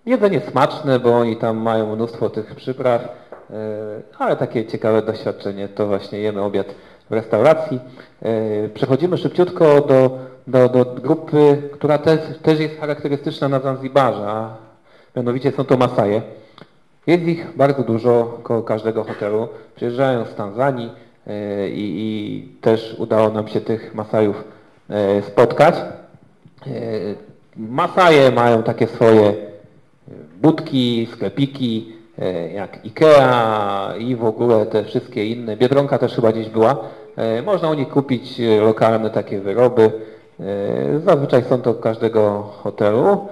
jedzenie 0.07 0.41
smaczne, 0.41 1.01
bo 1.01 1.18
oni 1.18 1.37
tam 1.37 1.57
mają 1.57 1.97
mnóstwo 1.97 2.31
tych 2.31 2.55
przypraw, 2.55 3.03
e, 3.03 3.07
ale 4.18 4.37
takie 4.37 4.66
ciekawe 4.66 5.03
doświadczenie, 5.03 5.68
to 5.68 5.87
właśnie 5.87 6.18
jemy 6.18 6.43
obiad 6.43 6.66
w 7.11 7.12
restauracji. 7.12 7.81
E, 8.22 8.68
przechodzimy 8.68 9.18
szybciutko 9.18 9.81
do, 9.81 10.18
do, 10.47 10.68
do 10.68 10.85
grupy, 10.85 11.62
która 11.72 11.99
też, 11.99 12.20
też 12.43 12.61
jest 12.61 12.81
charakterystyczna 12.81 13.49
na 13.49 13.61
Zanzibarze, 13.61 14.49
mianowicie 15.17 15.53
są 15.53 15.64
to 15.64 15.77
Masaje. 15.77 16.23
Jest 17.07 17.25
ich 17.25 17.57
bardzo 17.57 17.83
dużo 17.83 18.39
koło 18.43 18.62
każdego 18.62 19.05
hotelu. 19.05 19.49
Przyjeżdżają 19.77 20.25
z 20.25 20.35
Tanzanii 20.35 20.91
i, 21.73 21.95
i 21.97 22.61
też 22.61 22.97
udało 22.99 23.31
nam 23.31 23.49
się 23.49 23.61
tych 23.61 23.95
Masajów 23.95 24.45
E, 24.91 25.23
spotkać. 25.23 25.75
E, 25.75 26.71
Masaje 27.57 28.31
mają 28.31 28.62
takie 28.62 28.87
swoje 28.87 29.35
budki, 30.43 31.09
sklepiki, 31.12 31.93
e, 32.19 32.53
jak 32.53 32.85
Ikea 32.85 33.95
i 33.99 34.17
w 34.17 34.25
ogóle 34.25 34.67
te 34.67 34.85
wszystkie 34.85 35.27
inne. 35.27 35.57
Biedronka 35.57 35.99
też 35.99 36.14
chyba 36.14 36.33
gdzieś 36.33 36.49
była. 36.49 36.77
Można 37.47 37.71
u 37.71 37.75
nich 37.75 37.89
kupić 37.89 38.41
lokalne 38.61 39.11
takie 39.11 39.41
wyroby. 39.41 39.91
Zazwyczaj 41.05 41.45
są 41.45 41.62
to 41.62 41.75
każdego 41.75 42.43
hotelu. 42.43 43.29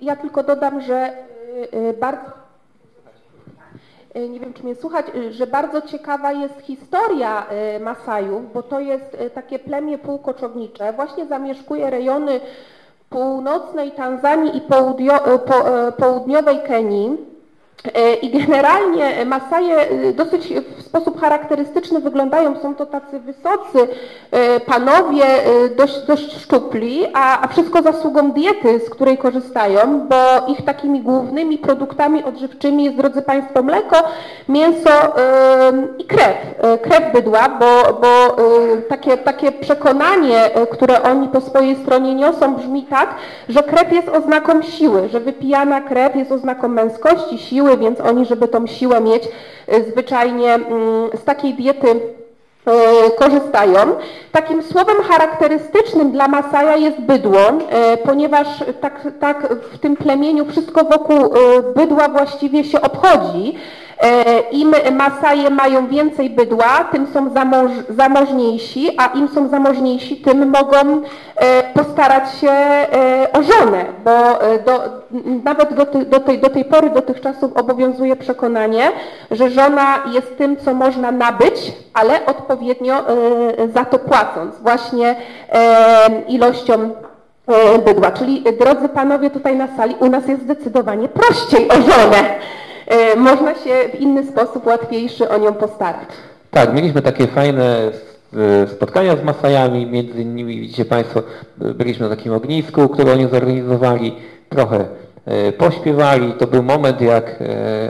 Ja 0.00 0.16
tylko 0.16 0.42
dodam, 0.42 0.80
że 0.80 1.12
bardzo 2.00 2.40
E, 4.14 4.28
nie 4.28 4.40
wiem 4.40 4.52
czy 4.52 4.62
mnie 4.62 4.74
słuchać, 4.74 5.06
e, 5.14 5.32
że 5.32 5.46
bardzo 5.46 5.82
ciekawa 5.82 6.32
jest 6.32 6.60
historia 6.60 7.46
e, 7.46 7.80
Masajów, 7.80 8.52
bo 8.52 8.62
to 8.62 8.80
jest 8.80 9.16
takie 9.34 9.58
plemię 9.58 9.98
półkoczownicze, 9.98 10.92
właśnie 10.92 11.26
zamieszkuje 11.26 11.90
rejony 11.90 12.40
północnej 13.10 13.92
Tanzanii 13.92 14.56
i 14.56 14.62
południowej 15.96 16.60
Kenii. 16.66 17.29
E, 17.84 18.14
I 18.14 18.30
generalnie 18.30 19.24
Masaje 19.24 19.76
e, 19.76 20.12
dosyć 20.12 20.54
w 20.78 20.82
sposób 20.82 21.20
charakterystyczny 21.20 22.00
wyglądają. 22.00 22.60
Są 22.62 22.74
to 22.74 22.86
tacy 22.86 23.20
wysocy 23.20 23.88
e, 24.30 24.60
panowie, 24.60 25.24
dość, 25.76 26.06
dość 26.06 26.42
szczupli, 26.42 27.06
a, 27.14 27.42
a 27.42 27.48
wszystko 27.48 27.82
zasługą 27.82 28.32
diety, 28.32 28.80
z 28.86 28.90
której 28.90 29.18
korzystają, 29.18 30.08
bo 30.08 30.52
ich 30.52 30.64
takimi 30.64 31.00
głównymi 31.00 31.58
produktami 31.58 32.24
odżywczymi 32.24 32.84
jest, 32.84 32.96
drodzy 32.96 33.22
Państwo, 33.22 33.62
mleko, 33.62 33.96
mięso 34.48 34.90
i 35.98 36.04
krew. 36.04 36.36
Krew 36.82 37.12
bydła, 37.12 37.48
bo, 37.48 37.98
bo 38.00 38.36
takie, 38.88 39.16
takie 39.16 39.52
przekonanie, 39.52 40.50
które 40.72 41.02
oni 41.02 41.28
po 41.28 41.40
swojej 41.40 41.76
stronie 41.76 42.14
niosą, 42.14 42.54
brzmi 42.54 42.82
tak, 42.82 43.14
że 43.48 43.62
krew 43.62 43.92
jest 43.92 44.08
oznaką 44.08 44.62
siły, 44.62 45.08
że 45.08 45.20
wypijana 45.20 45.80
krew 45.80 46.16
jest 46.16 46.32
oznaką 46.32 46.68
męskości, 46.68 47.38
siły, 47.38 47.69
siły, 47.70 47.76
więc 47.76 48.00
oni, 48.00 48.26
żeby 48.26 48.48
tą 48.48 48.66
siłę 48.66 49.00
mieć, 49.00 49.24
y, 49.24 49.84
zwyczajnie 49.90 50.54
mm, 50.54 51.10
z 51.14 51.24
takiej 51.24 51.54
diety 51.54 51.88
y, 51.88 52.00
korzystają. 53.18 53.78
Takim 54.32 54.62
słowem 54.62 54.96
charakterystycznym 55.02 56.12
dla 56.12 56.28
Masaja 56.28 56.76
jest 56.76 57.00
bydło, 57.00 57.40
y, 57.48 57.96
ponieważ 58.04 58.46
tak, 58.80 59.08
tak 59.20 59.54
w 59.72 59.78
tym 59.78 59.96
plemieniu 59.96 60.44
wszystko 60.46 60.84
wokół 60.84 61.34
bydła 61.76 62.08
właściwie 62.08 62.64
się 62.64 62.80
obchodzi. 62.80 63.54
E, 64.00 64.40
Im 64.50 64.74
Masaje 64.92 65.50
mają 65.50 65.86
więcej 65.86 66.30
bydła, 66.30 66.84
tym 66.92 67.06
są 67.06 67.30
zamoż, 67.30 67.70
zamożniejsi, 67.88 68.90
a 68.98 69.06
im 69.06 69.28
są 69.28 69.48
zamożniejsi, 69.48 70.16
tym 70.16 70.50
mogą 70.50 70.76
e, 71.36 71.62
postarać 71.74 72.34
się 72.34 72.50
e, 72.50 72.86
o 73.32 73.42
żonę, 73.42 73.84
bo 74.04 74.10
do, 74.64 74.82
nawet 75.44 75.74
do, 75.74 75.84
do, 76.04 76.20
tej, 76.20 76.38
do 76.38 76.50
tej 76.50 76.64
pory, 76.64 76.90
do 76.90 77.02
tych 77.02 77.20
czasów 77.20 77.56
obowiązuje 77.56 78.16
przekonanie, 78.16 78.92
że 79.30 79.50
żona 79.50 79.98
jest 80.12 80.38
tym, 80.38 80.56
co 80.56 80.74
można 80.74 81.12
nabyć, 81.12 81.72
ale 81.94 82.26
odpowiednio 82.26 82.94
za 83.74 83.84
to 83.84 83.98
płacąc, 83.98 84.54
właśnie 84.58 85.16
ilością 86.28 86.90
bydła. 87.84 88.10
Czyli 88.10 88.44
drodzy 88.58 88.88
panowie 88.88 89.30
tutaj 89.30 89.56
na 89.56 89.68
sali, 89.76 89.94
u 90.00 90.06
nas 90.06 90.28
jest 90.28 90.42
zdecydowanie 90.42 91.08
prościej 91.08 91.68
o 91.68 91.74
żonę. 91.74 92.38
E, 92.90 93.16
można 93.16 93.54
się 93.54 93.88
w 93.92 94.00
inny 94.00 94.26
sposób 94.26 94.66
łatwiejszy 94.66 95.28
o 95.28 95.38
nią 95.38 95.54
postarać. 95.54 96.08
Tak, 96.50 96.74
mieliśmy 96.74 97.02
takie 97.02 97.26
fajne 97.26 97.90
e, 98.36 98.66
spotkania 98.66 99.16
z 99.16 99.24
Masajami, 99.24 99.86
między 99.86 100.22
innymi 100.22 100.60
widzicie 100.60 100.84
Państwo, 100.84 101.22
byliśmy 101.56 102.08
na 102.08 102.16
takim 102.16 102.32
ognisku, 102.32 102.88
które 102.88 103.12
oni 103.12 103.28
zorganizowali, 103.28 104.16
trochę 104.48 104.84
e, 105.26 105.52
pośpiewali. 105.52 106.32
To 106.32 106.46
był 106.46 106.62
moment, 106.62 107.00
jak 107.00 107.42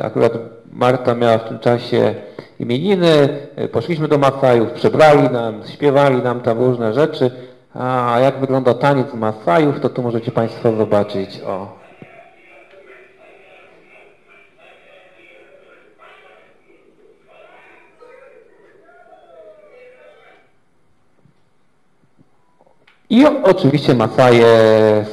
akurat 0.03 0.33
Marta 0.73 1.15
miała 1.15 1.39
w 1.39 1.49
tym 1.49 1.59
czasie 1.59 2.15
imieniny, 2.59 3.29
poszliśmy 3.73 4.09
do 4.09 4.19
Masajów, 4.19 4.71
przebrali 4.71 5.31
nam, 5.31 5.63
śpiewali 5.75 6.23
nam 6.23 6.41
tam 6.41 6.59
różne 6.59 6.93
rzeczy. 6.93 7.31
A 7.75 8.17
jak 8.23 8.39
wygląda 8.39 8.75
taniec 8.75 9.15
Masajów, 9.15 9.81
to 9.81 9.89
tu 9.89 10.03
możecie 10.03 10.33
Państwo 10.33 10.77
zobaczyć. 10.77 11.41
O. 11.47 11.80
I 23.11 23.27
oczywiście 23.43 23.95
Masaje 23.95 24.47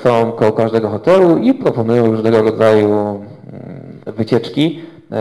są 0.03 0.31
koło 0.31 0.51
każdego 0.51 0.89
hotelu 0.89 1.37
i 1.37 1.53
proponują 1.53 2.05
różnego 2.05 2.41
rodzaju 2.41 2.89
mm, 2.89 3.23
wycieczki. 4.05 4.81
E, 5.11 5.17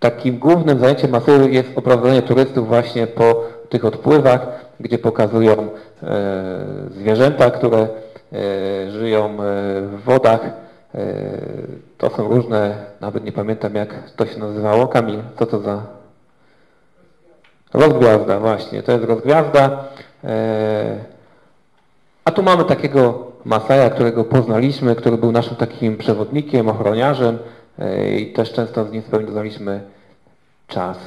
takim 0.00 0.38
głównym 0.38 0.78
zajęciem 0.78 1.10
Masajów 1.10 1.52
jest 1.52 1.68
oprowadzenie 1.76 2.22
turystów 2.22 2.68
właśnie 2.68 3.06
po 3.06 3.44
tych 3.68 3.84
odpływach, 3.84 4.46
gdzie 4.80 4.98
pokazują 4.98 5.52
e, 5.52 5.66
zwierzęta, 6.90 7.50
które 7.50 7.78
e, 7.78 7.88
żyją 8.90 9.36
w 9.80 10.02
wodach. 10.04 10.40
To 11.98 12.10
są 12.10 12.28
różne, 12.28 12.74
nawet 13.00 13.24
nie 13.24 13.32
pamiętam 13.32 13.74
jak 13.74 13.94
to 14.16 14.26
się 14.26 14.38
nazywało. 14.38 14.88
Kamil, 14.88 15.20
co 15.38 15.46
to 15.46 15.60
za... 15.60 15.82
Rozgwiazda, 17.74 18.40
właśnie, 18.40 18.82
to 18.82 18.92
jest 18.92 19.04
rozgwiazda. 19.04 19.84
Tu 22.34 22.42
mamy 22.42 22.64
takiego 22.64 23.24
Masaja, 23.44 23.90
którego 23.90 24.24
poznaliśmy, 24.24 24.96
który 24.96 25.16
był 25.16 25.32
naszym 25.32 25.56
takim 25.56 25.96
przewodnikiem, 25.96 26.68
ochroniarzem 26.68 27.38
e, 27.78 28.10
i 28.16 28.32
też 28.32 28.52
często 28.52 28.84
z 28.84 28.92
nim 28.92 29.02
spędzaliśmy 29.02 29.80
czas. 30.68 30.98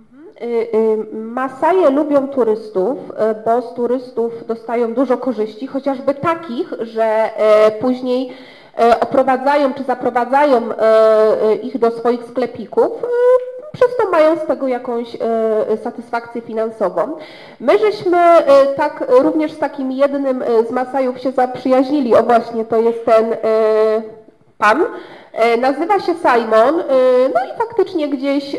Mhm. 0.00 0.50
Y, 0.50 0.68
y, 1.14 1.16
Masaje 1.16 1.90
lubią 1.90 2.28
turystów, 2.28 2.98
e, 3.16 3.34
bo 3.44 3.62
z 3.62 3.74
turystów 3.74 4.46
dostają 4.46 4.94
dużo 4.94 5.18
korzyści, 5.18 5.66
chociażby 5.66 6.14
takich, 6.14 6.72
że 6.80 7.04
e, 7.04 7.70
później 7.70 8.32
oprowadzają 9.00 9.74
czy 9.74 9.82
zaprowadzają 9.82 10.62
ich 11.62 11.78
do 11.78 11.90
swoich 11.90 12.24
sklepików, 12.24 12.92
przez 13.78 13.96
to 13.96 14.10
mają 14.10 14.36
z 14.36 14.46
tego 14.46 14.68
jakąś 14.68 15.14
e, 15.14 15.76
satysfakcję 15.76 16.40
finansową. 16.40 17.16
My 17.60 17.78
żeśmy 17.78 18.18
e, 18.18 18.66
tak 18.66 19.04
również 19.08 19.52
z 19.52 19.58
takim 19.58 19.92
jednym 19.92 20.42
e, 20.42 20.64
z 20.64 20.70
Masajów 20.70 21.20
się 21.20 21.32
zaprzyjaźnili. 21.32 22.14
O 22.14 22.22
właśnie, 22.22 22.64
to 22.64 22.76
jest 22.76 23.04
ten 23.04 23.36
pan. 24.58 24.84
E, 25.38 25.56
Nazywa 25.56 26.00
się 26.00 26.14
Simon, 26.14 26.80
e, 26.80 26.84
no 27.34 27.54
i 27.54 27.58
faktycznie 27.58 28.08
gdzieś 28.08 28.54
e, 28.54 28.58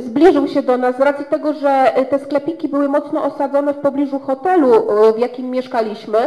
zbliżył 0.00 0.48
się 0.48 0.62
do 0.62 0.76
nas 0.76 0.96
z 0.96 1.00
racji 1.00 1.24
tego, 1.24 1.52
że 1.52 1.92
te 2.10 2.18
sklepiki 2.18 2.68
były 2.68 2.88
mocno 2.88 3.24
osadzone 3.24 3.74
w 3.74 3.76
pobliżu 3.76 4.18
hotelu, 4.18 4.86
w 5.16 5.18
jakim 5.18 5.50
mieszkaliśmy, 5.50 6.18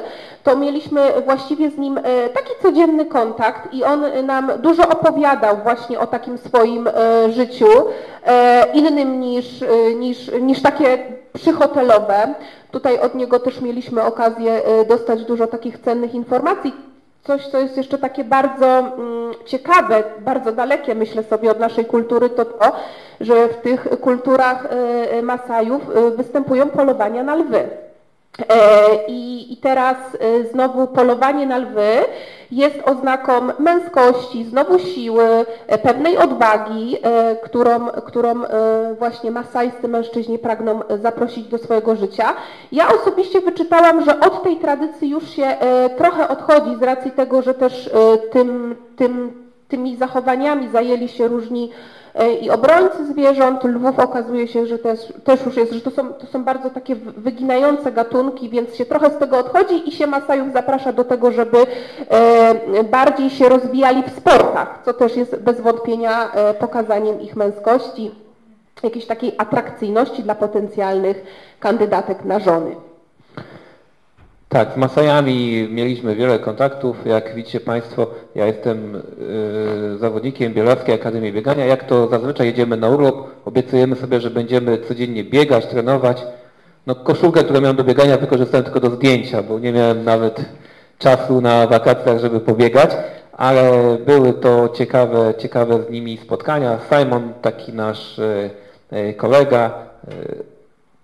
to 0.43 0.55
mieliśmy 0.57 1.01
właściwie 1.25 1.69
z 1.69 1.77
nim 1.77 1.99
taki 2.33 2.51
codzienny 2.61 3.05
kontakt 3.05 3.73
i 3.73 3.83
on 3.83 4.05
nam 4.25 4.51
dużo 4.59 4.89
opowiadał 4.89 5.57
właśnie 5.63 5.99
o 5.99 6.07
takim 6.07 6.38
swoim 6.38 6.89
życiu, 7.29 7.67
innym 8.73 9.19
niż, 9.19 9.63
niż, 9.95 10.31
niż 10.41 10.61
takie 10.61 10.97
przyhotelowe. 11.33 12.33
Tutaj 12.71 12.99
od 12.99 13.15
niego 13.15 13.39
też 13.39 13.61
mieliśmy 13.61 14.03
okazję 14.03 14.61
dostać 14.89 15.25
dużo 15.25 15.47
takich 15.47 15.79
cennych 15.79 16.15
informacji. 16.15 16.94
Coś, 17.28 17.47
co 17.47 17.59
jest 17.59 17.78
jeszcze 17.78 17.97
takie 17.97 18.23
bardzo 18.23 18.80
mm, 18.80 19.34
ciekawe, 19.45 20.03
bardzo 20.19 20.51
dalekie, 20.51 20.95
myślę 20.95 21.23
sobie, 21.23 21.51
od 21.51 21.59
naszej 21.59 21.86
kultury, 21.86 22.30
to 22.30 22.45
to, 22.45 22.71
że 23.21 23.47
w 23.47 23.55
tych 23.55 23.88
kulturach 24.01 24.67
e, 24.69 25.21
Masajów 25.21 25.82
e, 25.89 26.11
występują 26.11 26.69
polowania 26.69 27.23
na 27.23 27.36
lwy. 27.36 27.84
E, 28.39 29.05
I, 29.07 29.53
I 29.53 29.57
teraz 29.57 29.97
e, 30.19 30.43
znowu 30.43 30.88
polowanie 30.88 31.47
na 31.47 31.57
lwy 31.57 31.91
jest 32.51 32.75
oznaką 32.86 33.33
męskości, 33.59 34.43
znowu 34.43 34.79
siły, 34.79 35.45
e, 35.67 35.77
pewnej 35.77 36.17
odwagi, 36.17 36.97
którą, 37.43 37.88
którą 37.88 38.33
właśnie 38.99 39.31
masajscy 39.31 39.88
mężczyźni 39.88 40.39
pragną 40.39 40.79
zaprosić 41.01 41.47
do 41.47 41.57
swojego 41.57 41.95
życia. 41.95 42.33
Ja 42.71 42.88
osobiście 42.93 43.41
wyczytałam, 43.41 44.05
że 44.05 44.19
od 44.19 44.43
tej 44.43 44.57
tradycji 44.57 45.09
już 45.09 45.29
się 45.29 45.57
trochę 45.97 46.27
odchodzi 46.27 46.75
z 46.75 46.83
racji 46.83 47.11
tego, 47.11 47.41
że 47.41 47.53
też 47.53 47.89
tym, 48.31 48.75
tym, 48.95 49.43
tymi 49.67 49.95
zachowaniami 49.95 50.69
zajęli 50.69 51.09
się 51.09 51.27
różni 51.27 51.71
i 52.41 52.49
obrońcy 52.49 53.05
zwierząt, 53.05 53.63
lwów 53.63 53.99
okazuje 53.99 54.47
się, 54.47 54.66
że 54.66 54.80
też, 54.80 54.99
też 55.24 55.45
już 55.45 55.57
jest, 55.57 55.72
że 55.72 55.82
to 55.82 55.91
są, 55.91 56.13
to 56.13 56.28
są 56.28 56.43
bardzo 56.43 56.70
takie 56.70 56.95
wy- 56.95 57.11
wyginające 57.11 57.91
gatunki, 57.91 58.49
więc 58.49 58.76
się 58.76 58.86
trochę 58.86 59.09
z 59.09 59.18
tego 59.18 59.38
odchodzi 59.38 59.89
i 59.89 59.91
się 59.91 60.07
Masajów 60.07 60.53
zaprasza 60.53 60.93
do 60.93 61.03
tego, 61.03 61.32
żeby 61.32 61.57
e, 62.09 62.84
bardziej 62.84 63.30
się 63.30 63.49
rozwijali 63.49 64.03
w 64.03 64.18
sportach, 64.18 64.82
co 64.86 64.93
też 64.93 65.16
jest 65.18 65.36
bez 65.36 65.61
wątpienia 65.61 66.32
e, 66.34 66.53
pokazaniem 66.53 67.22
ich 67.22 67.36
męskości, 67.36 68.11
jakiejś 68.84 69.05
takiej 69.05 69.36
atrakcyjności 69.38 70.24
dla 70.24 70.36
potencjalnych 70.36 71.24
kandydatek 71.59 72.26
na 72.26 72.39
żony. 72.39 72.76
Tak, 74.49 74.77
Masajami 74.77 75.67
mieliśmy 75.71 76.15
wiele 76.15 76.39
kontaktów. 76.39 77.05
Jak 77.05 77.35
widzicie 77.35 77.59
Państwo, 77.59 78.07
ja 78.35 78.45
jestem 78.45 78.95
y, 78.95 79.97
zawodnikiem 79.97 80.53
Bielackiej 80.53 80.95
Akademii 80.95 81.33
Biegania. 81.33 81.65
Jak 81.65 81.83
to 81.83 82.07
zazwyczaj 82.07 82.47
jedziemy 82.47 82.77
na 82.77 82.89
urlop, 82.89 83.27
obiecujemy 83.45 83.95
sobie, 83.95 84.21
że 84.21 84.29
będziemy 84.29 84.77
codziennie 84.77 85.23
biegać, 85.23 85.65
trenować. 85.65 86.23
No 86.87 86.95
koszulkę, 86.95 87.43
którą 87.43 87.61
miałem 87.61 87.75
do 87.75 87.83
biegania 87.83 88.17
wykorzystałem 88.17 88.63
tylko 88.63 88.79
do 88.79 88.89
zdjęcia, 88.89 89.43
bo 89.43 89.59
nie 89.59 89.71
miałem 89.71 90.03
nawet 90.03 90.45
czasu 90.97 91.41
na 91.41 91.67
wakacjach, 91.67 92.19
żeby 92.19 92.39
pobiegać, 92.39 92.91
ale 93.33 93.71
były 94.05 94.33
to 94.33 94.69
ciekawe, 94.69 95.33
ciekawe 95.37 95.83
z 95.83 95.89
nimi 95.89 96.17
spotkania. 96.17 96.79
Simon, 96.89 97.33
taki 97.41 97.73
nasz 97.73 98.19
y, 98.19 98.49
y, 98.93 99.13
kolega, 99.13 99.73
y, 100.13 100.43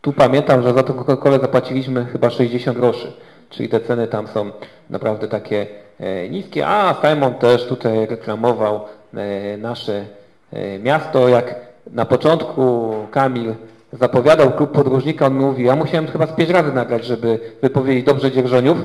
tu 0.01 0.13
pamiętam, 0.13 0.63
że 0.63 0.73
za 0.73 0.83
tą 0.83 0.93
Coca-Colę 0.93 1.41
zapłaciliśmy 1.41 2.05
chyba 2.05 2.29
60 2.29 2.77
groszy, 2.77 3.13
czyli 3.51 3.69
te 3.69 3.79
ceny 3.79 4.07
tam 4.07 4.27
są 4.27 4.51
naprawdę 4.89 5.27
takie 5.27 5.67
e, 5.99 6.29
niskie. 6.29 6.67
A 6.67 6.95
Simon 7.01 7.33
też 7.33 7.67
tutaj 7.67 8.05
reklamował 8.05 8.81
e, 9.13 9.57
nasze 9.57 10.05
e, 10.53 10.79
miasto. 10.79 11.29
Jak 11.29 11.55
na 11.91 12.05
początku 12.05 12.93
Kamil 13.11 13.55
zapowiadał 13.93 14.51
klub 14.51 14.71
podróżnika, 14.71 15.25
on 15.25 15.33
mówi, 15.33 15.65
ja 15.65 15.75
musiałem 15.75 16.07
chyba 16.07 16.27
z 16.27 16.31
pięć 16.31 16.49
razy 16.49 16.73
nagrać, 16.73 17.05
żeby 17.05 17.39
wypowiedzieć 17.61 18.05
dobrze 18.05 18.31
Dzierżoniów, 18.31 18.77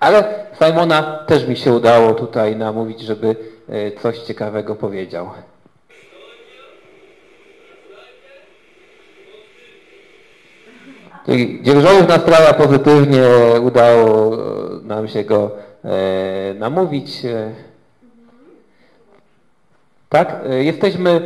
ale 0.00 0.24
Simona 0.64 1.02
też 1.02 1.46
mi 1.46 1.56
się 1.56 1.72
udało 1.72 2.14
tutaj 2.14 2.56
namówić, 2.56 3.00
żeby 3.00 3.36
coś 4.02 4.18
ciekawego 4.18 4.74
powiedział. 4.74 5.30
Czyli 11.26 11.62
Dzierżoniów 11.62 12.08
nastraja 12.08 12.52
pozytywnie, 12.52 13.22
udało 13.62 14.34
e, 14.34 14.38
nam 14.82 15.08
się 15.08 15.24
go 15.24 15.50
e, 15.84 16.54
namówić. 16.54 17.24
e. 17.24 17.50
Tak, 20.08 20.40
e, 20.50 20.64
jesteśmy, 20.64 21.10
e, 21.10 21.22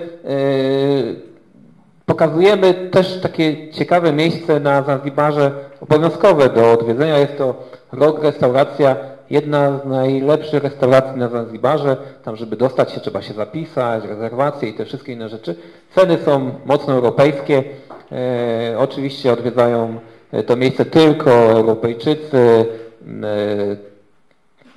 pokazujemy 2.07 2.75
też 2.75 3.21
takie 3.21 3.73
ciekawe 3.73 4.13
miejsce 4.13 4.61
na 4.61 4.83
Zanzibarze 4.83 5.53
obowiązkowe 5.81 6.49
do 6.49 6.73
odwiedzenia. 6.73 7.19
Jest 7.19 7.39
to 7.39 7.55
Rok 7.93 8.23
Restauracja, 8.23 8.97
jedna 9.31 9.79
z 9.79 9.87
najlepszych 9.87 10.63
restauracji 10.63 11.19
na 11.19 11.29
Zanzibarze. 11.29 11.97
Tam, 12.25 12.37
żeby 12.37 12.57
dostać 12.57 12.93
się, 12.93 13.01
trzeba 13.01 13.23
się 13.23 13.35
zapisać, 13.35 14.05
rezerwacje 14.05 14.69
i 14.69 14.75
te 14.75 14.85
wszystkie 14.85 15.13
inne 15.13 15.29
rzeczy. 15.29 15.57
Ceny 15.95 16.19
są 16.25 16.51
mocno 16.65 16.95
europejskie. 16.95 17.65
E, 18.13 18.79
oczywiście 18.79 19.33
odwiedzają 19.33 19.99
e, 20.33 20.43
to 20.43 20.57
miejsce 20.57 20.85
tylko 20.85 21.31
Europejczycy, 21.31 22.37
e, 22.39 23.77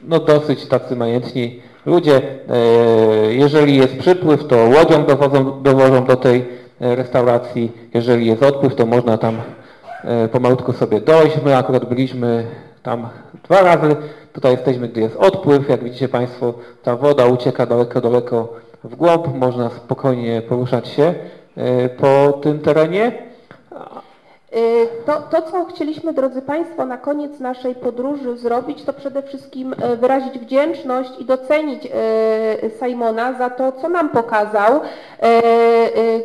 no 0.04 0.20
dosyć 0.20 0.66
tacy 0.66 0.96
majętni 0.96 1.62
ludzie. 1.86 2.22
Jeżeli 3.30 3.78
jest 3.78 3.98
przypływ, 3.98 4.48
to 4.48 4.56
łodzią 4.56 5.06
dowodzą, 5.06 5.62
dowożą 5.62 6.06
do 6.06 6.16
tej 6.16 6.46
restauracji. 6.80 7.72
Jeżeli 7.94 8.26
jest 8.26 8.44
odpływ, 8.44 8.76
to 8.76 8.86
można 8.86 9.18
tam 9.18 9.42
pomalutku 10.32 10.74
sobie 10.74 11.02
dojść. 11.02 11.38
My 11.46 11.58
akurat 11.58 11.86
byliśmy 11.86 12.46
tam 12.84 13.10
dwa 13.44 13.62
razy. 13.62 13.96
Tutaj 14.34 14.52
jesteśmy, 14.52 14.88
gdy 14.88 15.02
jest 15.02 15.16
odpływ. 15.16 15.70
Jak 15.70 15.84
widzicie 15.84 16.10
Państwo, 16.10 16.54
ta 16.84 16.96
woda 16.96 17.26
ucieka 17.26 17.66
daleko, 17.66 18.02
daleko 18.02 18.54
w 18.84 18.96
głąb. 18.96 19.28
Można 19.36 19.70
spokojnie 19.70 20.42
poruszać 20.42 20.88
się 20.88 21.14
po 21.98 22.34
tym 22.34 22.60
terenie. 22.60 23.12
Y, 24.56 24.88
To, 25.06 25.22
to, 25.22 25.42
co 25.52 25.66
chcieliśmy, 25.66 26.14
drodzy 26.14 26.42
Państwo, 26.42 26.86
na 26.86 26.98
koniec 26.98 27.40
naszej 27.40 27.76
podróży 27.76 28.38
zrobić, 28.38 28.84
to 28.84 28.94
przede 28.94 29.22
wszystkim 29.22 29.76
e, 29.82 29.96
wyrazić 29.96 30.40
wdzięczność 30.40 31.12
i 31.20 31.26
docenić 31.26 31.86
e, 31.86 31.90
Simona 32.80 33.34
za 33.34 33.50
to, 33.50 33.72
co 33.72 33.90
nam 33.90 34.10
pokazał, 34.10 34.82
e, 35.22 35.24
e, 35.24 36.20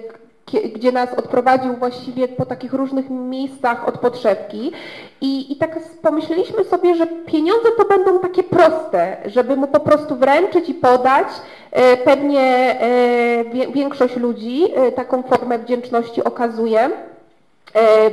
gdzie 0.60 0.92
nas 0.92 1.14
odprowadził 1.14 1.74
właściwie 1.74 2.28
po 2.28 2.46
takich 2.46 2.72
różnych 2.72 3.10
miejscach 3.10 3.88
od 3.88 3.98
podszewki. 3.98 4.72
I, 5.20 5.52
I 5.52 5.56
tak 5.56 5.78
pomyśleliśmy 6.02 6.64
sobie, 6.64 6.94
że 6.94 7.06
pieniądze 7.06 7.68
to 7.76 7.84
będą 7.84 8.18
takie 8.18 8.42
proste, 8.42 9.16
żeby 9.26 9.56
mu 9.56 9.66
po 9.66 9.80
prostu 9.80 10.16
wręczyć 10.16 10.68
i 10.68 10.74
podać. 10.74 11.26
E, 11.70 11.96
Pewnie 11.96 12.40
e, 12.40 13.72
większość 13.72 14.16
ludzi 14.16 14.64
e, 14.74 14.92
taką 14.92 15.22
formę 15.22 15.58
wdzięczności 15.58 16.24
okazuje. 16.24 16.90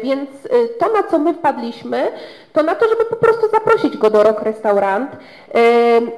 Więc 0.03 0.29
to, 0.79 0.93
na 0.93 1.03
co 1.03 1.19
my 1.19 1.33
wpadliśmy, 1.33 2.07
to 2.53 2.63
na 2.63 2.75
to, 2.75 2.89
żeby 2.89 3.05
po 3.05 3.15
prostu 3.15 3.49
zaprosić 3.49 3.97
go 3.97 4.09
do 4.09 4.23
Rock 4.23 4.41
Restaurant. 4.41 5.11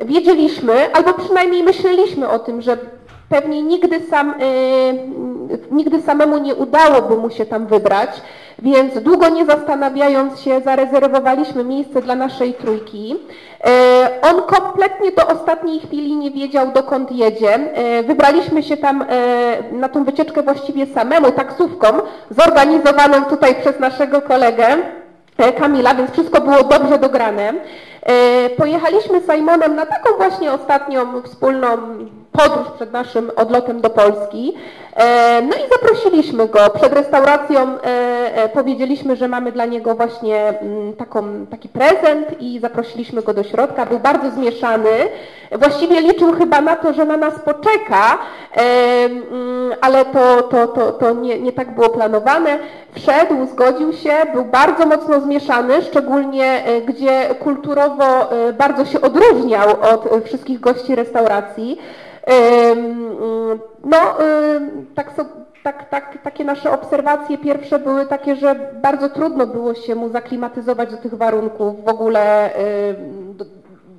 Wiedzieliśmy, 0.06 0.94
albo 0.94 1.14
przynajmniej 1.14 1.64
myśleliśmy 1.64 2.30
o 2.30 2.40
tym, 2.40 2.62
że 2.62 2.78
pewnie 3.32 3.62
nigdy, 3.64 4.00
sam, 4.10 4.30
e, 4.30 4.36
nigdy 5.72 6.02
samemu 6.02 6.38
nie 6.38 6.56
udałoby 6.56 7.18
mu 7.18 7.30
się 7.30 7.46
tam 7.46 7.68
wybrać, 7.68 8.10
więc 8.60 9.00
długo 9.00 9.30
nie 9.30 9.46
zastanawiając 9.46 10.40
się, 10.40 10.62
zarezerwowaliśmy 10.62 11.64
miejsce 11.64 12.02
dla 12.02 12.16
naszej 12.16 12.54
trójki. 12.54 13.16
E, 13.66 14.10
On 14.22 14.42
kompletnie 14.42 15.12
do 15.12 15.28
ostatniej 15.28 15.80
chwili 15.80 16.16
nie 16.16 16.32
wiedział, 16.32 16.72
dokąd 16.72 17.12
jedzie. 17.12 17.54
E, 17.54 18.04
Wybraliśmy 18.04 18.64
się 18.64 18.78
tam 18.78 19.06
na 19.72 19.90
tą 19.90 20.04
wycieczkę 20.04 20.44
właściwie 20.44 20.86
samemu, 20.86 21.32
taksówką, 21.32 21.88
zorganizowaną 22.30 23.26
tutaj 23.26 23.56
przez 23.56 23.80
naszego 23.80 24.22
kolegę 24.22 24.66
Kamila, 25.60 25.96
więc 25.96 26.12
wszystko 26.12 26.42
było 26.42 26.64
dobrze 26.64 27.00
dograne. 27.00 27.54
Pojechaliśmy 28.58 29.22
z 29.22 29.32
Simonem 29.36 29.76
na 29.76 29.86
taką 29.86 30.18
właśnie 30.18 30.54
ostatnią 30.54 31.22
wspólną 31.22 31.68
podróż 32.32 32.68
przed 32.76 32.94
naszym 32.94 33.32
odlotem 33.36 33.82
do 33.82 33.90
Polski. 33.90 34.54
E, 34.96 35.42
No 35.42 35.56
i 35.56 35.70
zaprosiliśmy 35.70 36.48
go. 36.48 36.60
Przed 36.70 36.94
restauracją 36.94 37.60
e, 37.62 37.86
e, 38.36 38.50
powiedzieliśmy, 38.50 39.16
że 39.16 39.28
mamy 39.28 39.52
dla 39.52 39.66
niego 39.66 39.96
właśnie 39.96 40.60
mm, 40.62 40.94
taką, 40.94 41.46
taki 41.46 41.70
prezent 41.70 42.28
i 42.42 42.60
zaprosiliśmy 42.60 43.22
go 43.22 43.34
do 43.34 43.44
środka. 43.44 43.86
Był 43.86 44.00
bardzo 44.00 44.32
zmieszany. 44.32 44.90
Właściwie 45.52 46.02
liczył 46.02 46.34
chyba 46.34 46.62
na 46.62 46.76
to, 46.76 46.94
że 46.94 47.06
na 47.06 47.18
nas 47.18 47.34
poczeka, 47.40 48.18
mm, 48.54 49.74
ale 49.82 50.06
to, 50.06 50.42
to, 50.44 50.68
to, 50.68 50.92
to 50.92 51.14
nie, 51.14 51.40
nie 51.40 51.52
tak 51.52 51.76
było 51.76 51.90
planowane. 51.90 52.60
Wszedł, 52.94 53.48
zgodził 53.52 53.94
się, 53.94 54.12
był 54.34 54.46
bardzo 54.46 54.86
mocno 54.86 55.22
zmieszany, 55.22 55.82
szczególnie 55.82 56.64
gdzie 56.86 57.36
kulturowo 57.40 58.04
bardzo 58.58 58.86
się 58.86 59.02
odróżniał 59.02 59.70
od 59.92 60.26
wszystkich 60.26 60.60
gości 60.60 60.96
restauracji. 60.96 61.78
Ym, 62.72 63.12
No, 63.84 63.98
tak, 64.96 65.14
tak, 65.64 65.90
tak, 65.90 66.18
takie 66.24 66.44
nasze 66.44 66.72
obserwacje 66.72 67.38
pierwsze 67.38 67.80
były 67.80 68.06
takie, 68.06 68.36
że 68.36 68.56
bardzo 68.82 69.10
trudno 69.10 69.48
było 69.48 69.74
się 69.74 69.96
mu 69.96 70.10
zaklimatyzować 70.10 70.92
do 70.92 70.98
tych 70.98 71.14
warunków, 71.14 71.86
w 71.86 71.88
ogóle 71.88 72.50
do, 73.34 73.46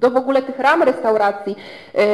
do 0.02 0.10
w 0.10 0.16
ogóle 0.16 0.42
tych 0.42 0.58
ram 0.58 0.82
restauracji, 0.82 1.56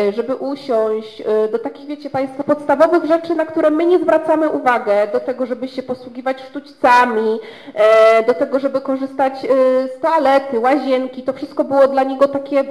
y, 0.08 0.12
żeby 0.12 0.34
usiąść, 0.34 1.20
y, 1.20 1.24
do 1.52 1.58
takich, 1.58 1.86
wiecie 1.86 2.10
Państwo, 2.10 2.44
podstawowych 2.44 3.04
rzeczy, 3.04 3.34
na 3.34 3.46
które 3.46 3.70
my 3.70 3.86
nie 3.86 3.98
zwracamy 3.98 4.48
uwagę, 4.48 5.06
do 5.12 5.20
tego, 5.20 5.46
żeby 5.46 5.68
się 5.68 5.82
posługiwać 5.82 6.42
sztućcami, 6.42 7.38
y, 8.20 8.26
do 8.26 8.34
tego, 8.34 8.58
żeby 8.58 8.80
korzystać 8.80 9.46
z 9.96 10.00
toalety, 10.00 10.60
łazienki, 10.60 11.22
to 11.22 11.32
wszystko 11.32 11.64
było 11.64 11.88
dla 11.88 12.02
niego 12.02 12.28
takie 12.28 12.64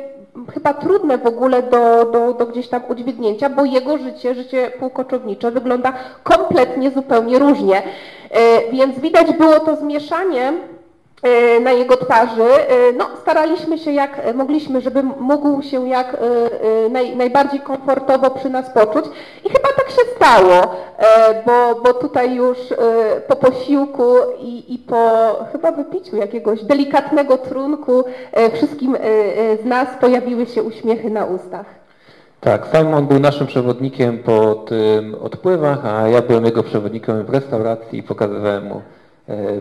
chyba 0.54 0.74
trudne 0.74 1.18
w 1.18 1.26
ogóle 1.26 1.64
do, 1.64 2.06
do, 2.06 2.34
do 2.34 2.46
gdzieś 2.46 2.68
tam 2.68 2.82
udźwignięcia, 2.90 3.50
bo 3.50 3.66
jego 3.66 3.98
życie, 3.98 4.36
życie 4.36 4.72
półkoczownicze 4.80 5.52
wygląda 5.52 5.94
kompletnie 6.24 6.92
zupełnie 6.92 7.40
różnie. 7.40 7.84
Więc 8.72 9.00
widać 9.00 9.34
było 9.34 9.60
to 9.60 9.76
zmieszanie 9.76 10.54
E, 10.54 10.77
na 11.62 11.72
jego 11.72 11.98
twarzy. 11.98 12.44
E, 12.44 12.94
no, 12.98 13.06
staraliśmy 13.22 13.78
się 13.78 13.92
jak 13.92 14.36
mogliśmy, 14.36 14.82
żeby 14.82 15.04
mógł 15.04 15.62
się 15.62 15.88
jak 15.88 16.14
e, 16.14 16.90
naj, 16.90 17.16
najbardziej 17.16 17.60
komfortowo 17.60 18.30
przy 18.30 18.50
nas 18.50 18.70
poczuć 18.70 19.06
i 19.46 19.50
chyba 19.50 19.70
tak 19.78 19.90
się 19.90 20.02
stało, 20.16 20.76
bo, 21.46 21.82
bo 21.82 21.94
tutaj 21.94 22.36
już 22.36 22.58
po 23.28 23.36
posiłku 23.36 24.04
i, 24.40 24.74
i 24.74 24.78
po 24.78 25.36
chyba 25.52 25.72
wypiciu 25.72 26.16
jakiegoś 26.16 26.64
delikatnego 26.64 27.38
trunku 27.38 28.04
wszystkim 28.54 28.98
z 29.64 29.66
nas 29.66 29.88
pojawiły 30.02 30.46
się 30.46 30.64
uśmiechy 30.64 31.10
na 31.10 31.26
ustach. 31.26 31.66
Tak, 32.42 32.68
Simon 32.78 33.08
był 33.08 33.20
naszym 33.20 33.48
przewodnikiem 33.48 34.18
po 34.18 34.56
tym 34.56 35.16
odpływach, 35.16 35.86
a 35.86 36.08
ja 36.08 36.22
byłem 36.22 36.46
jego 36.46 36.64
przewodnikiem 36.64 37.26
w 37.26 37.30
restauracji 37.30 38.00
i 38.00 38.04
pokazywałem 38.04 38.66
mu 38.66 38.82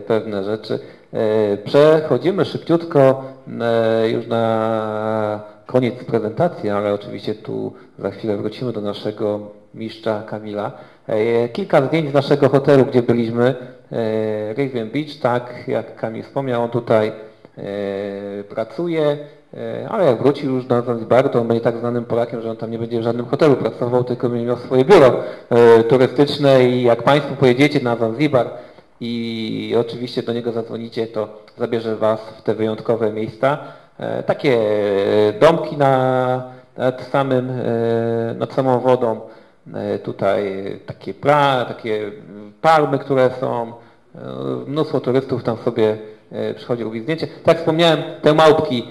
pewne 0.07 0.43
rzeczy. 0.43 0.79
E, 1.13 1.57
przechodzimy 1.57 2.45
szybciutko 2.45 3.23
e, 3.61 4.09
już 4.09 4.27
na 4.27 5.39
koniec 5.65 6.03
prezentacji, 6.03 6.69
ale 6.69 6.93
oczywiście 6.93 7.35
tu 7.35 7.73
za 7.99 8.11
chwilę 8.11 8.37
wrócimy 8.37 8.73
do 8.73 8.81
naszego 8.81 9.39
mistrza 9.73 10.23
Kamila. 10.27 10.71
E, 11.07 11.49
kilka 11.49 11.81
zdjęć 11.81 12.09
z 12.09 12.13
naszego 12.13 12.49
hotelu, 12.49 12.85
gdzie 12.85 13.01
byliśmy. 13.01 13.55
Raven 14.57 14.89
Beach, 14.89 15.19
tak 15.21 15.67
jak 15.67 15.95
Kamil 15.95 16.23
wspomniał, 16.23 16.63
on 16.63 16.69
tutaj 16.69 17.11
pracuje, 18.49 19.17
ale 19.89 20.05
jak 20.05 20.17
wrócił 20.17 20.55
już 20.55 20.67
na 20.67 20.81
Zanzibar, 20.81 21.29
to 21.29 21.41
on 21.41 21.47
będzie 21.47 21.63
tak 21.63 21.77
znanym 21.77 22.05
Polakiem, 22.05 22.41
że 22.41 22.51
on 22.51 22.57
tam 22.57 22.71
nie 22.71 22.79
będzie 22.79 22.99
w 22.99 23.03
żadnym 23.03 23.25
hotelu 23.25 23.55
pracował, 23.55 24.03
tylko 24.03 24.29
będzie 24.29 24.45
miał 24.45 24.57
swoje 24.57 24.85
biuro 24.85 25.13
turystyczne 25.89 26.63
i 26.63 26.83
jak 26.83 27.03
Państwo 27.03 27.35
pojedziecie 27.35 27.79
na 27.79 27.95
Zanzibar, 27.95 28.49
i 29.01 29.75
oczywiście 29.79 30.23
do 30.23 30.33
niego 30.33 30.51
zadzwonicie, 30.51 31.07
to 31.07 31.29
zabierze 31.57 31.95
Was 31.95 32.19
w 32.37 32.41
te 32.41 32.55
wyjątkowe 32.55 33.13
miejsca. 33.13 33.57
E, 33.99 34.23
takie 34.23 34.57
domki 35.39 35.77
na, 35.77 36.43
nad, 36.77 37.01
samym, 37.01 37.49
e, 37.49 38.35
nad 38.37 38.53
samą 38.53 38.79
wodą, 38.79 39.19
e, 39.73 39.99
tutaj 39.99 40.43
takie, 40.85 41.13
pra, 41.13 41.65
takie 41.65 42.11
palmy, 42.61 42.99
które 42.99 43.29
są, 43.39 43.73
mnóstwo 44.67 44.99
turystów 44.99 45.43
tam 45.43 45.57
sobie 45.57 45.97
przychodzi 46.55 46.83
robić 46.83 47.03
zdjęcie. 47.03 47.27
Tak 47.43 47.57
wspomniałem, 47.57 47.99
te 48.21 48.33
małpki, 48.33 48.87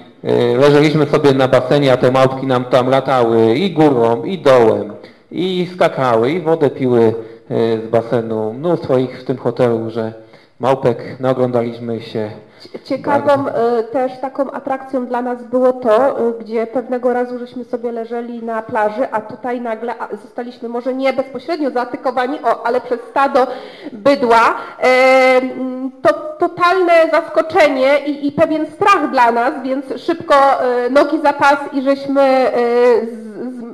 leżeliśmy 0.59 1.07
sobie 1.07 1.33
na 1.33 1.49
basenie, 1.49 1.93
a 1.93 1.97
te 1.97 2.11
małpki 2.11 2.47
nam 2.47 2.65
tam 2.65 2.91
latały 2.91 3.55
i 3.55 3.71
górą, 3.71 4.25
i 4.25 4.39
dołem, 4.39 4.93
i 5.31 5.69
skakały, 5.75 6.31
i 6.31 6.41
wodę 6.41 6.71
piły 6.71 7.15
E, 7.36 7.36
z 7.51 7.91
basenu. 7.91 8.53
Mnóstwo 8.53 8.99
ich 8.99 9.21
w 9.21 9.25
tym 9.25 9.37
hotelu, 9.37 9.91
że 9.91 10.13
małpek 10.61 11.21
naoglądaliśmy 11.21 12.01
się. 12.01 12.31
Ciekawą 12.85 13.45
bardzo. 13.45 13.79
E, 13.79 13.83
też 13.83 14.13
taką 14.21 14.51
atrakcją 14.51 15.07
dla 15.07 15.23
nas 15.23 15.43
było 15.43 15.73
to, 15.73 16.29
e, 16.29 16.33
gdzie 16.41 16.67
pewnego 16.67 17.13
razu 17.13 17.39
żeśmy 17.39 17.65
sobie 17.65 17.93
leżeli 17.93 18.43
na 18.43 18.63
plaży, 18.63 19.11
a 19.13 19.21
tutaj 19.21 19.61
nagle 19.61 19.95
zostaliśmy 20.23 20.69
może 20.69 20.95
nie 20.95 21.13
bezpośrednio 21.13 21.71
zaatykowani, 21.71 22.39
o, 22.43 22.67
ale 22.67 22.81
przez 22.81 23.01
stado 23.11 23.47
bydła. 23.93 24.55
To 26.03 26.13
totalne 26.39 26.93
zaskoczenie 27.11 27.99
i, 28.07 28.27
i 28.27 28.33
pewien 28.33 28.67
strach 28.67 29.11
dla 29.11 29.33
nas, 29.33 29.53
więc 29.63 29.85
szybko 29.97 30.35
nogi 30.91 31.21
za 31.23 31.33
pas 31.33 31.59
i 31.73 31.83
żeśmy 31.83 32.53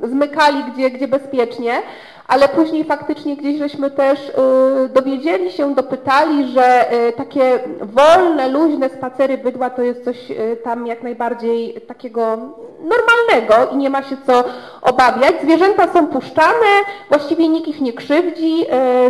zmykali 0.03 0.63
gdzie, 0.73 0.91
gdzie 0.91 1.07
bezpiecznie 1.07 1.81
ale 2.27 2.49
później 2.49 2.83
faktycznie 2.83 3.35
gdzieś 3.37 3.57
żeśmy 3.57 3.91
też 3.91 4.29
y, 4.29 4.89
dowiedzieli 4.89 5.51
się, 5.51 5.75
dopytali, 5.75 6.47
że 6.47 6.93
y, 7.07 7.11
takie 7.11 7.59
wolne, 7.81 8.49
luźne 8.49 8.89
spacery 8.89 9.37
bydła 9.37 9.69
to 9.69 9.81
jest 9.81 10.03
coś 10.03 10.31
y, 10.31 10.57
tam 10.63 10.87
jak 10.87 11.03
najbardziej 11.03 11.81
takiego 11.87 12.37
normalnego 12.79 13.73
i 13.73 13.77
nie 13.77 13.89
ma 13.89 14.03
się 14.03 14.15
co 14.27 14.43
obawiać. 14.81 15.35
Zwierzęta 15.43 15.93
są 15.93 16.07
puszczane, 16.07 16.73
właściwie 17.09 17.47
nikt 17.47 17.67
ich 17.67 17.81
nie 17.81 17.93
krzywdzi 17.93 18.65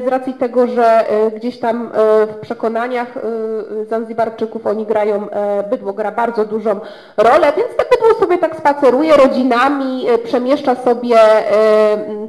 z 0.06 0.08
racji 0.08 0.34
tego, 0.34 0.68
że 0.68 1.06
gdzieś 1.36 1.60
tam 1.60 1.90
w 2.28 2.36
przekonaniach 2.42 3.08
Zanzibarczyków 3.90 4.68
oni 4.68 4.86
grają, 4.86 5.28
bydło 5.70 5.94
gra 5.94 6.12
bardzo 6.12 6.46
dużą 6.46 6.80
rolę, 7.18 7.54
więc 7.58 7.70
to 7.78 7.84
bydło 7.92 8.20
sobie 8.20 8.38
tak 8.38 8.56
spaceruje 8.56 9.18
rodzinami, 9.18 10.06
przemieszcza 10.24 10.76
sobie 10.76 11.18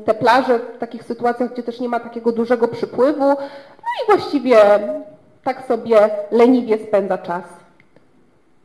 te 0.04 0.14
plaże 0.14 0.60
takich 0.86 1.04
sytuacjach, 1.04 1.52
gdzie 1.52 1.62
też 1.62 1.80
nie 1.80 1.88
ma 1.88 2.00
takiego 2.00 2.32
dużego 2.32 2.68
przypływu, 2.68 3.28
no 3.84 3.88
i 4.02 4.06
właściwie 4.06 4.56
tak 5.44 5.66
sobie 5.66 5.96
leniwie 6.30 6.78
spędza 6.78 7.18
czas. 7.18 7.44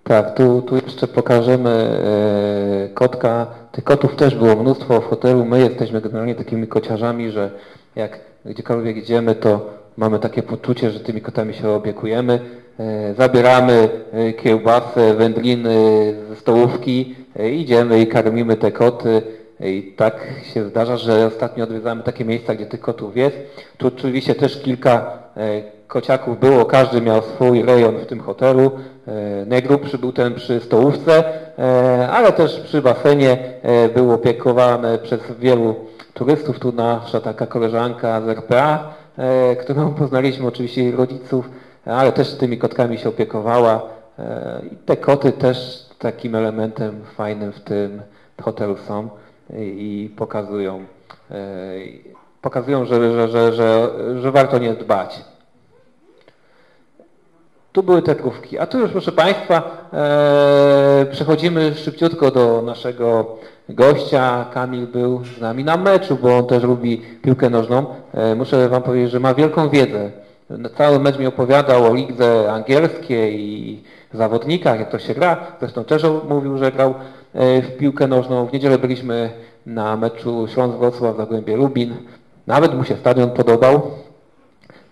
Tak, 0.04 0.36
tu, 0.36 0.62
tu 0.62 0.76
jeszcze 0.76 1.08
pokażemy 1.08 1.70
e, 1.70 2.94
kotka. 2.94 3.48
Tych 3.72 3.84
kotów 3.84 4.16
też 4.16 4.36
było 4.36 4.56
mnóstwo 4.56 5.02
w 5.02 5.06
hotelu. 5.06 5.46
My 5.46 5.60
jesteśmy 5.60 6.02
generalnie 6.02 6.36
takimi 6.36 6.68
kociarzami, 6.68 7.32
że 7.32 7.52
jak 7.96 8.20
gdziekolwiek 8.46 8.98
idziemy, 8.98 9.36
to 9.36 9.70
mamy 9.98 10.20
takie 10.20 10.44
poczucie, 10.44 10.92
że 10.92 11.00
tymi 11.00 11.22
kotami 11.22 11.54
się 11.54 11.70
opiekujemy. 11.70 12.40
E, 12.80 13.14
zabieramy 13.14 13.90
e, 14.14 14.34
kiełbasę, 14.34 15.14
wędliny 15.14 15.76
ze 16.30 16.36
stołówki, 16.36 17.16
idziemy 17.52 18.02
i 18.02 18.08
karmimy 18.08 18.58
te 18.58 18.72
koty. 18.72 19.22
I 19.60 19.93
tak 19.97 20.28
się 20.53 20.70
zdarza, 20.70 20.97
że 20.97 21.26
ostatnio 21.26 21.64
odwiedzamy 21.64 22.03
takie 22.03 22.26
miejsca, 22.26 22.55
gdzie 22.55 22.66
tych 22.66 22.82
kotów 22.82 23.18
jest. 23.18 23.38
Tu 23.78 23.88
oczywiście 23.88 24.36
też 24.36 24.62
kilka 24.62 25.12
e, 25.38 25.62
kociaków 25.88 26.39
było, 26.39 26.66
każdy 26.66 27.01
miał 27.01 27.22
swój 27.22 27.64
rejon 27.64 27.97
w 27.97 28.05
tym 28.05 28.20
hotelu. 28.20 28.72
E, 29.07 29.45
najgrubszy 29.45 29.97
był 29.97 30.12
ten 30.14 30.36
przy 30.36 30.60
stołówce, 30.60 31.24
e, 31.60 32.10
ale 32.12 32.32
też 32.32 32.60
przy 32.60 32.82
basenie 32.82 33.38
był 33.93 34.12
opiekowany 34.12 34.97
przez 34.97 35.20
wielu 35.39 35.76
turystów. 36.14 36.60
Tu 36.60 36.72
nasza 36.72 37.22
taka 37.22 37.47
koleżanka 37.47 38.22
z 38.22 38.30
RPA, 38.30 38.93
którą 39.62 39.93
poznaliśmy 39.99 40.47
oczywiście 40.47 40.84
jej 40.84 40.91
rodziców, 40.91 41.49
ale 41.86 42.12
też 42.12 42.34
tymi 42.34 42.57
kotkami 42.57 42.97
się 42.97 43.10
opiekowała. 43.10 43.82
I 44.72 44.76
te 44.76 44.97
koty 44.97 45.32
też 45.32 45.86
takim 45.99 46.36
elementem 46.36 47.01
fajnym 47.16 47.51
w 47.51 47.60
tym 47.60 48.01
hotelu 48.41 48.78
są 48.78 49.10
i 49.58 50.12
pokazują, 50.18 50.86
e, 51.32 51.36
pokazują 52.41 52.86
że, 52.86 53.12
że, 53.12 53.54
że, 53.54 54.22
że, 54.22 54.32
warto 54.32 54.58
nie 54.58 54.74
dbać. 54.74 55.26
Tu 57.72 57.84
były 57.84 58.02
te 58.02 58.16
krówki. 58.16 58.60
A 58.60 58.68
tu 58.68 58.80
już, 58.80 58.91
proszę 58.91 59.12
Państwa, 59.12 59.88
e, 59.93 61.06
przechodzimy 61.12 61.76
szybciutko 61.76 62.32
do 62.32 62.62
naszego 62.62 63.38
gościa. 63.70 64.45
Kamil 64.54 64.88
był 64.88 65.26
z 65.26 65.41
nami 65.41 65.64
na 65.64 65.78
meczu, 65.78 66.18
bo 66.22 66.38
on 66.38 66.47
też 66.47 66.64
lubi 66.64 67.02
piłkę 67.22 67.50
nożną. 67.50 67.86
E, 68.14 68.36
muszę 68.36 68.70
Wam 68.70 68.84
powiedzieć, 68.84 69.12
że 69.12 69.20
ma 69.20 69.34
wielką 69.34 69.70
wiedzę 69.70 70.12
cały 70.78 71.00
mecz 71.00 71.20
mi 71.20 71.28
opowiadał 71.28 71.86
o 71.86 71.95
lidze 71.95 72.54
angielskiej 72.54 73.41
i 73.41 73.84
zawodnikach, 74.14 74.80
jak 74.80 74.89
to 74.89 74.99
się 74.99 75.14
gra. 75.14 75.38
Zresztą 75.60 75.84
też 75.84 76.03
mówił, 76.30 76.57
że 76.57 76.72
grał 76.72 76.93
e, 77.34 77.62
w 77.62 77.78
piłkę 77.78 78.07
nożną. 78.07 78.45
W 78.45 78.53
niedzielę 78.53 78.78
byliśmy 78.78 79.30
na 79.66 79.97
meczu 79.97 80.47
Śląsk-Wrocław, 80.47 81.18
Zagłębie 81.18 81.57
Lubin. 81.57 81.95
Nawet 82.47 82.74
mu 82.74 82.84
się 82.84 82.95
stadion 82.95 83.30
podobał, 83.30 83.82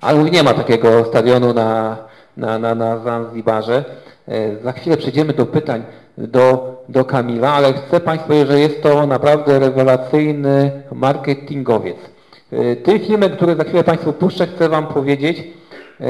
ale 0.02 0.24
nie 0.24 0.44
ma 0.44 0.54
takiego 0.54 1.06
stadionu 1.06 1.54
na, 1.54 1.98
na, 2.38 2.60
na, 2.60 2.76
na 2.76 2.98
Zanzibarze. 2.98 3.86
E, 4.28 4.64
za 4.64 4.72
chwilę 4.72 4.98
przejdziemy 4.98 5.34
do 5.34 5.46
pytań 5.46 5.84
do, 6.18 6.76
do 6.90 7.06
Kamila, 7.06 7.54
ale 7.54 7.74
chcę 7.74 8.00
Państwu 8.00 8.28
powiedzieć, 8.28 8.48
że 8.48 8.60
jest 8.60 8.84
to 8.84 9.08
naprawdę 9.08 9.60
rewelacyjny 9.60 10.72
marketingowiec. 10.92 11.98
E, 12.52 12.76
Tym 12.76 13.00
filmem, 13.00 13.32
który 13.32 13.56
za 13.56 13.64
chwilę 13.64 13.84
Państwu 13.84 14.14
puszczę, 14.14 14.48
chcę 14.48 14.70
Wam 14.70 14.88
powiedzieć, 14.88 15.44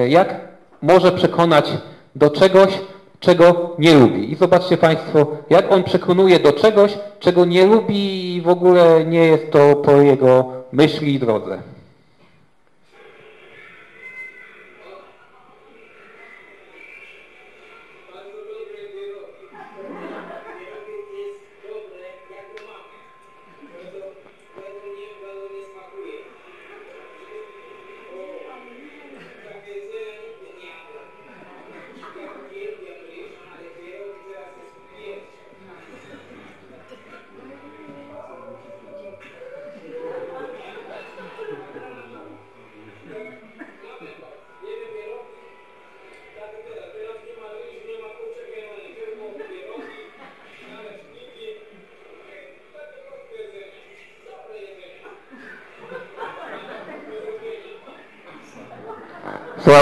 jak 0.07 0.35
może 0.81 1.11
przekonać 1.11 1.77
do 2.15 2.29
czegoś, 2.29 2.79
czego 3.19 3.75
nie 3.79 3.93
lubi. 3.93 4.31
I 4.31 4.35
zobaczcie 4.35 4.77
Państwo, 4.77 5.27
jak 5.49 5.71
on 5.71 5.83
przekonuje 5.83 6.39
do 6.39 6.53
czegoś, 6.53 6.97
czego 7.19 7.45
nie 7.45 7.65
lubi 7.65 8.35
i 8.35 8.41
w 8.41 8.49
ogóle 8.49 9.05
nie 9.05 9.25
jest 9.25 9.51
to 9.51 9.75
po 9.75 9.91
jego 9.91 10.45
myśli 10.71 11.13
i 11.13 11.19
drodze. 11.19 11.61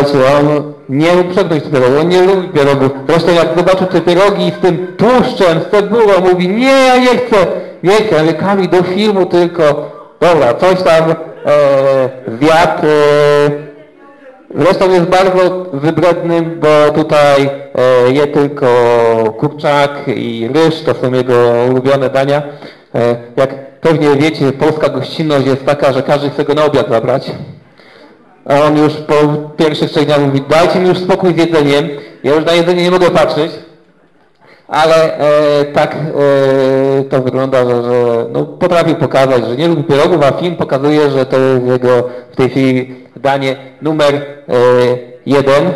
Słuchajcie, 0.03 0.37
on 0.39 0.73
nie 0.89 1.15
mógł 1.15 1.29
przegnąć 1.29 1.63
pierogów, 1.63 2.01
on 2.01 2.09
nie 2.09 2.21
lubi 2.21 2.49
pierogów. 2.49 2.91
Zresztą 3.09 3.31
jak 3.31 3.57
zobaczył 3.57 3.87
te 3.87 4.01
pierogi 4.01 4.51
z 4.57 4.61
tym 4.61 4.87
tłuszczem, 4.97 5.59
z 5.61 5.71
cebulą, 5.71 6.13
mówi, 6.31 6.49
nie, 6.49 6.71
ja 6.71 6.97
nie 6.97 7.17
chcę, 7.17 7.47
nie 7.83 7.95
chcę, 7.95 8.19
ale 8.19 8.33
Kamil 8.33 8.69
do 8.69 8.83
filmu 8.83 9.25
tylko, 9.25 9.91
dobra, 10.19 10.53
coś 10.53 10.81
tam 10.81 11.11
e, 11.11 11.15
zjadł. 12.41 12.87
E, 12.87 13.49
zresztą 14.55 14.91
jest 14.91 15.05
bardzo 15.05 15.65
wybrednym, 15.73 16.59
bo 16.59 17.03
tutaj 17.03 17.49
e, 17.75 18.11
je 18.11 18.27
tylko 18.27 18.67
kurczak 19.39 19.91
i 20.07 20.49
ryż, 20.53 20.81
to 20.81 20.93
są 20.93 21.13
jego 21.13 21.33
ulubione 21.69 22.09
dania. 22.09 22.41
E, 22.95 23.15
jak 23.37 23.79
pewnie 23.81 24.15
wiecie, 24.15 24.51
polska 24.51 24.89
gościnność 24.89 25.45
jest 25.47 25.65
taka, 25.65 25.93
że 25.93 26.03
każdy 26.03 26.29
chce 26.29 26.43
go 26.43 26.53
na 26.53 26.65
obiad 26.65 26.89
zabrać. 26.89 27.31
A 28.45 28.61
on 28.61 28.77
już 28.77 28.93
po 28.93 29.15
pierwszych 29.57 29.91
trzech 29.91 30.05
dniach 30.05 30.21
mówi, 30.21 30.41
dajcie 30.49 30.79
mi 30.79 30.87
już 30.87 30.97
spokój 30.97 31.33
z 31.33 31.37
jedzeniem, 31.37 31.89
ja 32.23 32.35
już 32.35 32.45
na 32.45 32.53
jedzenie 32.53 32.83
nie 32.83 32.91
mogę 32.91 33.11
patrzeć. 33.11 33.51
Ale 34.67 35.17
e, 35.17 35.65
tak 35.65 35.95
e, 35.95 37.03
to 37.03 37.21
wygląda, 37.21 37.65
że, 37.65 37.83
że 37.83 38.25
no, 38.31 38.45
potrafił 38.45 38.95
pokazać, 38.95 39.45
że 39.45 39.55
nie 39.55 39.67
lubi 39.67 39.83
pierogów, 39.83 40.23
a 40.23 40.31
film 40.31 40.55
pokazuje, 40.55 41.09
że 41.09 41.25
to 41.25 41.39
jest 41.39 41.65
jego 41.65 42.09
w 42.31 42.35
tej 42.35 42.49
chwili 42.49 42.95
danie 43.15 43.55
numer 43.81 44.15
e, 44.15 44.21
jeden. 45.25 45.73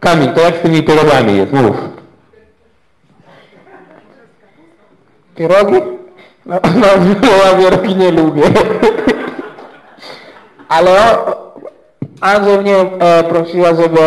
Kamil, 0.00 0.32
to 0.32 0.40
jak 0.40 0.56
z 0.56 0.60
tymi 0.60 0.82
pierogami 0.82 1.36
jest? 1.36 1.52
Mów. 1.52 1.76
Pierogi? 5.36 5.80
No, 6.46 6.56
no, 6.80 6.86
pierogi 7.22 7.96
nie 7.96 8.10
lubię. 8.10 8.42
Ale 10.68 11.16
Andrzej 12.20 12.58
mnie 12.58 12.76
e, 12.76 13.24
prosiła, 13.24 13.68
żeby, 13.68 14.00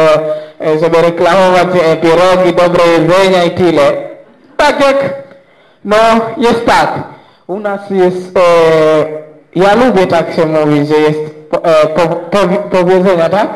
e, 0.61 0.79
żeby 0.79 1.01
reklamować 1.01 1.67
e, 1.83 1.97
pierogi, 1.97 2.53
dobre 2.53 2.83
jedzenia 2.87 3.43
i 3.43 3.51
tyle. 3.51 3.91
Tak 4.57 4.79
jak, 4.79 5.13
no 5.85 5.97
jest 6.37 6.65
tak. 6.65 6.93
U 7.47 7.59
nas 7.59 7.89
jest, 7.89 8.37
e, 8.37 8.41
ja 9.55 9.75
lubię 9.75 10.07
tak 10.07 10.33
się 10.33 10.45
mówić, 10.45 10.87
że 10.87 10.95
jest 10.95 11.19
e, 11.63 11.87
po, 11.87 12.07
po, 12.07 12.37
powiedzenia, 12.77 13.29
tak? 13.29 13.49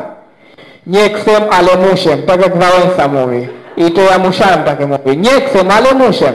Nie 0.86 1.08
chcę, 1.08 1.32
ale 1.50 1.88
muszę, 1.90 2.16
tak 2.16 2.40
jak 2.42 2.56
Wałęsa 2.56 3.08
mówi. 3.08 3.48
I 3.76 3.92
to 3.92 4.00
ja 4.00 4.18
musiałem 4.18 4.64
takie 4.64 4.86
mówić. 4.86 5.28
Nie 5.30 5.40
chcę, 5.40 5.60
ale 5.76 5.94
muszę. 5.94 6.32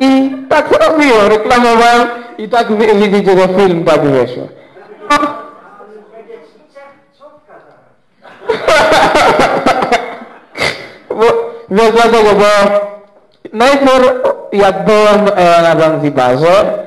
I 0.00 0.30
tak 0.48 0.88
robiłem, 0.88 1.26
reklamowałem 1.28 2.08
i 2.38 2.48
tak 2.48 2.66
widzicie, 2.94 3.38
że 3.38 3.48
film 3.48 3.84
tak 3.84 4.00
wyszło. 4.00 4.48
Dlaczego, 11.70 12.34
bo 12.38 12.78
najpierw 13.52 14.12
jak 14.52 14.84
byłem 14.84 15.30
e, 15.34 15.62
na 15.62 15.80
Zanzibarze, 15.80 16.78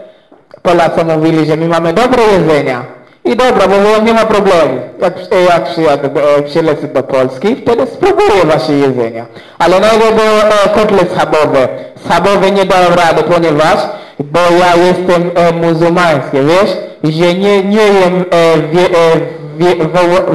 Polacy 0.62 1.06
mówili, 1.06 1.46
że 1.46 1.58
my 1.58 1.68
mamy 1.68 1.94
dobre 1.94 2.24
jedzenia. 2.24 2.86
I 3.26 3.36
dobra, 3.36 3.68
bo 3.68 4.04
nie 4.04 4.14
ma 4.14 4.26
problemu. 4.26 4.82
Jak, 5.02 5.14
jak 5.50 5.64
przyjadę, 5.64 6.10
e, 6.38 6.42
przylecę 6.42 6.88
do 6.88 7.04
Polski, 7.04 7.56
wtedy 7.56 7.88
spróbuję 7.88 8.46
wasze 8.46 8.74
jedzenia. 8.74 9.26
Ale 9.60 9.80
najpierw 9.80 10.16
był 10.16 10.24
e, 10.26 10.70
kotlet 10.76 11.12
schabowy. 11.12 11.68
Schabowy 12.06 12.52
nie 12.52 12.66
dałem 12.66 12.94
rady, 12.94 13.24
ponieważ 13.24 13.80
bo 14.24 14.40
ja 14.40 14.76
jestem 14.76 15.32
e, 15.36 15.52
muzułmański, 15.52 16.38
wiesz, 16.48 16.78
że 17.04 17.34
nie, 17.34 17.64
nie 17.64 17.88
jem 17.88 18.26
e, 18.32 18.58
wie, 18.58 18.86
e, 18.86 19.20
wie, 19.58 19.76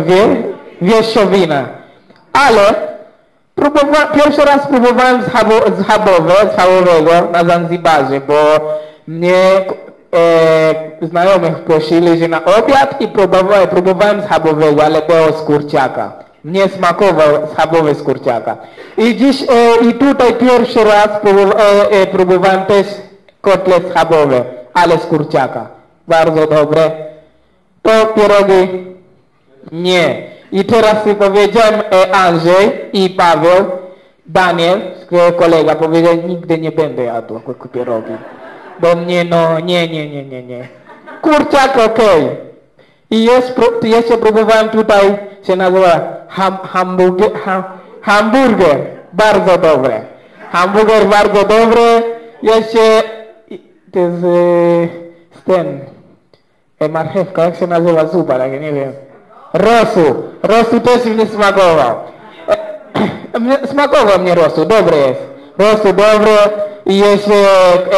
wie, 0.06 0.36
wieszowina. 0.82 1.68
Ale 2.32 2.74
próbowa, 3.56 4.06
pierwszy 4.06 4.44
raz 4.44 4.66
próbowałem 4.66 5.22
schabowe, 5.22 6.52
schabowego 6.52 7.30
na 7.32 7.44
Zanzibarze, 7.44 8.20
bo 8.20 8.34
mnie 9.08 9.64
e, 10.14 11.06
znajomych 11.06 11.58
prosili, 11.58 12.18
że 12.18 12.28
na 12.28 12.44
obiad 12.44 13.00
i 13.00 13.08
próbowałem, 13.08 13.68
próbowałem 13.68 14.22
schabowego, 14.22 14.84
ale 14.84 15.02
było 15.02 15.38
z 15.38 15.42
kurciaka. 15.42 16.12
Mnie 16.44 16.68
smakował 16.68 17.48
schabowy 17.52 17.94
z 17.94 18.02
kurciaka. 18.02 18.56
I 18.98 19.16
dziś, 19.16 19.42
e, 19.42 19.88
i 19.88 19.94
tutaj 19.94 20.34
pierwszy 20.34 20.84
raz 20.84 21.08
e, 21.08 21.90
e, 21.90 22.06
próbowałem 22.06 22.66
też 22.66 22.86
kotlet 23.40 23.90
schabowy, 23.90 24.44
ale 24.74 24.98
z 24.98 25.06
kurciaka. 25.06 25.66
Bardzo 26.08 26.46
dobre. 26.46 26.90
To 27.82 28.06
pierogi 28.06 28.86
nie. 29.72 30.35
I 30.56 30.64
teraz 30.64 31.04
ci 31.04 31.14
powiedziałem 31.14 31.74
e, 31.74 32.14
Andrzej 32.14 32.90
i 32.92 33.10
Paweł, 33.10 33.64
Daniel, 34.26 34.80
kolega, 35.38 35.74
powiedział, 35.74 36.14
nigdy 36.28 36.58
nie 36.58 36.72
będę 36.72 37.04
jadł 37.04 37.40
pierogi. 37.72 38.12
Bo 38.80 38.96
mnie, 38.96 39.24
no, 39.24 39.60
nie, 39.60 39.88
nie, 39.88 40.10
nie, 40.10 40.24
nie, 40.24 40.42
nie. 40.42 40.68
Kurczak, 41.22 41.70
okej. 41.70 42.24
Okay. 42.24 42.36
I 43.10 43.24
jeszcze 43.82 44.18
próbowałem 44.18 44.68
tutaj, 44.68 45.18
się 45.42 45.56
nazywa 45.56 46.00
ham, 46.28 46.56
hamburger, 46.62 47.32
ham, 47.34 47.62
hamburger, 48.02 48.78
bardzo 49.12 49.58
dobre. 49.58 50.00
Hamburger 50.52 51.06
bardzo 51.06 51.40
dobre, 51.40 52.02
jeszcze, 52.42 53.02
to 53.92 53.98
jest, 53.98 54.24
e, 54.24 54.88
ten, 55.44 55.80
e, 56.80 56.88
marchewka, 56.88 57.44
jak 57.44 57.56
się 57.56 57.66
nazywa 57.66 58.06
zupa, 58.06 58.38
tak, 58.38 58.52
nie 58.52 58.72
wiem. 58.72 59.05
Rosu. 59.52 60.22
Rosu 60.42 60.80
też 60.80 61.04
mnie 61.04 61.26
smakował. 61.26 61.94
Smakował 63.72 64.18
mnie 64.18 64.34
rosu, 64.34 64.64
dobre 64.64 64.96
jest. 64.96 65.22
Rosu 65.58 65.92
dobre 65.92 66.32
i 66.86 66.98
jeszcze 66.98 67.34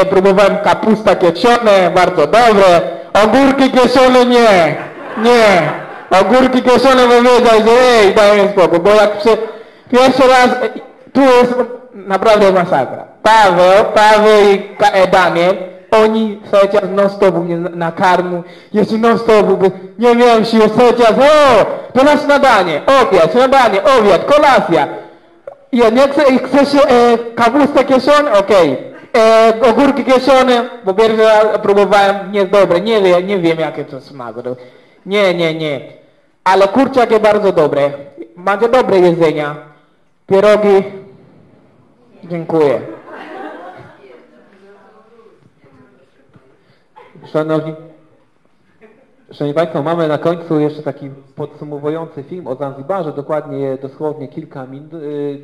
e, 0.00 0.04
próbowałem 0.04 0.58
kapusta 0.58 1.16
kieszone, 1.16 1.90
bardzo 1.94 2.26
dobre. 2.26 2.80
Ogórki 3.24 3.70
kieszone 3.70 4.26
nie, 4.26 4.76
nie. 5.22 5.72
Ogórki 6.20 6.62
kieszone 6.62 7.02
powiedział, 7.02 7.34
że 7.66 7.72
ej, 7.72 8.14
daj 8.14 8.48
spokój, 8.48 8.78
bo 8.78 8.90
jak 8.90 9.18
przy, 9.18 9.36
pierwszy 9.92 10.28
raz, 10.28 10.48
tu 11.12 11.20
jest 11.20 11.54
naprawdę 11.94 12.52
masakra. 12.52 13.04
Paweł, 13.22 13.84
Paweł 13.94 14.52
i 14.52 15.10
Daniel 15.10 15.56
oni 15.90 16.40
cały 16.50 16.68
czas 16.68 16.82
non 16.90 17.10
stop 17.10 17.34
mnie 17.44 17.56
na- 17.56 17.70
nakarmił, 17.70 18.42
jeszcze 18.72 18.98
non 18.98 19.18
stop, 19.18 19.46
bo 19.46 19.66
nie 19.98 20.14
miałem 20.14 20.44
siły 20.44 20.68
cały 20.70 20.92
czas, 20.94 21.10
o, 21.12 21.66
to 21.98 22.04
na 22.04 22.16
śniadanie, 22.16 22.80
obiad, 23.02 23.32
śniadanie, 23.32 23.80
obiad, 23.84 24.24
kolacja. 24.24 24.88
Ja 25.72 25.90
nie 25.90 26.08
chcę, 26.08 26.22
chce 26.38 26.66
się 26.66 26.82
e, 26.88 27.18
kapustę 27.18 27.84
kieszone, 27.84 28.32
okej. 28.38 28.76
E, 29.16 29.52
ogórki 29.70 30.04
kieszone, 30.04 30.64
bo 30.84 30.94
pierwszy 30.94 31.22
raz 31.24 31.46
próbowałem, 31.62 32.32
nie 32.32 32.44
dobre, 32.46 32.80
nie 32.80 33.00
wiem, 33.02 33.26
nie 33.26 33.38
wiem 33.38 33.58
jakie 33.58 33.84
to 33.84 34.00
smak. 34.00 34.34
Nie, 35.06 35.34
nie, 35.34 35.54
nie. 35.54 35.80
Ale 36.44 36.68
kurczaki 36.68 37.20
bardzo 37.20 37.52
dobre. 37.52 37.90
Macie 38.36 38.68
dobre 38.68 38.98
jedzenia. 38.98 39.54
Pierogi. 40.26 40.82
Dziękuję. 42.24 42.80
Szanowni, 47.32 47.74
Szanowni 49.30 49.54
Państwo, 49.54 49.82
mamy 49.82 50.08
na 50.08 50.18
końcu 50.18 50.60
jeszcze 50.60 50.82
taki 50.82 51.10
podsumowujący 51.36 52.22
film 52.22 52.46
o 52.46 52.54
Zanzibarze, 52.54 53.12
dokładnie 53.12 53.78
dosłownie 53.82 54.28
kilka 54.28 54.66
minut, 54.66 54.90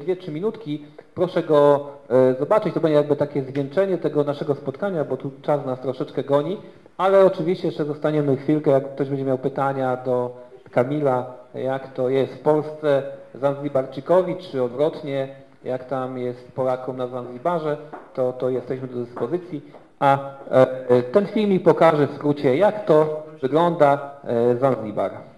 dwie, 0.00 0.16
trzy 0.16 0.32
minutki. 0.32 0.84
Proszę 1.14 1.42
go 1.42 1.86
e, 2.10 2.34
zobaczyć, 2.38 2.74
to 2.74 2.80
będzie 2.80 2.96
jakby 2.96 3.16
takie 3.16 3.42
zwieńczenie 3.42 3.98
tego 3.98 4.24
naszego 4.24 4.54
spotkania, 4.54 5.04
bo 5.04 5.16
tu 5.16 5.30
czas 5.42 5.66
nas 5.66 5.80
troszeczkę 5.80 6.24
goni, 6.24 6.60
ale 6.96 7.24
oczywiście 7.24 7.68
jeszcze 7.68 7.84
zostaniemy 7.84 8.36
chwilkę, 8.36 8.70
jak 8.70 8.94
ktoś 8.94 9.08
będzie 9.08 9.24
miał 9.24 9.38
pytania 9.38 9.96
do 9.96 10.36
Kamila, 10.70 11.34
jak 11.54 11.92
to 11.92 12.08
jest 12.08 12.34
w 12.34 12.40
Polsce 12.40 13.02
Zanzibarczykowi, 13.34 14.36
czy 14.36 14.62
odwrotnie, 14.62 15.28
jak 15.64 15.84
tam 15.84 16.18
jest 16.18 16.52
Polakom 16.52 16.96
na 16.96 17.06
Zanzibarze, 17.06 17.76
to, 18.14 18.32
to 18.32 18.50
jesteśmy 18.50 18.88
do 18.88 19.04
dyspozycji. 19.04 19.83
A 20.00 20.18
e, 20.50 21.02
ten 21.02 21.26
filmik 21.26 21.62
pokaże 21.62 22.06
w 22.06 22.14
skrócie, 22.14 22.56
jak 22.56 22.84
to 22.84 23.26
wygląda 23.42 24.10
e, 24.24 24.56
Zanzibar. 24.56 25.33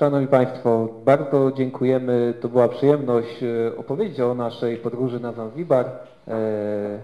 Szanowni 0.00 0.26
Państwo, 0.28 0.88
bardzo 1.04 1.52
dziękujemy. 1.52 2.34
To 2.40 2.48
była 2.48 2.68
przyjemność 2.68 3.42
e, 3.42 3.76
opowiedzieć 3.76 4.20
o 4.20 4.34
naszej 4.34 4.76
podróży 4.76 5.20
na 5.20 5.32
Zanzibar. 5.32 5.86
E, 6.28 6.98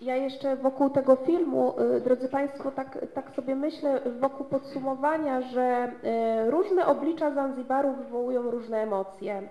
Ja 0.00 0.16
jeszcze 0.16 0.56
wokół 0.56 0.90
tego 0.90 1.16
filmu, 1.16 1.74
y, 1.96 2.00
drodzy 2.00 2.28
Państwo, 2.28 2.70
tak, 2.70 2.98
tak 3.14 3.30
sobie 3.36 3.54
myślę 3.54 4.00
wokół 4.20 4.46
podsumowania, 4.46 5.40
że 5.40 5.92
różne 6.46 6.86
oblicza 6.86 7.34
Zanzibaru 7.34 7.92
wywołują 7.92 8.50
różne 8.50 8.78
emocje. 8.82 9.42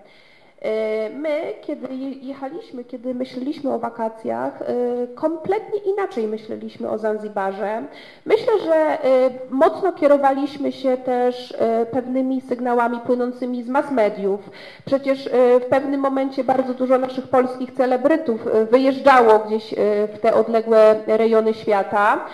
Y, 0.64 1.10
My, 1.14 1.54
kiedy 1.60 1.94
je- 1.94 2.10
jechaliśmy, 2.28 2.84
kiedy 2.84 3.14
myśleliśmy 3.14 3.74
o 3.74 3.78
wakacjach, 3.78 4.62
y, 4.62 5.14
kompletnie 5.14 5.78
inaczej 5.78 6.26
myśleliśmy 6.26 6.90
o 6.90 6.98
Zanzibarze. 6.98 7.82
Myślę, 8.26 8.52
że 8.64 8.98
y, 9.04 9.30
mocno 9.50 9.92
kierowaliśmy 9.92 10.72
się 10.72 10.96
też 10.96 11.54
pewnymi 11.90 12.40
sygnałami 12.40 13.00
płynącymi 13.00 13.62
z 13.62 13.68
mass 13.68 13.90
mediów. 13.90 14.40
Przecież 14.84 15.28
w 15.60 15.64
pewnym 15.70 16.00
momencie 16.00 16.44
bardzo 16.44 16.74
dużo 16.74 16.98
naszych 16.98 17.28
polskich 17.28 17.72
celebrytów 17.72 18.40
wyjeżdżało 18.70 19.38
gdzieś 19.38 19.74
w 20.14 20.18
te 20.22 20.34
odległe 20.34 20.96
rejony 21.06 21.54
świata. 21.54 22.24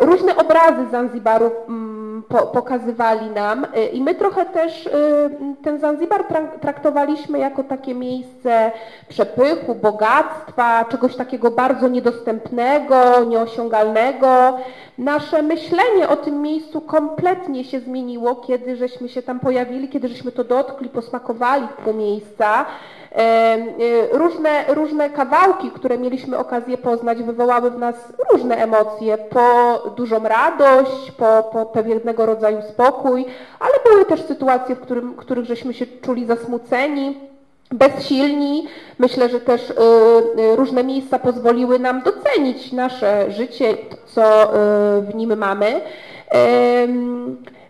Różne 0.00 0.36
obrazy 0.36 0.90
Zanzibaru 0.90 1.50
po, 2.30 2.38
pokazywali 2.46 3.30
nam 3.30 3.64
y, 3.76 3.86
i 3.86 4.02
my 4.02 4.14
trochę 4.14 4.44
też 4.46 4.86
y, 4.86 4.90
ten 5.62 5.78
Zanzibar 5.78 6.20
trak- 6.24 6.58
traktowaliśmy 6.60 7.38
jako 7.38 7.64
takie 7.64 7.94
miejsce 7.94 8.72
przepychu, 9.08 9.74
bogactwa, 9.74 10.84
czegoś 10.84 11.16
takiego 11.16 11.50
bardzo 11.50 11.88
niedostępnego, 11.88 13.24
nieosiągalnego. 13.24 14.58
Nasze 15.00 15.42
myślenie 15.42 16.08
o 16.08 16.16
tym 16.16 16.42
miejscu 16.42 16.80
kompletnie 16.80 17.64
się 17.64 17.80
zmieniło, 17.80 18.34
kiedy 18.36 18.76
żeśmy 18.76 19.08
się 19.08 19.22
tam 19.22 19.40
pojawili, 19.40 19.88
kiedy 19.88 20.08
żeśmy 20.08 20.32
to 20.32 20.44
dotkli, 20.44 20.88
posmakowali 20.88 21.68
tego 21.76 21.92
miejsca. 21.92 22.66
E, 23.12 23.56
Różne, 24.12 24.64
różne 24.68 25.10
kawałki, 25.10 25.70
które 25.70 25.98
mieliśmy 25.98 26.38
okazję 26.38 26.78
poznać, 26.78 27.22
wywołały 27.22 27.70
w 27.70 27.78
nas 27.78 28.12
różne 28.32 28.56
emocje, 28.56 29.18
po 29.18 29.78
dużą 29.96 30.22
radość, 30.22 31.10
po, 31.10 31.50
po 31.52 31.66
pewnego 31.66 32.26
rodzaju 32.26 32.62
spokój, 32.62 33.24
ale 33.60 33.72
były 33.90 34.04
też 34.04 34.22
sytuacje, 34.22 34.76
w 34.76 34.80
którym, 34.80 35.14
których 35.14 35.44
żeśmy 35.44 35.74
się 35.74 35.86
czuli 35.86 36.26
zasmuceni, 36.26 37.29
bezsilni. 37.70 38.66
Myślę, 38.98 39.28
że 39.28 39.40
też 39.40 39.70
y, 39.70 39.74
y, 40.40 40.56
różne 40.56 40.84
miejsca 40.84 41.18
pozwoliły 41.18 41.78
nam 41.78 42.02
docenić 42.02 42.72
nasze 42.72 43.30
życie, 43.30 43.74
to, 43.74 43.96
co 44.06 44.44
y, 44.44 45.02
w 45.02 45.14
nim 45.14 45.36
mamy. 45.36 45.80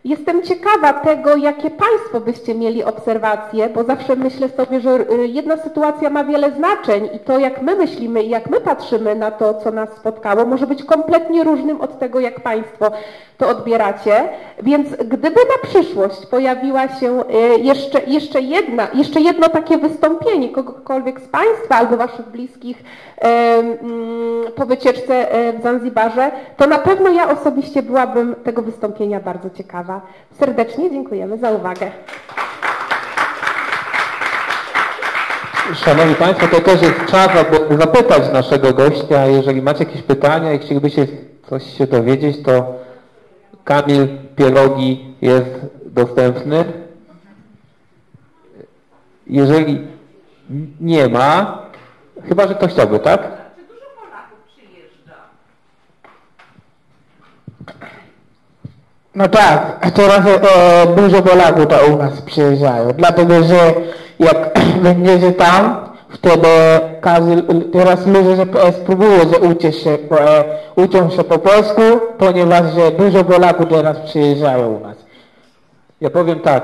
Em, 0.04 0.10
Jestem 0.10 0.42
ciekawa 0.42 0.92
tego, 0.92 1.36
jakie 1.36 1.70
Państwo 1.70 2.20
byście 2.20 2.54
mieli 2.54 2.84
obserwacje, 2.84 3.68
bo 3.68 3.84
zawsze 3.84 4.16
myślę 4.16 4.48
sobie, 4.48 4.80
że 4.80 4.90
y, 5.10 5.26
jedna 5.26 5.56
sytuacja 5.56 6.10
ma 6.10 6.24
wiele 6.24 6.50
znaczeń 6.50 7.08
i 7.14 7.18
to, 7.18 7.38
jak 7.38 7.62
my 7.62 7.74
myślimy 7.76 8.22
i 8.22 8.28
jak 8.28 8.50
my 8.50 8.60
patrzymy 8.60 9.14
na 9.14 9.30
to, 9.30 9.54
co 9.54 9.70
nas 9.70 9.88
spotkało, 9.96 10.44
może 10.46 10.66
być 10.66 10.84
kompletnie 10.84 11.44
różnym 11.44 11.80
od 11.80 11.98
tego, 11.98 12.20
jak 12.20 12.40
Państwo 12.40 12.90
to 13.38 13.48
odbieracie. 13.48 14.28
Więc 14.62 14.88
gdyby 14.90 15.40
na 15.40 15.68
przyszłość 15.68 16.26
pojawiła 16.26 16.88
się 16.88 17.20
y, 17.20 17.60
jeszcze, 17.60 18.00
jeszcze, 18.06 18.40
jedna, 18.40 18.88
jeszcze 18.94 19.20
jedno 19.20 19.48
takie 19.48 19.78
wystąpienie 19.78 20.48
kogokolwiek 20.48 21.20
z 21.20 21.28
Państwa 21.28 21.74
albo 21.74 21.96
Waszych 21.96 22.28
bliskich 22.28 22.84
mm, 23.20 23.78
po 24.56 24.66
wycieczce 24.66 25.32
e, 25.32 25.52
w 25.58 25.62
Zanzibarze, 25.62 26.30
to 26.56 26.66
na 26.66 26.78
pewno 26.78 27.10
ja 27.10 27.30
osobiście 27.30 27.82
byłabym 27.82 28.34
tego 28.44 28.62
wystąpienia 28.62 29.20
bardzo 29.20 29.50
ciekawa. 29.50 29.89
Serdecznie 30.38 30.90
dziękujemy 30.90 31.38
za 31.38 31.50
uwagę. 31.50 31.90
Szanowni 35.74 36.14
Państwo, 36.14 36.48
to 36.48 36.60
też 36.60 36.82
jest 36.82 37.06
czas, 37.06 37.28
aby 37.28 37.76
zapytać 37.76 38.32
naszego 38.32 38.72
gościa. 38.72 39.26
Jeżeli 39.26 39.62
macie 39.62 39.84
jakieś 39.84 40.02
pytania 40.02 40.52
i 40.52 40.58
chcielibyście 40.58 41.06
coś 41.48 41.78
się 41.78 41.86
dowiedzieć, 41.86 42.42
to 42.42 42.74
Kamil 43.64 44.08
Pierogi 44.36 45.14
jest 45.22 45.50
dostępny. 45.86 46.64
Jeżeli 49.26 49.88
nie 50.80 51.08
ma, 51.08 51.62
chyba, 52.28 52.46
że 52.46 52.54
ktoś 52.54 52.72
chciałby, 52.72 52.98
tak? 52.98 53.22
Czy 53.56 53.62
dużo 53.62 53.86
Polaków 54.00 54.38
przyjeżdża? 54.46 55.14
No 59.14 59.28
tak, 59.28 59.90
teraz 59.94 60.20
e, 60.26 60.86
dużo 60.96 61.22
Polaków 61.22 61.66
to 61.66 61.86
u 61.92 61.96
nas 61.96 62.20
przyjeżdżają, 62.22 62.92
dlatego 62.92 63.42
że 63.42 63.56
jak 64.18 64.58
będziecie 64.82 65.32
tam, 65.32 65.88
wtedy 66.10 66.48
każdy, 67.00 67.42
teraz 67.72 68.06
ludzie 68.06 68.36
że, 68.36 68.72
spróbują, 68.72 69.18
że 69.32 69.38
uczyć 69.38 69.76
się, 69.76 69.98
po- 69.98 70.20
e, 70.20 70.44
uczą 70.76 71.10
się 71.10 71.24
po 71.24 71.38
polsku, 71.38 71.82
ponieważ 72.18 72.72
że 72.74 72.90
dużo 72.90 73.24
Polaków 73.24 73.66
teraz 73.68 73.98
przyjeżdżają 73.98 74.68
u 74.68 74.80
nas. 74.80 74.96
Ja 76.00 76.10
powiem 76.10 76.40
tak. 76.40 76.62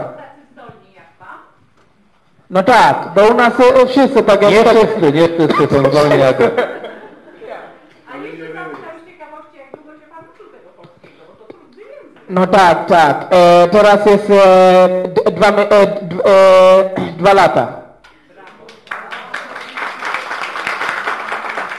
No 2.50 2.62
tak, 2.62 3.08
bo 3.14 3.26
u 3.28 3.34
nas 3.34 3.52
e, 3.60 3.86
wszyscy 3.86 4.22
tak 4.22 4.42
jak 4.42 4.52
Nie 4.52 4.64
tak, 4.64 4.76
wszyscy, 4.76 5.12
nie 5.12 5.28
wszyscy 5.28 5.74
są 5.74 5.90
zdolni 5.90 6.18
jak... 6.18 6.36
A 8.12 8.16
jeszcze 8.16 8.46
zapytam 8.54 8.70
z 9.02 9.08
ciekawości, 9.10 9.56
jak 9.58 9.70
długo 9.76 9.92
się 10.00 10.06
pan 10.10 10.24
uczył 10.34 10.46
tego 10.46 10.68
polskiego, 10.76 11.22
bo 11.28 11.44
to 11.44 11.52
trudny 11.52 11.82
język. 11.82 12.14
No 12.30 12.46
tak, 12.46 12.86
tak, 12.86 13.26
e, 13.30 13.68
teraz 13.68 14.06
jest 14.06 14.30
e, 14.30 14.88
dwa, 15.32 15.48
e, 15.48 15.70
e, 15.70 17.12
dwa 17.18 17.32
lata. 17.34 17.86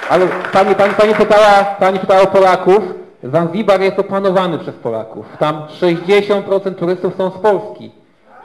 Ale 0.10 0.28
pani, 0.53 0.76
pani, 0.76 0.94
pani, 0.94 1.15
pytała, 1.15 1.64
pani 1.80 1.99
pytała 1.99 2.22
o 2.22 2.28
Polaków. 2.28 2.84
Zanzibar 3.24 3.82
jest 3.82 3.99
opanowany 3.99 4.60
przez 4.60 4.76
Polaków. 4.76 5.26
Tam 5.40 5.68
60% 5.82 6.76
turystów 6.76 7.15
są 7.15 7.32
z 7.32 7.38
Polski. 7.38 7.91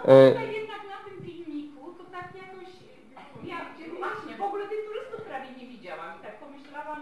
E, 0.08 0.30
to 0.30 0.40
tak 2.12 2.26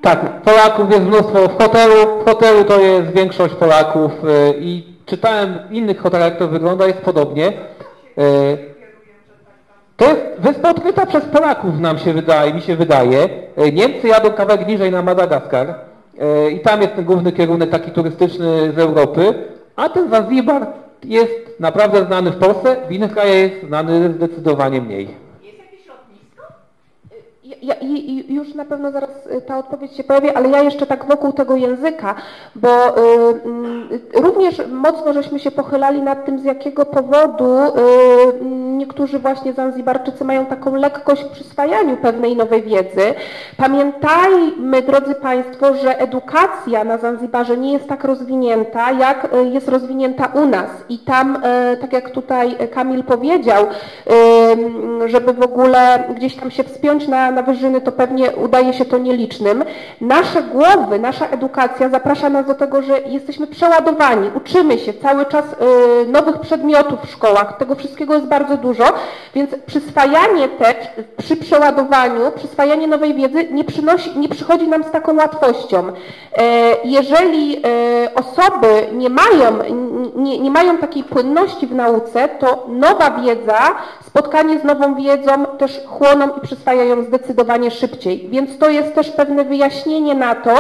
tak 0.02 0.22
Tak, 0.22 0.42
Polaków 0.42 0.90
jest 0.90 1.02
mnóstwo 1.02 1.48
w 1.48 1.58
hotelu. 1.58 2.22
W 2.22 2.24
hotelu 2.24 2.64
to 2.64 2.80
jest 2.80 3.10
większość 3.10 3.54
Polaków 3.54 4.12
e, 4.24 4.54
i 4.58 4.89
czytałem 5.10 5.58
w 5.70 5.72
innych 5.72 5.98
hotelach, 6.00 6.36
to 6.36 6.48
wygląda, 6.48 6.86
jest 6.86 6.98
podobnie. 6.98 7.46
E, 8.18 8.22
To 9.96 10.04
jest 10.08 10.20
wyspa 10.38 10.70
odkryta 10.70 11.06
przez 11.06 11.24
Polaków, 11.24 11.80
nam 11.80 11.98
się 11.98 12.12
wydaje, 12.12 12.54
mi 12.54 12.60
się 12.60 12.76
wydaje. 12.76 13.28
E, 13.56 13.72
Niemcy 13.72 14.08
jadą 14.08 14.30
kawałek 14.30 14.66
niżej 14.66 14.90
na 14.90 15.02
Madagaskar 15.02 15.74
e, 16.18 16.50
i 16.50 16.60
tam 16.60 16.82
jest 16.82 16.94
ten 16.94 17.04
główny 17.04 17.32
kierunek 17.32 17.70
taki 17.70 17.90
turystyczny 17.90 18.72
z 18.72 18.78
Europy, 18.78 19.34
a 19.76 19.88
ten 19.88 20.10
Zanzibar 20.10 20.66
jest 21.04 21.60
naprawdę 21.60 22.04
znany 22.06 22.30
w 22.30 22.36
Polsce, 22.36 22.76
w 22.88 22.92
innych 22.92 23.12
krajach 23.12 23.36
jest 23.36 23.66
znany 23.66 24.12
zdecydowanie 24.12 24.80
mniej. 24.80 25.29
Ja, 27.62 27.74
i, 27.74 28.34
już 28.34 28.54
na 28.54 28.64
pewno 28.64 28.90
zaraz 28.90 29.10
y, 29.26 29.40
ta 29.40 29.58
odpowiedź 29.58 29.96
się 29.96 30.04
pojawi, 30.04 30.30
ale 30.30 30.48
ja 30.48 30.62
jeszcze 30.62 30.86
tak 30.86 31.04
wokół 31.04 31.32
tego 31.32 31.56
języka, 31.56 32.14
bo 32.54 32.68
y, 32.68 33.00
y, 34.16 34.20
również 34.20 34.62
mocno 34.72 35.12
żeśmy 35.12 35.38
się 35.38 35.50
pochylali 35.50 36.02
nad 36.02 36.24
tym, 36.26 36.38
z 36.38 36.44
jakiego 36.44 36.86
powodu 36.86 37.58
y, 37.58 38.44
niektórzy 38.80 39.18
właśnie 39.18 39.52
Zanzibarczycy 39.52 40.24
mają 40.24 40.46
taką 40.46 40.74
lekkość 40.74 41.22
w 41.22 41.28
przyswajaniu 41.28 41.96
pewnej 41.96 42.36
nowej 42.36 42.62
wiedzy. 42.62 43.14
Pamiętajmy, 43.56 44.82
drodzy 44.82 45.14
Państwo, 45.14 45.74
że 45.74 45.98
edukacja 45.98 46.84
na 46.84 46.98
Zanzibarze 46.98 47.56
nie 47.56 47.72
jest 47.72 47.88
tak 47.88 48.04
rozwinięta, 48.04 48.92
jak 48.92 49.34
y, 49.34 49.44
jest 49.44 49.68
rozwinięta 49.68 50.26
u 50.26 50.46
nas. 50.46 50.70
I 50.88 50.98
tam, 50.98 51.36
y, 51.36 51.76
tak 51.76 51.92
jak 51.92 52.10
tutaj 52.10 52.56
Kamil 52.70 53.04
powiedział, 53.04 53.66
żeby 55.06 55.32
w 55.32 55.42
ogóle 55.42 56.04
gdzieś 56.16 56.36
tam 56.36 56.50
się 56.50 56.64
wspiąć 56.64 57.08
na, 57.08 57.30
na 57.30 57.42
wyżyny, 57.50 57.80
to 57.80 57.92
pewnie 57.92 58.30
udaje 58.30 58.72
się 58.72 58.84
to 58.84 58.98
nielicznym. 58.98 59.64
Nasze 60.00 60.42
głowy, 60.42 60.98
nasza 60.98 61.26
edukacja 61.26 61.88
zaprasza 61.88 62.30
nas 62.30 62.46
do 62.46 62.54
tego, 62.54 62.82
że 62.82 63.00
jesteśmy 63.00 63.46
przeładowani, 63.46 64.30
uczymy 64.34 64.78
się 64.78 64.92
cały 64.94 65.26
czas 65.26 65.44
y, 65.44 66.08
nowych 66.08 66.40
przedmiotów 66.40 66.98
w 67.06 67.10
szkołach, 67.10 67.58
tego 67.58 67.74
wszystkiego 67.74 68.14
jest 68.14 68.26
bardzo 68.26 68.56
dużo, 68.56 68.84
więc 69.34 69.50
przyswajanie 69.66 70.48
też 70.48 70.76
przy 71.16 71.36
przeładowaniu, 71.36 72.20
przyswajanie 72.36 72.86
nowej 72.86 73.14
wiedzy 73.14 73.48
nie, 73.50 73.64
przynosi, 73.64 74.18
nie 74.18 74.28
przychodzi 74.28 74.68
nam 74.68 74.84
z 74.84 74.90
taką 74.90 75.16
łatwością. 75.16 75.78
E, 76.36 76.42
Jeżeli 76.84 77.56
e, 77.56 77.60
osoby 78.14 78.68
nie 78.92 79.10
mają, 79.10 79.58
nie, 80.16 80.38
nie 80.38 80.50
mają 80.50 80.78
takiej 80.78 81.04
płynności 81.04 81.66
w 81.66 81.74
nauce, 81.74 82.28
to 82.28 82.66
nowa 82.68 83.10
wiedza, 83.10 83.58
spotkanie 84.06 84.58
z 84.58 84.64
nową 84.64 84.94
wiedzą 84.94 85.46
też 85.58 85.80
chłoną 85.86 86.28
i 86.36 86.40
przyswajają 86.40 87.02
zdecydowanie 87.04 87.39
zdecydowanie 87.40 87.70
szybciej. 87.70 88.28
Więc 88.30 88.58
to 88.58 88.70
jest 88.70 88.94
też 88.94 89.10
pewne 89.10 89.44
wyjaśnienie 89.44 90.14
na 90.14 90.34
to, 90.34 90.50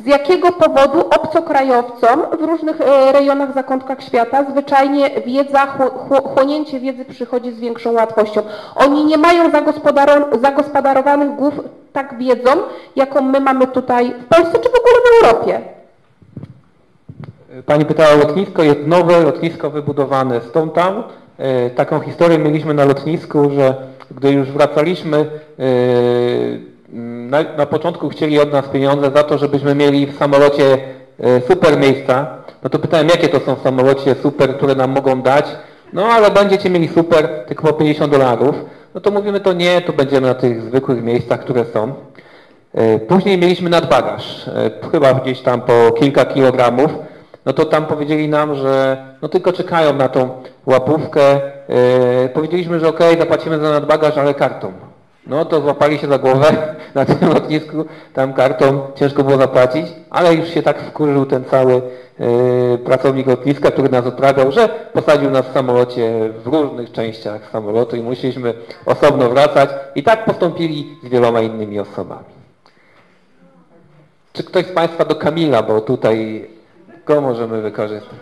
z 0.00 0.06
jakiego 0.06 0.52
powodu 0.52 1.00
obcokrajowcom 1.00 2.22
w 2.38 2.42
różnych 2.42 2.80
e, 2.80 3.12
rejonach, 3.12 3.54
zakątkach 3.54 4.02
świata 4.02 4.44
zwyczajnie 4.50 5.10
wiedza, 5.26 5.58
chło- 5.66 5.90
chło- 6.08 6.34
chłonięcie 6.34 6.80
wiedzy 6.80 7.04
przychodzi 7.04 7.52
z 7.52 7.60
większą 7.60 7.92
łatwością. 7.92 8.42
Oni 8.74 9.04
nie 9.04 9.18
mają 9.18 9.50
zagospodaro- 9.50 10.40
zagospodarowanych 10.40 11.36
głów 11.36 11.54
tak 11.92 12.18
wiedzą, 12.18 12.50
jaką 12.96 13.20
my 13.22 13.40
mamy 13.40 13.66
tutaj 13.66 14.14
w 14.20 14.24
Polsce 14.24 14.58
czy 14.58 14.68
w 14.68 14.74
ogóle 14.80 14.94
w 15.04 15.24
Europie. 15.24 15.60
Pani 17.66 17.84
pytała 17.84 18.08
o 18.10 18.16
lotnisko, 18.16 18.62
jest 18.62 18.86
nowe 18.86 19.20
lotnisko 19.20 19.70
wybudowane 19.70 20.40
Stone 20.40 20.72
Town. 20.72 21.02
E, 21.38 21.70
Taką 21.70 22.00
historię 22.00 22.38
mieliśmy 22.38 22.74
na 22.74 22.84
lotnisku, 22.84 23.50
że 23.50 23.74
gdy 24.10 24.32
już 24.32 24.48
wracaliśmy, 24.48 25.16
e, 25.18 25.26
na, 27.28 27.42
na 27.56 27.66
początku 27.66 28.08
chcieli 28.08 28.40
od 28.40 28.52
nas 28.52 28.68
pieniądze 28.68 29.10
za 29.10 29.22
to, 29.22 29.38
żebyśmy 29.38 29.74
mieli 29.74 30.06
w 30.06 30.18
samolocie 30.18 30.78
e, 31.20 31.40
super 31.48 31.78
miejsca. 31.78 32.26
No 32.62 32.70
to 32.70 32.78
pytałem, 32.78 33.08
jakie 33.08 33.28
to 33.28 33.40
są 33.40 33.54
w 33.54 33.62
samolocie 33.62 34.14
super, 34.22 34.56
które 34.56 34.74
nam 34.74 34.90
mogą 34.90 35.22
dać. 35.22 35.46
No 35.92 36.06
ale 36.06 36.30
będziecie 36.30 36.70
mieli 36.70 36.88
super, 36.88 37.28
tylko 37.46 37.66
po 37.66 37.72
50 37.72 38.12
dolarów. 38.12 38.54
No 38.94 39.00
to 39.00 39.10
mówimy, 39.10 39.40
to 39.40 39.52
nie, 39.52 39.80
to 39.80 39.92
będziemy 39.92 40.26
na 40.26 40.34
tych 40.34 40.62
zwykłych 40.62 41.02
miejscach, 41.02 41.40
które 41.40 41.64
są. 41.64 41.94
E, 42.74 42.98
Później 42.98 43.38
mieliśmy 43.38 43.70
nadbagaż, 43.70 44.50
chyba 44.92 45.14
gdzieś 45.14 45.40
tam 45.40 45.60
po 45.60 45.92
kilka 45.92 46.24
kilogramów. 46.24 46.90
No 47.46 47.52
to 47.52 47.64
tam 47.64 47.86
powiedzieli 47.86 48.28
nam, 48.28 48.54
że 48.54 49.04
no 49.22 49.28
tylko 49.28 49.52
czekają 49.52 49.92
na 49.92 50.08
tą 50.08 50.42
łapówkę. 50.66 51.40
E, 51.68 52.28
Powiedzieliśmy, 52.28 52.80
że 52.80 52.88
okej, 52.88 53.18
zapłacimy 53.18 53.58
za 53.58 53.70
nadbagaż, 53.70 54.18
ale 54.18 54.34
kartą. 54.34 54.72
No 55.26 55.44
to 55.44 55.60
złapali 55.60 55.98
się 55.98 56.06
za 56.08 56.18
głowę 56.18 56.74
na 56.94 57.04
tym 57.04 57.28
lotnisku, 57.28 57.84
tam 58.14 58.32
kartą 58.32 58.80
ciężko 58.94 59.24
było 59.24 59.36
zapłacić, 59.36 59.86
ale 60.10 60.34
już 60.34 60.48
się 60.48 60.62
tak 60.62 60.80
wkurzył 60.80 61.26
ten 61.26 61.44
cały 61.44 61.74
e, 61.74 62.78
pracownik 62.78 63.26
lotniska, 63.26 63.70
który 63.70 63.88
nas 63.88 64.06
odprawiał, 64.06 64.52
że 64.52 64.68
posadził 64.68 65.30
nas 65.30 65.46
w 65.46 65.52
samolocie 65.52 66.30
w 66.44 66.46
różnych 66.46 66.92
częściach 66.92 67.50
samolotu 67.50 67.96
i 67.96 68.00
musieliśmy 68.00 68.54
osobno 68.86 69.30
wracać 69.30 69.70
i 69.94 70.02
tak 70.02 70.24
postąpili 70.24 70.96
z 71.04 71.08
wieloma 71.08 71.40
innymi 71.40 71.80
osobami. 71.80 72.36
Czy 74.32 74.44
ktoś 74.44 74.66
z 74.66 74.72
Państwa 74.72 75.04
do 75.04 75.14
Kamila, 75.14 75.62
bo 75.62 75.80
tutaj 75.80 76.48
go 77.06 77.20
możemy 77.20 77.62
wykorzystać. 77.62 78.18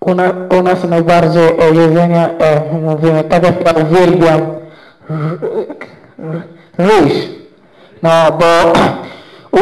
U, 0.00 0.14
na, 0.14 0.32
u 0.58 0.62
nas 0.62 0.84
najbardziej 0.84 1.48
e, 2.38 2.78
mówimy, 2.82 3.24
tak 3.24 3.42
jak 3.44 3.66
ja 3.66 3.72
uwielbiam 3.82 4.40
ryż. 6.78 7.12
No, 8.02 8.10
bo 8.38 8.72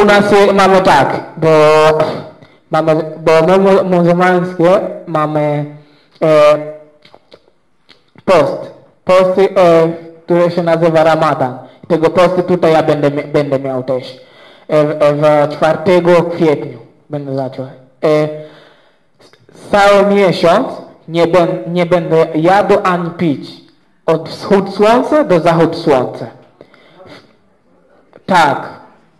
u 0.01 0.05
nas 0.05 0.25
mamy 0.55 0.81
tak, 0.81 1.21
bo 1.37 1.49
mamy, 2.71 2.95
bo 3.21 3.33
my 3.47 3.59
mu- 3.59 3.85
muzułmańskie 3.85 4.81
mamy 5.07 5.65
e, 6.23 6.57
post. 8.25 8.75
Post, 9.05 9.39
e, 9.39 9.89
który 10.25 10.51
się 10.51 10.62
nazywa 10.62 11.05
Ramadan. 11.05 11.59
Tego 11.89 12.11
postu 12.11 12.43
tutaj 12.43 12.73
ja 12.73 12.82
będę, 12.82 13.11
będę 13.11 13.59
miał 13.59 13.82
też. 13.82 14.20
W, 14.69 14.73
e, 14.73 15.48
w 15.48 15.55
4 15.56 16.02
kwietniu 16.31 16.78
będę 17.11 17.35
zaczął. 17.35 17.66
E, 18.05 18.28
cały 19.70 20.15
miesiąc 20.15 20.69
nie, 21.09 21.27
ben, 21.27 21.48
nie 21.66 21.86
będę 21.86 22.27
jadł 22.35 22.74
ani 22.82 23.11
pić. 23.11 23.51
Od 24.06 24.28
wschód 24.28 24.74
słońca 24.74 25.24
do 25.24 25.40
zachód 25.40 25.77
słońca. 25.77 26.27
Tak, 28.27 28.69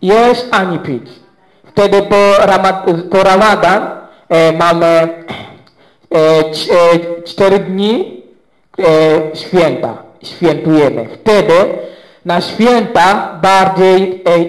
jeść 0.01 0.45
ani 0.51 0.79
pić. 0.79 1.09
Wtedy 1.63 2.01
po, 2.01 2.45
Ramad, 2.45 2.85
po 3.11 3.23
Ramadan 3.23 3.87
e, 4.29 4.53
mamy 4.53 4.85
e, 4.85 5.09
c, 6.51 6.73
e, 6.73 7.21
cztery 7.23 7.59
dni 7.59 8.23
e, 8.79 8.83
święta. 9.35 9.97
Świętujemy. 10.23 11.07
Wtedy 11.13 11.53
na 12.25 12.41
święta 12.41 13.39
bardziej 13.41 14.23
e, 14.25 14.31
e, 14.31 14.41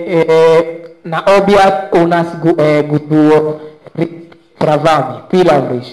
na 1.04 1.24
obiad 1.24 1.94
u 1.94 2.06
nas 2.06 2.26
e, 2.26 2.82
było 2.82 3.58
trawami, 4.58 5.18
pilaw 5.30 5.70
ryż. 5.70 5.86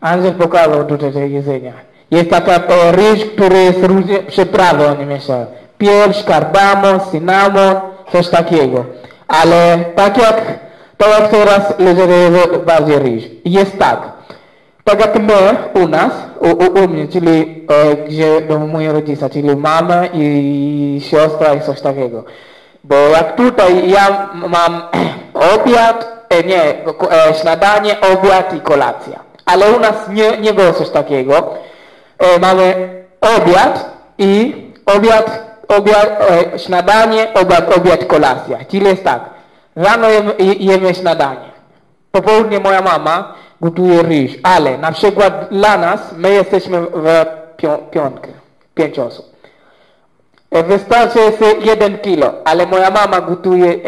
Andrzej 0.00 0.32
pokazał 0.32 0.84
tutaj 0.84 1.12
te 1.12 1.28
jedzenia. 1.28 1.72
Jest 2.10 2.30
taka 2.30 2.52
e, 2.52 2.92
ryż, 2.92 3.24
który 3.24 3.62
jest 3.62 3.84
różne 3.84 4.18
przyprawy 4.18 4.86
oni 4.86 5.06
mieszają. 5.06 5.46
Pieprz, 5.78 6.24
kardamon, 6.24 7.00
cynamon, 7.10 7.80
coś 8.12 8.28
takiego. 8.28 8.84
Ale 9.28 9.78
tak 9.94 10.18
jak, 10.18 10.58
tak 10.96 11.20
jak 11.20 11.30
teraz 11.30 11.74
jedzą 11.78 12.64
bardziej 12.66 12.98
ryż. 12.98 13.24
Jest 13.44 13.78
tak. 13.78 14.12
Tak 14.84 15.00
jak 15.00 15.22
my 15.22 15.56
u 15.82 15.88
nas, 15.88 16.12
u, 16.40 16.84
u, 16.84 16.88
mnie, 16.88 17.08
czyli 17.08 17.66
e, 17.68 17.96
gdzie 17.96 18.40
do 18.40 18.58
moi 18.58 18.88
rodzice, 18.88 19.30
czyli 19.30 19.56
mama 19.56 20.06
i 20.12 21.00
siostra 21.10 21.54
i 21.54 21.60
coś 21.60 21.80
takiego. 21.80 22.24
Bo 22.84 22.94
jak 22.94 23.36
tutaj 23.36 23.90
ja 23.90 24.28
mam 24.48 24.82
obiad, 25.54 26.26
e, 26.28 26.42
nie, 26.42 26.62
e, 26.62 27.34
śniadanie, 27.40 27.96
obiad 28.00 28.54
i 28.54 28.60
kolacja. 28.60 29.20
Ale 29.46 29.70
u 29.70 29.80
nas 29.80 29.94
nie, 30.08 30.36
nie 30.36 30.54
było 30.54 30.72
coś 30.72 30.90
takiego. 30.90 31.54
E, 32.18 32.38
mamy 32.38 32.74
obiad 33.20 33.90
i 34.18 34.54
obiad, 34.96 35.56
obiad 35.68 36.20
e, 36.30 36.58
śniadanie, 36.58 37.34
obiad, 37.34 37.76
obiad, 37.76 38.04
kolacja. 38.04 38.58
Czyli 38.70 38.86
jest 38.86 39.04
tak, 39.04 39.20
rano 39.76 40.08
jemy, 40.08 40.34
jemy 40.58 40.94
śniadanie. 40.94 41.50
Po 42.12 42.22
południe 42.22 42.60
moja 42.60 42.82
mama 42.82 43.34
gotuje 43.60 44.02
ryż, 44.02 44.32
ale 44.42 44.78
na 44.78 44.92
przykład 44.92 45.48
dla 45.50 45.78
nas, 45.78 46.12
my 46.16 46.30
jesteśmy 46.32 46.80
w 46.80 47.06
pią, 47.56 47.78
piątkę, 47.90 48.28
pięć 48.74 48.98
osób. 48.98 49.26
E, 50.50 50.62
Wystarczy 50.62 51.18
jeden 51.60 51.98
kilo, 51.98 52.32
ale 52.44 52.66
moja 52.66 52.90
mama 52.90 53.20
gotuje 53.20 53.66
e, 53.72 53.78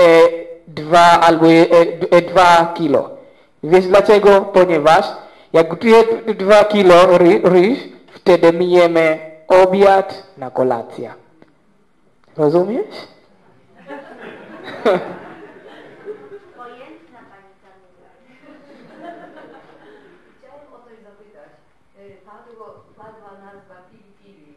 dwa 0.68 1.20
albo 1.20 1.46
e, 2.10 2.22
dwa 2.22 2.72
kilo. 2.74 3.10
Wiesz 3.62 3.86
dlaczego? 3.86 4.40
Ponieważ 4.40 5.06
jak 5.52 5.68
gotuje 5.68 6.04
dwa 6.34 6.64
kilo 6.64 7.18
ry, 7.18 7.40
ryż, 7.44 7.78
wtedy 8.14 8.52
my 8.52 8.64
jemy 8.64 9.18
obiad 9.48 10.22
na 10.38 10.50
kolację. 10.50 11.12
Rozumiesz? 12.36 12.86
Pojętna 16.56 17.20
Pani 17.32 17.52
Kamila. 17.62 18.08
Chciałam 20.38 20.66
o 20.76 20.78
coś 20.86 20.98
zapytać. 21.08 21.50
Y, 21.98 22.16
Padło, 22.28 22.66
padła 22.98 23.32
nazwa 23.46 23.76
Pili 23.90 24.12
Pili. 24.20 24.54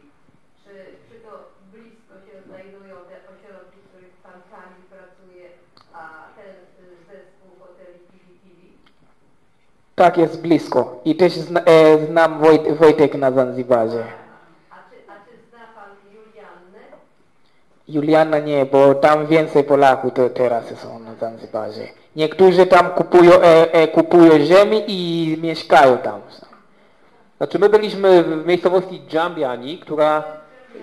Czy, 0.62 0.72
czy 1.08 1.14
to 1.24 1.30
blisko 1.72 2.14
się 2.26 2.34
znajdują 2.46 2.94
te 3.10 3.16
ośrodki, 3.32 3.78
w 3.84 3.88
których 3.88 4.14
Pan 4.24 4.38
Kamil 4.50 4.82
pracuje, 4.94 5.44
a 6.00 6.02
ten 6.36 6.54
y, 6.82 6.96
zespół 7.10 7.50
hoteli 7.60 7.98
Pili 8.10 8.32
Pili? 8.42 8.68
Tak 9.96 10.18
jest 10.18 10.40
blisko. 10.40 11.00
I 11.04 11.14
też 11.14 11.32
zna, 11.32 11.60
e, 11.60 12.06
znam 12.06 12.38
Wojt, 12.38 12.72
Wojtek 12.72 13.14
na 13.14 13.30
Zanzibarze. 13.30 14.04
A 14.70 14.74
czy, 14.74 14.96
a 15.08 15.12
czy 15.12 15.48
zna 15.48 15.58
Pan 15.74 15.90
Juliannę? 16.14 16.96
Juliana 17.88 18.38
nie, 18.38 18.66
bo 18.66 18.94
tam 18.94 19.26
więcej 19.26 19.64
Polaków 19.64 20.14
to 20.14 20.30
teraz 20.30 20.64
są 20.78 20.98
na 20.98 21.14
Zanzibarze. 21.14 21.82
Niektórzy 22.16 22.66
tam 22.66 22.90
kupują, 22.90 23.32
e, 23.32 23.72
e, 23.72 23.88
kupują 23.88 24.38
ziemi 24.38 24.84
i 24.86 25.38
mieszkają 25.42 25.98
tam. 25.98 26.20
Znaczy 27.36 27.58
my 27.58 27.68
byliśmy 27.68 28.22
w 28.22 28.46
miejscowości 28.46 29.02
Dżambiani, 29.08 29.78
która 29.78 30.24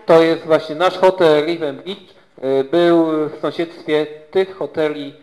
to 0.06 0.22
jest 0.22 0.46
właśnie 0.46 0.76
nasz 0.76 0.98
hotel 0.98 1.46
Riven 1.46 1.76
Beach, 1.76 1.98
y, 2.44 2.64
był 2.64 3.06
w 3.30 3.40
sąsiedztwie 3.42 4.06
tych 4.32 4.56
hoteli 4.56 5.23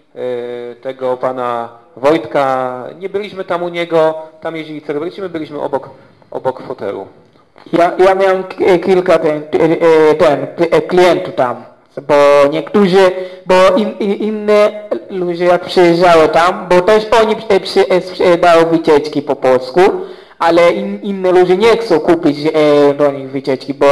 tego 0.80 1.16
pana 1.16 1.68
Wojtka. 1.96 2.84
Nie 2.98 3.08
byliśmy 3.08 3.44
tam 3.44 3.62
u 3.62 3.68
niego, 3.68 4.14
tam 4.40 4.56
jeździli 4.56 4.82
celebryci, 4.82 5.20
my 5.20 5.28
byliśmy 5.28 5.60
obok, 5.60 5.90
obok 6.30 6.62
hotelu. 6.62 7.06
Ja, 7.72 7.92
ja 7.98 8.14
miałem 8.14 8.44
kilka 8.84 9.18
ten, 9.18 9.42
e, 9.42 10.10
e, 10.10 10.14
ten, 10.14 10.46
klientów 10.88 11.34
tam, 11.34 11.64
bo 12.08 12.14
niektórzy, 12.50 13.10
bo 13.46 13.54
in, 13.76 13.90
in, 13.98 14.14
inne 14.14 14.88
ludzie 15.10 15.44
jak 15.44 15.64
przyjeżdżały 15.64 16.28
tam, 16.28 16.66
bo 16.68 16.80
też 16.80 17.06
oni 17.22 17.36
sprzedają 18.00 18.66
wycieczki 18.66 19.22
po 19.22 19.36
polsku, 19.36 19.80
ale 20.38 20.72
in, 20.72 21.00
inne 21.02 21.32
ludzie 21.32 21.56
nie 21.56 21.76
chcą 21.76 22.00
kupić 22.00 22.38
do 22.98 23.12
nich 23.12 23.30
wycieczki, 23.30 23.74
bo 23.74 23.86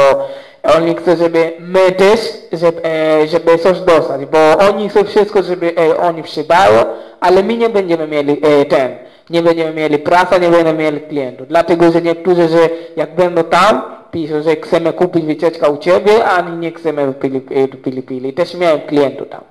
oni 0.63 0.95
chcą, 0.95 1.15
żeby 1.15 1.51
my 1.59 1.91
też, 1.91 2.19
żeby, 2.53 2.81
e, 2.85 3.27
żeby 3.27 3.57
coś 3.57 3.79
dostać, 3.79 4.25
bo 4.25 4.57
oni 4.57 4.89
chcą 4.89 5.03
wszystko, 5.03 5.43
żeby 5.43 5.73
e, 5.77 5.97
oni 5.97 6.23
sprzedają, 6.23 6.85
ale 7.19 7.43
my 7.43 7.57
nie 7.57 7.69
będziemy 7.69 8.07
mieli 8.07 8.41
e, 8.45 8.65
ten, 8.65 8.97
nie 9.29 9.41
będziemy 9.41 9.73
mieli 9.73 9.97
prasa, 9.99 10.37
nie 10.37 10.49
będziemy 10.49 10.73
mieli 10.73 11.01
klientów. 11.01 11.47
Dlatego, 11.47 11.91
że 11.91 12.01
niektórzy, 12.01 12.47
że 12.47 12.69
jak 12.95 13.15
będą 13.15 13.43
tam, 13.43 13.81
piszą, 14.11 14.41
że 14.43 14.55
chcemy 14.55 14.93
kupić 14.93 15.25
wycieczkę 15.25 15.69
u 15.69 15.77
Ciebie, 15.77 16.25
a 16.25 16.41
nie 16.41 16.71
chcemy 16.71 17.13
pili, 17.13 17.41
e, 17.51 17.67
pili, 17.67 18.03
pili. 18.03 18.33
Też 18.33 18.53
miałem 18.53 18.81
klientów 18.81 19.29
tam. 19.29 19.41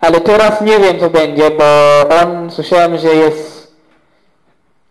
Ale 0.00 0.20
teraz 0.20 0.60
nie 0.60 0.78
wiem, 0.78 1.00
co 1.00 1.10
będzie, 1.10 1.50
bo 1.50 1.64
on, 2.22 2.50
słyszałem, 2.50 2.98
że 2.98 3.08
jest 3.08 3.74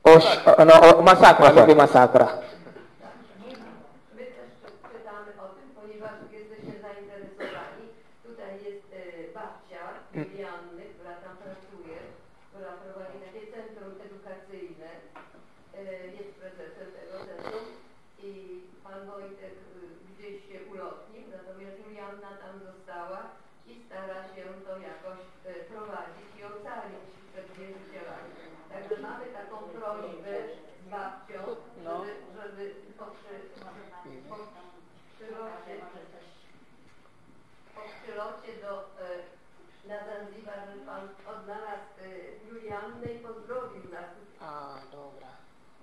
oś, 0.04 0.40
no, 0.60 1.02
masakra, 1.02 1.50
Masakra. 1.50 1.76
masakra. 1.76 2.28
My 4.16 4.24
też 4.26 4.50
czytamy 4.94 5.30
o 5.46 5.48
tym, 5.56 5.68
ponieważ 5.80 6.16
jesteśmy 6.38 6.74
zainteresowani. 6.86 7.86
Tutaj 8.28 8.52
jest 8.68 8.88
e, 9.00 9.04
babcia 9.38 9.82
Julianny, 10.18 10.84
która 10.96 11.14
tam 11.26 11.36
pracuje, 11.44 11.98
która 12.50 12.70
prowadzi 12.82 13.18
takie 13.26 13.44
centrum 13.56 13.92
edukacyjne. 14.08 14.90
E, 15.78 15.82
jest 16.18 16.32
prezesem 16.40 16.88
tego 16.98 17.16
centrum 17.28 17.66
i 18.30 18.32
pan 18.86 19.00
Wojtek 19.12 19.56
e, 19.60 19.64
gdzieś 20.10 20.36
się 20.48 20.58
ulotnił, 20.72 21.24
natomiast 21.38 21.76
Julianna 21.84 22.30
tam 22.44 22.54
została 22.70 23.20
i 23.72 23.74
stara 23.86 24.20
się 24.34 24.44
to 24.66 24.74
jakoś 24.92 25.22
e, 25.50 25.52
prowadzić 25.72 26.28
i 26.38 26.42
ocalić 26.52 27.06
przed 27.32 27.48
wierzycielami. 27.58 28.32
Także 28.74 28.96
mamy 29.08 29.26
taką 29.40 29.58
prośbę 29.76 30.34
z 30.82 30.86
babcią, 30.94 31.40
No. 31.86 31.92
żeby, 31.98 32.12
żeby 32.38 32.64
po, 33.00 33.06
przy, 33.16 33.34
po 34.30 34.36
przylocie, 35.16 35.74
po 37.76 37.82
przylocie 37.98 38.52
do, 38.64 38.72
e, 39.06 39.08
na 39.90 39.98
Zanzibar, 40.08 40.60
że 40.70 40.76
pan 40.90 41.04
odnalazł 41.34 41.90
e, 42.02 42.08
Juliannę 42.50 43.08
i 43.16 43.20
pozdrowił 43.28 43.84
nas. 43.98 44.12
A, 44.42 44.52
dobra. 44.92 45.28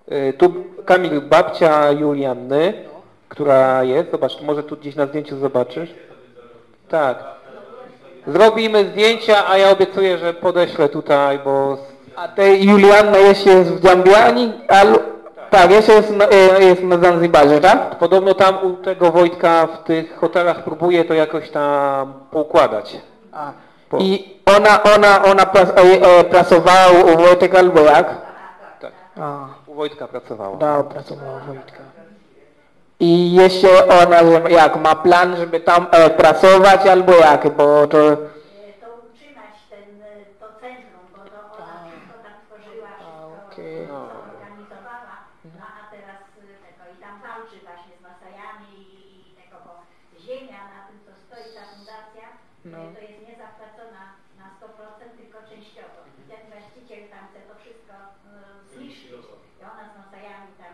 Tu 0.37 0.53
Kamil, 0.85 1.21
babcia 1.21 1.91
Julianny, 1.91 2.73
która 3.29 3.83
jest, 3.83 4.11
zobacz, 4.11 4.41
może 4.41 4.63
tu 4.63 4.77
gdzieś 4.77 4.95
na 4.95 5.05
zdjęciu 5.05 5.37
zobaczysz. 5.37 5.89
Tak. 6.89 7.17
Zrobimy 8.27 8.85
zdjęcia, 8.85 9.47
a 9.49 9.57
ja 9.57 9.69
obiecuję, 9.69 10.17
że 10.17 10.33
podeślę 10.33 10.89
tutaj, 10.89 11.39
bo 11.39 11.77
A 12.15 12.27
te 12.27 12.55
Julianna 12.55 13.17
jeszcze 13.17 13.49
jest 13.49 13.71
w 13.71 13.83
Jambiani? 13.83 14.53
Al, 14.67 14.99
tak, 15.49 15.71
jeszcze 15.71 15.93
jest 15.93 16.15
na, 16.15 16.25
e, 16.27 16.63
jest 16.63 16.83
na 16.83 16.97
Zanzibarze, 16.97 17.61
tak? 17.61 17.95
podobno 17.95 18.33
tam 18.33 18.57
u 18.63 18.73
tego 18.73 19.11
Wojtka 19.11 19.67
w 19.67 19.83
tych 19.83 20.17
hotelach 20.19 20.63
próbuje 20.63 21.05
to 21.05 21.13
jakoś 21.13 21.49
tam 21.49 22.13
poukładać. 22.31 22.97
A. 23.31 23.51
Po- 23.89 23.97
I 23.97 24.39
ona, 24.57 24.83
ona, 24.95 25.23
ona 25.23 25.45
pras, 25.45 25.69
e, 25.69 25.81
e, 26.19 26.23
pracowała 26.23 26.89
u 27.13 27.17
Wojtek 27.17 27.55
albo 27.55 27.79
jak? 27.79 28.15
Tak. 28.81 28.91
A, 29.19 29.47
Wojtka 29.81 30.07
pracowała. 30.07 30.57
da, 30.57 30.83
pracowała 30.83 31.37
u 31.37 31.45
Wojtka. 31.53 31.83
I 32.99 33.33
jeszcze 33.33 33.69
ona, 34.01 34.19
jak 34.49 34.75
ma 34.75 34.95
plan, 34.95 35.35
żeby 35.37 35.59
tam 35.59 35.87
e, 35.91 36.09
pracować 36.09 36.81
albo 36.87 37.11
jak, 37.27 37.41
bo 37.57 37.87
to... 37.87 37.99
e, 38.11 38.15
to 38.81 38.87
utrzymać 39.05 39.55
ten, 39.71 39.87
e, 40.01 40.25
to 40.41 40.47
centrum, 40.63 41.03
bo 41.15 41.19
to 41.33 41.39
ona 41.61 41.77
wszystko 41.89 42.15
tam 42.25 42.35
tworzyła, 42.45 42.89
wszystko 42.97 43.37
okej. 43.51 43.75
wszystko 43.75 43.97
organizowała, 44.33 45.15
no 45.59 45.65
a 45.79 45.81
teraz 45.93 46.19
e, 46.39 46.53
tego 46.65 46.83
i 46.93 46.95
tam 47.03 47.15
walczy 47.25 47.57
właśnie 47.67 47.93
z 47.99 48.01
Masajami 48.09 48.69
i, 48.79 48.83
i 49.29 49.31
tego, 49.39 49.55
bo 49.65 49.73
ziemia 50.25 50.61
na 50.73 50.79
tym, 50.87 50.97
co 51.05 51.11
stoi 51.23 51.47
ta 51.57 51.63
fundacja, 51.73 52.25
No. 52.71 52.77
e, 52.77 52.93
to 52.95 52.99
jest 53.07 53.19
niezapłacona 53.27 54.03
na 54.41 54.45
100%, 54.57 55.19
tylko 55.19 55.37
częściowo. 55.51 55.99
I 56.19 56.21
ten 56.31 56.41
właściciel 56.51 57.01
tam 57.13 57.23
chce 57.29 57.39
to 57.49 57.53
wszystko 57.61 57.93
e, 58.29 58.31
zniszczyć 58.73 59.25
i 59.59 59.63
ona 59.73 59.83
z 59.91 59.93
Masajami 60.01 60.49
tam 60.61 60.73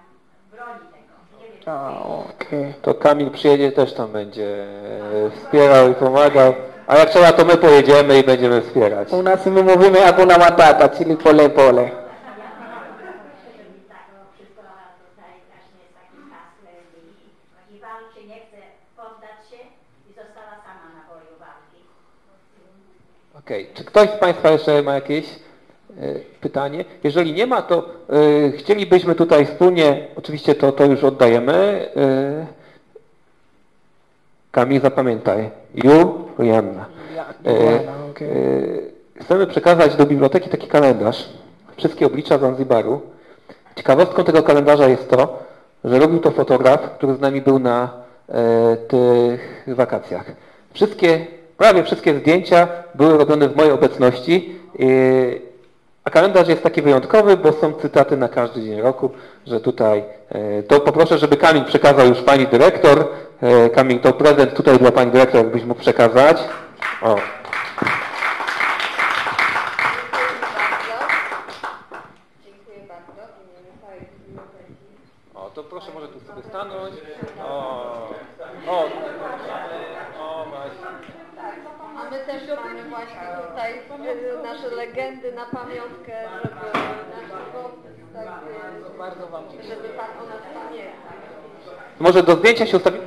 broni 0.54 0.86
tego. 0.96 1.14
Nie 1.40 1.46
wiem, 1.46 1.56
A, 1.68 2.04
okej. 2.04 2.74
To 2.82 2.94
Kamil 2.94 3.32
przyjedzie, 3.32 3.72
też 3.72 3.94
tam 3.94 4.12
będzie 4.12 4.64
e, 5.26 5.32
wspierał 5.32 5.92
i 5.92 5.96
pomagał. 5.96 6.54
A 6.88 6.98
jak 6.98 7.10
trzeba, 7.10 7.34
to 7.34 7.46
my 7.46 7.58
pojedziemy 7.58 8.20
i 8.20 8.24
będziemy 8.24 8.62
wspierać. 8.62 9.12
U 9.12 9.24
nas 9.24 9.46
my 9.46 9.64
mówimy 9.64 10.00
Hakuna 10.00 10.38
Matata, 10.38 10.90
czyli 10.90 11.16
pole 11.16 11.50
pole. 11.50 11.84
Na. 11.84 11.90
Okej, 23.40 23.70
czy 23.74 23.84
ktoś 23.84 24.10
z 24.10 24.20
Państwa 24.20 24.50
jeszcze 24.50 24.82
ma 24.82 24.94
jakieś 24.94 25.47
pytanie? 26.42 26.86
Jeżeli 27.04 27.34
nie 27.34 27.48
ma, 27.48 27.62
to 27.62 27.90
e, 28.10 28.52
chcielibyśmy 28.52 29.16
tutaj 29.16 29.46
wspólnie, 29.46 30.08
oczywiście 30.16 30.56
to, 30.56 30.72
to 30.72 30.86
już 30.86 31.04
oddajemy. 31.04 31.90
E, 31.96 32.46
Kamil, 34.52 34.82
zapamiętaj. 34.82 35.40
E, 35.40 35.52
Juliana, 35.84 36.86
e, 37.46 37.80
chcemy 39.22 39.48
przekazać 39.48 39.96
do 39.96 40.06
biblioteki 40.06 40.50
taki 40.50 40.68
kalendarz. 40.68 41.30
Wszystkie 41.78 42.06
oblicza 42.06 42.38
Zanzibaru. 42.38 43.02
Ciekawostką 43.76 44.24
tego 44.24 44.44
kalendarza 44.44 44.88
jest 44.88 45.10
to, 45.10 45.40
że 45.84 46.00
robił 46.00 46.20
to 46.20 46.32
fotograf, 46.32 46.82
który 46.82 47.16
z 47.16 47.20
nami 47.20 47.42
był 47.42 47.60
na 47.60 47.90
e, 48.30 48.78
tych 48.78 49.66
wakacjach. 49.68 50.26
Wszystkie, 50.74 51.28
prawie 51.58 51.84
wszystkie 51.84 52.20
zdjęcia 52.20 52.68
były 52.96 53.18
robione 53.18 53.50
w 53.50 53.56
mojej 53.56 53.72
obecności, 53.72 54.56
e, 54.80 54.84
a 56.08 56.10
kalendarz 56.10 56.48
jest 56.48 56.64
taki 56.64 56.82
wyjątkowy, 56.82 57.38
bo 57.38 57.52
są 57.52 57.74
cytaty 57.74 58.18
na 58.18 58.30
każdy 58.30 58.64
dzień 58.64 58.82
roku, 58.82 59.12
że 59.48 59.60
tutaj, 59.60 60.04
e, 60.30 60.64
to 60.64 60.80
poproszę, 60.80 61.18
żeby 61.18 61.38
Kamil 61.38 61.66
przekazał 61.66 62.08
już 62.08 62.22
Pani 62.22 62.48
Dyrektor. 62.48 63.08
E, 63.42 63.70
Kamil, 63.70 64.00
to 64.00 64.14
prezent 64.14 64.54
tutaj 64.54 64.78
dla 64.78 64.92
Pani 64.92 65.12
Dyrektor, 65.12 65.44
jakbyś 65.44 65.64
mógł 65.64 65.82
przekazać. 65.82 66.38
O. 67.02 67.16
Dziękuję 72.46 72.80
bardzo. 72.88 73.22
W 73.34 73.44
imieniu 73.44 73.74
całej 73.82 74.02
biblioteki. 74.28 74.74
O, 75.36 75.50
to 75.50 75.64
proszę 75.64 75.92
może 75.94 76.08
tu 76.08 76.20
sobie 76.20 76.44
stanąć. 76.50 76.96
O, 77.44 78.10
o, 78.68 78.80
o, 80.20 80.46
właśnie. 80.46 80.88
A 82.00 82.10
my 82.10 82.20
też 82.20 82.42
mamy 82.66 82.90
właśnie 82.90 83.28
tutaj 83.50 83.74
y, 83.74 84.38
na 85.16 85.46
pamiątkę, 85.46 86.14
żeby 86.44 86.56
nasz 87.12 87.30
tak, 88.14 88.28
Bardzo 88.98 89.28
Wam 89.28 89.44
dziękuję. 89.52 89.76
żeby 89.76 89.90
Pan 89.90 90.10
o 90.24 90.26
nas 90.30 90.42
pamiętał. 90.54 91.14
Może 92.00 92.24
do 92.24 92.36
zdjęcia 92.36 92.66
się 92.66 92.78
ustawi... 92.78 93.00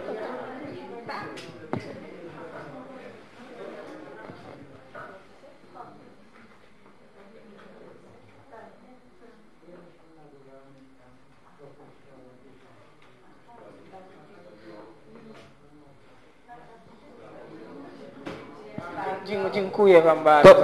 Dziękuję 19.52 20.02
Wam 20.02 20.24
bardzo. 20.24 20.54
To, 20.54 20.60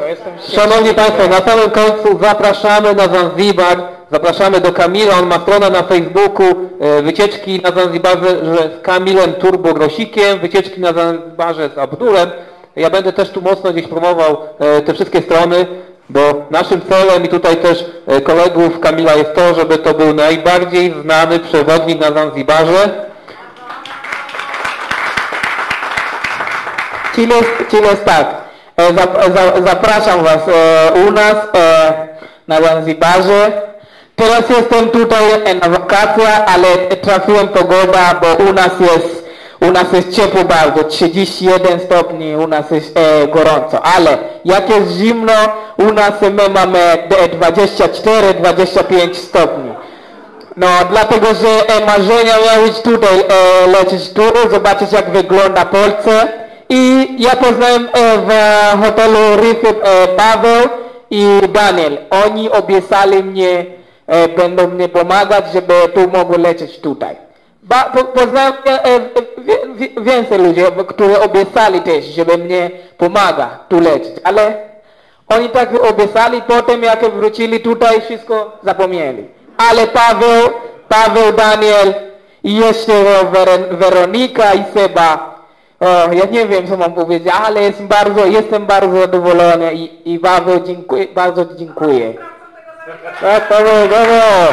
szanowni 0.49 0.95
Państwo, 0.95 1.29
na 1.29 1.41
samym 1.41 1.71
końcu 1.71 2.19
zapraszamy 2.23 2.95
na 2.95 3.09
Zanzibar, 3.09 3.79
zapraszamy 4.11 4.61
do 4.61 4.73
Kamila, 4.73 5.19
on 5.19 5.27
ma 5.27 5.39
stronę 5.39 5.71
na 5.71 5.83
Facebooku, 5.83 6.47
e, 6.81 7.03
wycieczki 7.03 7.61
na 7.63 7.71
Zanzibarze 7.71 8.29
z 8.29 8.83
Kamilem 8.83 9.33
Turbo 9.33 9.75
Grosikiem, 9.75 10.39
wycieczki 10.39 10.81
na 10.81 10.93
Zanzibarze 10.93 11.71
z 11.75 11.79
Abdulem. 11.79 12.31
Ja 12.77 12.91
będę 12.91 13.13
też 13.13 13.31
tu 13.31 13.43
mocno 13.43 13.73
gdzieś 13.73 13.87
promował 13.87 14.37
e, 14.59 14.83
te 14.83 14.95
wszystkie 14.95 15.23
strony, 15.23 15.67
bo 16.09 16.21
naszym 16.51 16.81
celem 16.83 17.25
i 17.25 17.29
tutaj 17.29 17.57
też 17.57 17.85
e, 18.07 18.21
kolegów 18.21 18.81
Kamila 18.81 19.15
jest 19.15 19.35
to, 19.35 19.55
żeby 19.55 19.79
to 19.79 19.95
był 19.95 20.15
najbardziej 20.15 20.95
znany 21.03 21.39
przewodnik 21.39 22.01
na 22.01 22.13
Zanzibarze. 22.13 23.07
Jest, 27.17 27.71
czyli 27.71 27.83
jest 27.83 28.05
tak, 28.05 28.46
zapraszam 29.65 30.25
Was 30.25 30.49
e, 30.49 30.93
u 31.09 31.11
nas 31.11 31.37
e, 31.55 31.93
na 32.49 32.63
Zanzibarze. 32.63 33.53
Teraz 34.17 34.43
jestem 34.51 34.91
tutaj 34.91 35.23
na 35.63 35.69
wakacjach, 35.69 36.55
ale 36.55 36.97
trafiłem 36.97 37.49
pogoda, 37.49 38.21
bo 38.21 38.45
u 38.45 38.53
nas 38.53 38.81
jest 38.81 39.27
u 39.61 39.73
nas 39.73 39.93
jest 39.93 40.13
ciepło 40.17 40.45
bardzo, 40.45 40.85
31 40.85 41.81
stopni, 41.81 42.37
u 42.37 42.47
nas 42.47 42.71
jest 42.71 42.99
e, 42.99 43.29
gorąco, 43.29 43.83
ale 43.83 44.19
jak 44.45 44.71
jest 44.71 44.93
zimno, 44.93 45.33
u 45.79 45.93
nas 45.93 46.13
my 46.21 46.49
mamy 46.49 46.79
e, 46.79 47.29
24-25 47.29 49.15
stopni. 49.15 49.73
No, 50.57 50.67
dlatego, 50.91 51.27
że 51.27 51.75
e, 51.75 51.87
marzenia 51.87 52.35
miały 52.47 52.67
być 52.67 52.81
tutaj 52.81 53.21
e, 53.21 53.67
lecieć 53.67 54.11
tu, 54.11 54.23
zobaczyć 54.51 54.93
jak 54.93 55.11
wygląda 55.11 55.65
Polsce. 55.65 56.29
I 56.69 57.09
ja 57.19 57.31
poznałem 57.37 57.89
e, 57.93 58.19
w 58.19 58.31
hotelu 58.85 59.19
Reef 59.37 59.65
e, 59.65 60.09
Paweł 60.09 60.69
i 61.11 61.41
Daniel. 61.49 61.99
Oni 62.25 62.51
obiecali 62.51 63.23
mnie, 63.25 63.65
e, 64.07 64.29
będą 64.29 64.67
mnie 64.69 64.89
pomagać, 64.89 65.45
żeby 65.53 65.75
tu 65.95 66.11
mogło 66.19 66.39
lecieć 66.39 66.79
tutaj. 66.81 67.17
Ba, 67.63 67.85
po, 67.85 68.05
poznałem 68.05 68.53
więcej 70.01 70.39
ludzi, 70.39 70.61
którzy 70.87 71.21
obiecali 71.21 71.81
też, 71.81 72.05
żeby 72.05 72.39
mnie 72.39 72.71
pomaga 72.99 73.59
tu 73.69 73.81
lecieć, 73.81 74.15
ale 74.25 74.57
oni 75.29 75.49
tak 75.49 75.91
obiecali, 75.91 76.43
potem 76.43 76.83
jak 76.83 77.11
wrócili 77.15 77.61
tutaj, 77.61 78.01
wszystko 78.01 78.53
zapomnieli. 78.63 79.25
Ale 79.71 79.87
Paweł, 79.87 80.49
Paweł, 80.89 81.33
Daniel 81.33 81.95
i 82.45 82.57
jeszcze 82.57 82.93
Wer- 83.33 83.77
Weronika 83.77 84.55
i 84.55 84.65
Seba, 84.75 85.36
o, 85.81 86.13
ja 86.13 86.25
nie 86.31 86.47
wiem 86.47 86.69
co 86.69 86.77
mam 86.77 86.93
powiedzieć, 86.93 87.33
ale 87.47 87.63
jestem 87.63 87.89
bardzo, 87.89 88.27
jestem 88.27 88.67
bardzo 88.67 89.01
zadowolony 89.01 89.75
i, 89.75 90.15
i 90.15 90.19
Paweł 90.19 90.61
dziękuję, 90.65 91.07
bardzo 91.15 91.45
dziękuję. 91.55 92.15
Tak, 93.21 93.49
Paweł, 93.49 93.89
brawo! 93.89 94.53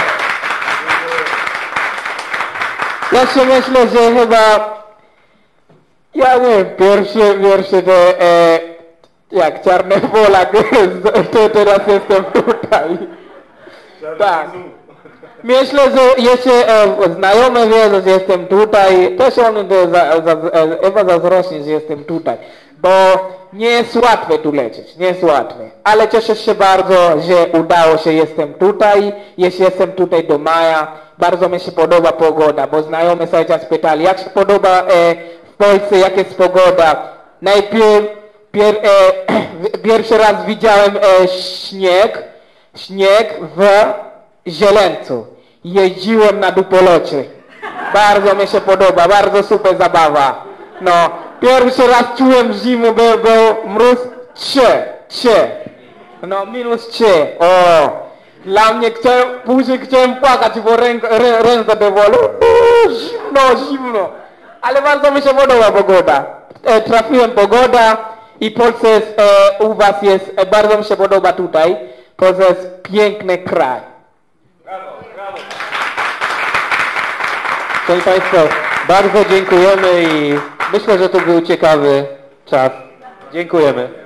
Ja 3.12 3.28
się 3.28 3.46
myślę, 3.46 3.88
że 3.88 4.20
chyba 4.20 4.74
ja 6.16 6.38
nie 6.38 6.50
wiem, 6.50 6.76
pierwszy, 6.78 7.40
pierwszy 7.42 7.84
to 7.84 8.20
e, 8.20 8.60
jak 9.32 9.62
czarny 9.62 10.02
Polak, 10.02 10.52
to 11.34 11.50
teraz 11.50 11.80
jestem 11.88 12.24
tutaj. 12.24 12.98
Tak. 14.18 14.48
Myślę, 15.44 15.82
że 15.92 16.22
jeszcze 16.24 16.52
znajomy 17.18 17.68
wiedzą, 17.68 18.02
że 18.06 18.10
jestem 18.10 18.48
tutaj. 18.48 19.16
Też 19.18 19.38
on 19.38 19.58
e, 19.58 20.82
Ewa 20.82 21.04
zazdrośnie, 21.06 21.64
że 21.64 21.72
jestem 21.72 22.06
tutaj. 22.06 22.38
Bo 22.78 22.90
nie 23.54 23.68
jest 23.68 23.96
łatwe 23.96 24.38
tu 24.38 24.52
lecieć, 24.52 24.96
nie 24.98 25.06
jest 25.06 25.24
łatwe. 25.24 25.70
Ale 25.84 26.08
cieszę 26.08 26.36
się 26.36 26.56
bardzo, 26.56 27.22
że 27.22 27.60
udało 27.60 27.98
się, 27.98 28.14
jestem 28.14 28.54
tutaj. 28.54 29.14
Jeśli 29.38 29.66
jestem 29.66 29.92
tutaj 29.92 30.24
do 30.24 30.38
maja, 30.38 30.88
bardzo 31.18 31.50
mi 31.50 31.60
się 31.60 31.72
podoba 31.72 32.12
pogoda, 32.12 32.68
bo 32.68 32.84
znajomi 32.84 33.28
cały 33.28 33.46
czas 33.46 33.66
pytali, 33.66 34.04
jak 34.04 34.20
się 34.20 34.30
podoba 34.30 34.70
e, 34.70 35.16
w 35.54 35.56
Polsce, 35.58 35.98
jak 35.98 36.18
jest 36.18 36.38
pogoda. 36.38 37.10
Najpierw 37.42 38.06
pier, 38.52 38.76
e, 38.76 39.78
pierwszy 39.90 40.18
raz 40.18 40.46
widziałem 40.46 40.98
e, 40.98 41.28
śnieg, 41.28 42.24
śnieg 42.76 43.34
w 43.56 43.64
Zieleńcu. 44.48 45.33
Jeździłem 45.64 46.40
na 46.40 46.52
dupolocie. 46.52 47.24
Bardzo 47.94 48.36
mi 48.36 48.48
się 48.48 48.62
podoba, 48.62 49.08
bardzo 49.08 49.44
super 49.44 49.78
zabawa. 49.78 50.44
No, 50.82 50.92
pierwszy 51.42 51.88
raz 51.88 52.04
czułem 52.18 52.54
zimę, 52.54 52.92
był, 52.92 53.18
był 53.18 53.70
mróz 53.70 53.98
3, 54.34 54.62
3. 55.08 55.30
No, 56.28 56.46
minus 56.46 56.88
3. 56.88 57.06
O, 57.40 57.90
dla 58.46 58.74
mnie 58.74 58.92
chciałem, 58.92 59.28
później 59.46 59.80
chciałem 59.80 60.16
płakać, 60.16 60.60
bo 60.60 60.76
rę, 60.76 60.94
ręce 61.42 61.76
było 61.76 62.02
uuu, 62.02 62.90
zimno, 62.90 63.68
zimno. 63.70 64.10
Ale 64.62 64.82
bardzo 64.82 65.12
mi 65.12 65.22
się 65.22 65.30
podoba 65.30 65.72
pogoda. 65.72 66.26
E, 66.64 66.82
trafiłem 66.82 67.32
pogoda 67.32 67.98
i 68.40 68.56
jest, 68.84 69.20
e, 69.20 69.64
u 69.64 69.74
was 69.74 70.02
jest, 70.02 70.32
e, 70.36 70.46
bardzo 70.46 70.78
mi 70.78 70.84
się 70.84 70.96
podoba 70.96 71.34
tutaj. 71.34 71.78
Jest 72.40 72.82
piękny 72.82 73.38
kraj. 73.38 73.82
Szanowni 77.88 78.04
Państwo, 78.14 78.38
bardzo 78.88 79.26
dziękujemy 79.30 80.04
i 80.04 80.40
myślę, 80.74 80.98
że 80.98 81.10
to 81.10 81.20
był 81.20 81.42
ciekawy 81.42 82.06
czas. 82.46 82.72
Dziękujemy. 83.34 84.03